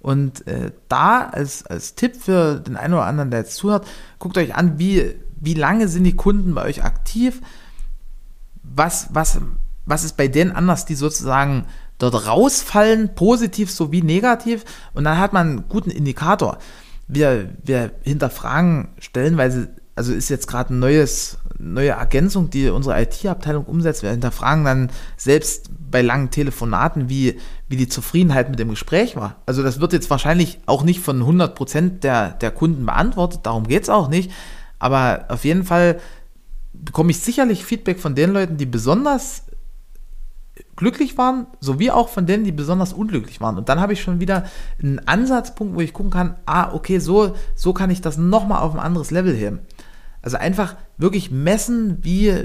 Und 0.00 0.46
äh, 0.46 0.72
da 0.88 1.26
als, 1.26 1.64
als 1.64 1.94
Tipp 1.94 2.16
für 2.16 2.60
den 2.60 2.76
einen 2.76 2.94
oder 2.94 3.06
anderen, 3.06 3.30
der 3.30 3.40
jetzt 3.40 3.56
zuhört, 3.56 3.86
guckt 4.18 4.36
euch 4.36 4.54
an, 4.54 4.78
wie, 4.78 5.14
wie 5.40 5.54
lange 5.54 5.88
sind 5.88 6.04
die 6.04 6.16
Kunden 6.16 6.54
bei 6.54 6.64
euch 6.64 6.84
aktiv, 6.84 7.40
was, 8.62 9.08
was, 9.12 9.40
was 9.88 10.04
ist 10.04 10.16
bei 10.16 10.28
denen 10.28 10.52
anders, 10.52 10.84
die 10.84 10.94
sozusagen 10.94 11.64
dort 11.98 12.26
rausfallen, 12.26 13.14
positiv 13.14 13.70
sowie 13.70 14.02
negativ. 14.02 14.64
Und 14.94 15.04
dann 15.04 15.18
hat 15.18 15.32
man 15.32 15.48
einen 15.48 15.68
guten 15.68 15.90
Indikator. 15.90 16.58
Wir, 17.08 17.50
wir 17.64 17.92
hinterfragen 18.02 18.88
stellenweise, 18.98 19.70
also 19.96 20.12
ist 20.12 20.28
jetzt 20.28 20.46
gerade 20.46 20.70
eine 20.70 20.78
neues, 20.78 21.38
neue 21.58 21.90
Ergänzung, 21.90 22.50
die 22.50 22.68
unsere 22.68 23.00
IT-Abteilung 23.00 23.64
umsetzt. 23.64 24.02
Wir 24.02 24.10
hinterfragen 24.10 24.64
dann 24.64 24.90
selbst 25.16 25.70
bei 25.90 26.02
langen 26.02 26.30
Telefonaten, 26.30 27.08
wie, 27.08 27.40
wie 27.68 27.76
die 27.76 27.88
Zufriedenheit 27.88 28.50
mit 28.50 28.58
dem 28.58 28.68
Gespräch 28.68 29.16
war. 29.16 29.36
Also 29.46 29.62
das 29.62 29.80
wird 29.80 29.94
jetzt 29.94 30.10
wahrscheinlich 30.10 30.60
auch 30.66 30.84
nicht 30.84 31.00
von 31.00 31.22
100% 31.22 32.00
der, 32.00 32.32
der 32.32 32.50
Kunden 32.50 32.84
beantwortet, 32.84 33.40
darum 33.44 33.66
geht 33.66 33.84
es 33.84 33.88
auch 33.88 34.08
nicht. 34.08 34.30
Aber 34.78 35.24
auf 35.28 35.44
jeden 35.44 35.64
Fall 35.64 35.98
bekomme 36.74 37.10
ich 37.10 37.18
sicherlich 37.20 37.64
Feedback 37.64 37.98
von 37.98 38.14
den 38.14 38.32
Leuten, 38.32 38.58
die 38.58 38.66
besonders 38.66 39.44
glücklich 40.78 41.18
waren, 41.18 41.48
sowie 41.58 41.90
auch 41.90 42.08
von 42.08 42.24
denen, 42.24 42.44
die 42.44 42.52
besonders 42.52 42.92
unglücklich 42.92 43.40
waren. 43.40 43.58
Und 43.58 43.68
dann 43.68 43.80
habe 43.80 43.92
ich 43.92 44.00
schon 44.00 44.20
wieder 44.20 44.44
einen 44.80 45.00
Ansatzpunkt, 45.00 45.74
wo 45.74 45.80
ich 45.80 45.92
gucken 45.92 46.12
kann, 46.12 46.36
ah, 46.46 46.72
okay, 46.72 47.00
so, 47.00 47.34
so 47.56 47.72
kann 47.72 47.90
ich 47.90 48.00
das 48.00 48.16
nochmal 48.16 48.62
auf 48.62 48.74
ein 48.74 48.80
anderes 48.80 49.10
Level 49.10 49.34
heben. 49.34 49.58
Also 50.22 50.36
einfach 50.36 50.76
wirklich 50.96 51.32
messen, 51.32 51.98
wie, 52.02 52.44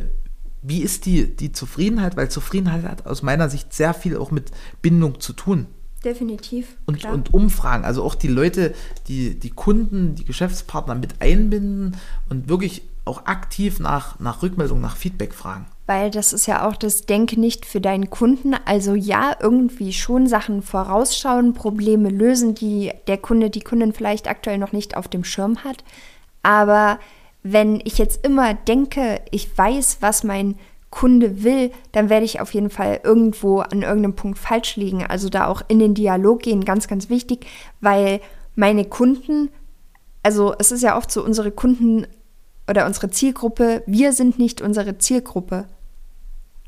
wie 0.63 0.81
ist 0.81 1.05
die, 1.05 1.35
die 1.35 1.51
Zufriedenheit, 1.51 2.17
weil 2.17 2.29
Zufriedenheit 2.29 2.83
hat 2.85 3.05
aus 3.05 3.21
meiner 3.21 3.49
Sicht 3.49 3.71
sehr 3.71 3.93
viel 3.93 4.17
auch 4.17 4.31
mit 4.31 4.49
Bindung 4.81 5.19
zu 5.19 5.33
tun. 5.33 5.67
Definitiv. 6.03 6.75
Und, 6.87 7.05
und 7.05 7.33
Umfragen, 7.35 7.85
also 7.85 8.03
auch 8.03 8.15
die 8.15 8.27
Leute, 8.27 8.73
die, 9.07 9.39
die 9.39 9.51
Kunden, 9.51 10.15
die 10.15 10.25
Geschäftspartner 10.25 10.95
mit 10.95 11.21
einbinden 11.21 11.97
und 12.29 12.49
wirklich 12.49 12.81
auch 13.05 13.25
aktiv 13.25 13.79
nach, 13.79 14.19
nach 14.19 14.41
Rückmeldung, 14.41 14.79
nach 14.79 14.95
Feedback 14.95 15.33
fragen. 15.33 15.65
Weil 15.85 16.09
das 16.09 16.31
ist 16.31 16.45
ja 16.45 16.67
auch 16.67 16.77
das 16.77 17.05
Denke 17.05 17.39
nicht 17.39 17.65
für 17.65 17.81
deinen 17.81 18.09
Kunden. 18.09 18.55
Also 18.65 18.95
ja, 18.95 19.35
irgendwie 19.39 19.91
schon 19.91 20.27
Sachen 20.27 20.61
vorausschauen, 20.61 21.53
Probleme 21.53 22.09
lösen, 22.09 22.55
die 22.55 22.91
der 23.07 23.17
Kunde, 23.17 23.49
die 23.49 23.61
Kundin 23.61 23.93
vielleicht 23.93 24.29
aktuell 24.29 24.57
noch 24.57 24.71
nicht 24.71 24.95
auf 24.95 25.09
dem 25.09 25.25
Schirm 25.25 25.63
hat. 25.65 25.83
Aber 26.41 26.99
wenn 27.43 27.81
ich 27.83 27.97
jetzt 27.97 28.25
immer 28.25 28.53
denke, 28.53 29.21
ich 29.31 29.57
weiß, 29.57 29.97
was 29.99 30.23
mein 30.23 30.55
Kunde 30.89 31.43
will, 31.43 31.71
dann 31.91 32.09
werde 32.09 32.25
ich 32.25 32.39
auf 32.39 32.53
jeden 32.53 32.69
Fall 32.69 33.01
irgendwo 33.03 33.59
an 33.59 33.81
irgendeinem 33.81 34.15
Punkt 34.15 34.37
falsch 34.37 34.77
liegen. 34.77 35.05
Also 35.05 35.27
da 35.27 35.47
auch 35.47 35.63
in 35.67 35.79
den 35.79 35.95
Dialog 35.95 36.43
gehen, 36.43 36.63
ganz, 36.63 36.87
ganz 36.87 37.09
wichtig, 37.09 37.47
weil 37.81 38.21
meine 38.55 38.85
Kunden, 38.85 39.49
also 40.21 40.53
es 40.59 40.71
ist 40.71 40.83
ja 40.83 40.95
oft 40.95 41.11
so, 41.11 41.25
unsere 41.25 41.51
Kunden 41.51 42.05
oder 42.69 42.85
unsere 42.85 43.09
Zielgruppe, 43.09 43.83
wir 43.85 44.13
sind 44.13 44.39
nicht 44.39 44.61
unsere 44.61 44.97
Zielgruppe. 44.97 45.65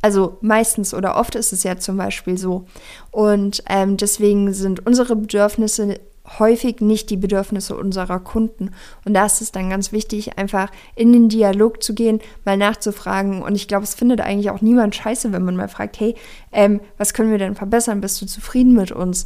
Also 0.02 0.38
meistens 0.42 0.94
oder 0.94 1.18
oft 1.18 1.36
ist 1.36 1.52
es 1.52 1.64
ja 1.64 1.78
zum 1.78 1.98
Beispiel 1.98 2.38
so. 2.38 2.66
Und 3.12 3.64
ähm, 3.68 3.98
deswegen 3.98 4.54
sind 4.54 4.86
unsere 4.86 5.16
Bedürfnisse 5.16 6.00
häufig 6.40 6.82
nicht 6.82 7.10
die 7.10 7.18
Bedürfnisse 7.18 7.76
unserer 7.76 8.20
Kunden. 8.20 8.72
Und 9.06 9.14
da 9.14 9.26
ist 9.26 9.42
es 9.42 9.52
dann 9.52 9.70
ganz 9.70 9.92
wichtig, 9.92 10.38
einfach 10.38 10.72
in 10.96 11.14
den 11.14 11.30
Dialog 11.30 11.82
zu 11.84 11.94
gehen, 11.94 12.20
mal 12.44 12.58
nachzufragen. 12.58 13.42
Und 13.42 13.56
ich 13.56 13.68
glaube, 13.68 13.84
es 13.84 13.96
findet 13.96 14.22
eigentlich 14.22 14.50
auch 14.50 14.62
niemand 14.62 14.96
scheiße, 14.96 15.32
wenn 15.32 15.46
man 15.46 15.56
mal 15.56 15.68
fragt, 15.68 16.00
hey, 16.00 16.16
ähm, 16.52 16.82
was 16.98 17.14
können 17.14 17.32
wir 17.32 17.38
denn 17.38 17.56
verbessern? 17.56 18.02
Bist 18.02 18.22
du 18.22 18.26
zufrieden 18.26 18.74
mit 18.74 18.92
uns? 18.92 19.26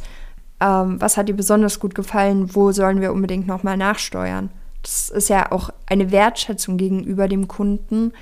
Ähm, 0.60 1.00
was 1.00 1.16
hat 1.16 1.28
dir 1.28 1.36
besonders 1.36 1.80
gut 1.80 1.94
gefallen? 1.94 2.54
Wo 2.54 2.72
sollen 2.72 3.00
wir 3.00 3.12
unbedingt 3.12 3.46
nochmal 3.46 3.76
nachsteuern? 3.76 4.50
Das 4.82 5.10
ist 5.10 5.28
ja 5.28 5.52
auch 5.52 5.70
eine 5.86 6.10
Wertschätzung 6.10 6.76
gegenüber 6.76 7.28
dem 7.28 7.48
Kunden, 7.48 8.12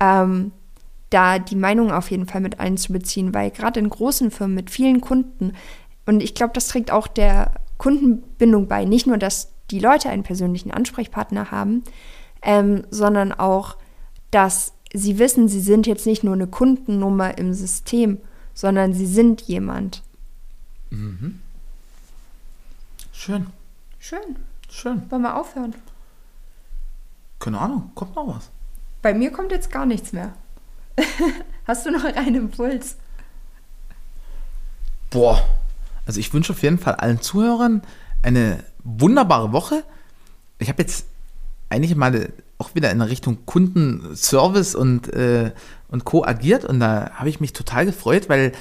ähm, 0.00 0.52
da 1.10 1.38
die 1.38 1.56
Meinung 1.56 1.92
auf 1.92 2.10
jeden 2.10 2.26
Fall 2.26 2.40
mit 2.40 2.60
einzubeziehen, 2.60 3.34
weil 3.34 3.50
gerade 3.50 3.80
in 3.80 3.88
großen 3.88 4.30
Firmen 4.30 4.54
mit 4.54 4.70
vielen 4.70 5.00
Kunden, 5.00 5.52
und 6.06 6.22
ich 6.22 6.34
glaube, 6.34 6.52
das 6.52 6.68
trägt 6.68 6.90
auch 6.90 7.06
der 7.06 7.52
Kundenbindung 7.78 8.68
bei. 8.68 8.84
Nicht 8.84 9.06
nur, 9.06 9.18
dass 9.18 9.50
die 9.70 9.78
Leute 9.78 10.10
einen 10.10 10.22
persönlichen 10.22 10.70
Ansprechpartner 10.70 11.50
haben, 11.50 11.82
ähm, 12.42 12.84
sondern 12.90 13.32
auch, 13.32 13.76
dass 14.30 14.74
sie 14.92 15.18
wissen, 15.18 15.48
sie 15.48 15.60
sind 15.60 15.86
jetzt 15.86 16.06
nicht 16.06 16.22
nur 16.24 16.34
eine 16.34 16.46
Kundennummer 16.46 17.38
im 17.38 17.54
System, 17.54 18.18
sondern 18.52 18.92
sie 18.92 19.06
sind 19.06 19.42
jemand. 19.42 20.02
Mhm. 20.90 21.40
Schön. 23.12 23.46
Schön. 23.98 24.36
Schön. 24.70 25.10
Wollen 25.10 25.22
wir 25.22 25.36
aufhören? 25.36 25.74
Keine 27.44 27.60
Ahnung, 27.60 27.90
kommt 27.94 28.16
noch 28.16 28.26
was? 28.26 28.48
Bei 29.02 29.12
mir 29.12 29.30
kommt 29.30 29.52
jetzt 29.52 29.70
gar 29.70 29.84
nichts 29.84 30.14
mehr. 30.14 30.32
Hast 31.66 31.84
du 31.84 31.90
noch 31.90 32.02
einen 32.02 32.36
Impuls? 32.36 32.96
Boah, 35.10 35.46
also 36.06 36.20
ich 36.20 36.32
wünsche 36.32 36.54
auf 36.54 36.62
jeden 36.62 36.78
Fall 36.78 36.94
allen 36.94 37.20
Zuhörern 37.20 37.82
eine 38.22 38.64
wunderbare 38.82 39.52
Woche. 39.52 39.84
Ich 40.58 40.70
habe 40.70 40.80
jetzt 40.80 41.04
eigentlich 41.68 41.94
mal 41.94 42.32
auch 42.56 42.74
wieder 42.74 42.90
in 42.90 43.02
Richtung 43.02 43.44
Kundenservice 43.44 44.74
und, 44.74 45.12
äh, 45.12 45.52
und 45.88 46.06
Co. 46.06 46.24
agiert 46.24 46.64
und 46.64 46.80
da 46.80 47.10
habe 47.12 47.28
ich 47.28 47.40
mich 47.40 47.52
total 47.52 47.84
gefreut, 47.84 48.30
weil, 48.30 48.52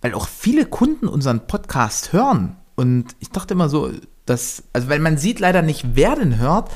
weil 0.00 0.14
auch 0.14 0.28
viele 0.28 0.64
Kunden 0.64 1.08
unseren 1.08 1.46
Podcast 1.46 2.14
hören. 2.14 2.56
Und 2.74 3.14
ich 3.18 3.28
dachte 3.28 3.52
immer 3.52 3.68
so, 3.68 3.92
dass, 4.24 4.62
also 4.72 4.88
weil 4.88 5.00
man 5.00 5.18
sieht 5.18 5.40
leider 5.40 5.60
nicht, 5.60 5.94
wer 5.94 6.16
den 6.16 6.38
hört. 6.38 6.70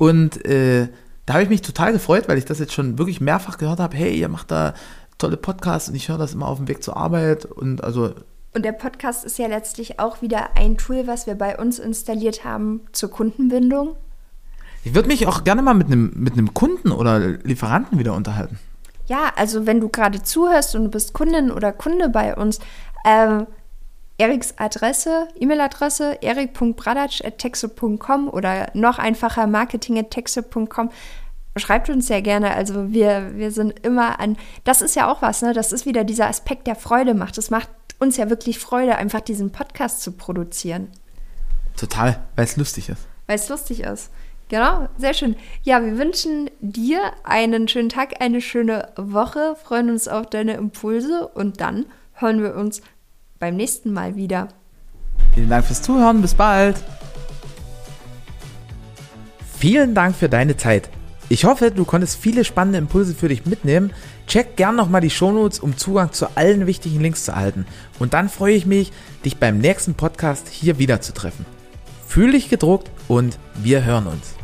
Und 0.00 0.46
äh, 0.46 0.88
da 1.26 1.34
habe 1.34 1.42
ich 1.42 1.50
mich 1.50 1.60
total 1.60 1.92
gefreut, 1.92 2.26
weil 2.26 2.38
ich 2.38 2.46
das 2.46 2.58
jetzt 2.58 2.72
schon 2.72 2.96
wirklich 2.96 3.20
mehrfach 3.20 3.58
gehört 3.58 3.80
habe. 3.80 3.94
Hey, 3.94 4.18
ihr 4.18 4.30
macht 4.30 4.50
da 4.50 4.72
tolle 5.18 5.36
Podcasts 5.36 5.90
und 5.90 5.94
ich 5.94 6.08
höre 6.08 6.16
das 6.16 6.32
immer 6.32 6.48
auf 6.48 6.56
dem 6.56 6.68
Weg 6.68 6.82
zur 6.82 6.96
Arbeit. 6.96 7.44
Und 7.44 7.84
also 7.84 8.14
und 8.54 8.64
der 8.64 8.72
Podcast 8.72 9.26
ist 9.26 9.38
ja 9.38 9.46
letztlich 9.46 10.00
auch 10.00 10.22
wieder 10.22 10.56
ein 10.56 10.78
Tool, 10.78 11.06
was 11.06 11.26
wir 11.26 11.34
bei 11.34 11.58
uns 11.58 11.78
installiert 11.78 12.44
haben 12.44 12.80
zur 12.92 13.10
Kundenbindung. 13.10 13.94
Ich 14.84 14.94
würde 14.94 15.08
mich 15.08 15.26
auch 15.26 15.44
gerne 15.44 15.60
mal 15.60 15.74
mit 15.74 15.88
einem 15.88 16.12
mit 16.14 16.32
einem 16.32 16.54
Kunden 16.54 16.92
oder 16.92 17.18
Lieferanten 17.18 17.98
wieder 17.98 18.14
unterhalten. 18.14 18.58
Ja, 19.06 19.32
also 19.36 19.66
wenn 19.66 19.82
du 19.82 19.90
gerade 19.90 20.22
zuhörst 20.22 20.74
und 20.74 20.84
du 20.84 20.90
bist 20.90 21.12
Kundin 21.12 21.50
oder 21.50 21.72
Kunde 21.72 22.08
bei 22.08 22.34
uns, 22.34 22.58
ähm, 23.04 23.46
Eriks 24.20 24.54
Adresse, 24.58 25.28
E-Mail-Adresse 25.38 26.18
erik.bradatsch.texo.com 26.20 28.28
oder 28.28 28.68
noch 28.74 28.98
einfacher 28.98 29.46
marketing.texo.com. 29.46 30.90
Schreibt 31.56 31.88
uns 31.88 32.06
sehr 32.06 32.20
gerne. 32.20 32.54
Also 32.54 32.92
wir, 32.92 33.34
wir 33.36 33.50
sind 33.50 33.80
immer 33.80 34.20
an. 34.20 34.36
Das 34.64 34.82
ist 34.82 34.94
ja 34.94 35.10
auch 35.10 35.22
was, 35.22 35.40
ne? 35.40 35.54
Das 35.54 35.72
ist 35.72 35.86
wieder 35.86 36.04
dieser 36.04 36.28
Aspekt, 36.28 36.66
der 36.66 36.76
Freude 36.76 37.14
macht. 37.14 37.38
Es 37.38 37.48
macht 37.48 37.70
uns 37.98 38.18
ja 38.18 38.28
wirklich 38.28 38.58
Freude, 38.58 38.96
einfach 38.96 39.22
diesen 39.22 39.52
Podcast 39.52 40.02
zu 40.02 40.12
produzieren. 40.12 40.88
Total, 41.78 42.22
weil 42.36 42.44
es 42.44 42.58
lustig 42.58 42.90
ist. 42.90 43.08
Weil 43.26 43.36
es 43.36 43.48
lustig 43.48 43.80
ist. 43.80 44.10
Genau, 44.50 44.86
sehr 44.98 45.14
schön. 45.14 45.34
Ja, 45.62 45.82
wir 45.82 45.96
wünschen 45.96 46.50
dir 46.60 47.00
einen 47.24 47.68
schönen 47.68 47.88
Tag, 47.88 48.20
eine 48.20 48.42
schöne 48.42 48.92
Woche, 48.96 49.56
freuen 49.64 49.88
uns 49.88 50.08
auf 50.08 50.26
deine 50.26 50.58
Impulse 50.58 51.26
und 51.28 51.62
dann 51.62 51.86
hören 52.12 52.42
wir 52.42 52.54
uns 52.54 52.82
beim 53.40 53.56
nächsten 53.56 53.92
Mal 53.92 54.14
wieder. 54.14 54.48
Vielen 55.34 55.48
Dank 55.48 55.64
fürs 55.64 55.82
Zuhören, 55.82 56.22
bis 56.22 56.34
bald. 56.34 56.76
Vielen 59.58 59.94
Dank 59.94 60.14
für 60.14 60.28
deine 60.28 60.56
Zeit. 60.56 60.88
Ich 61.28 61.44
hoffe, 61.44 61.70
du 61.70 61.84
konntest 61.84 62.20
viele 62.20 62.44
spannende 62.44 62.78
Impulse 62.78 63.14
für 63.14 63.28
dich 63.28 63.46
mitnehmen. 63.46 63.92
Check 64.26 64.56
gern 64.56 64.76
nochmal 64.76 65.00
die 65.00 65.10
Shownotes, 65.10 65.60
um 65.60 65.76
Zugang 65.76 66.12
zu 66.12 66.36
allen 66.36 66.66
wichtigen 66.66 67.00
Links 67.00 67.24
zu 67.24 67.32
erhalten. 67.32 67.66
Und 67.98 68.14
dann 68.14 68.28
freue 68.28 68.54
ich 68.54 68.66
mich, 68.66 68.92
dich 69.24 69.38
beim 69.38 69.58
nächsten 69.58 69.94
Podcast 69.94 70.48
hier 70.48 70.78
wieder 70.78 71.00
zu 71.00 71.12
treffen. 71.12 71.46
Fühl 72.06 72.32
dich 72.32 72.48
gedruckt 72.48 72.90
und 73.06 73.38
wir 73.62 73.84
hören 73.84 74.08
uns. 74.08 74.34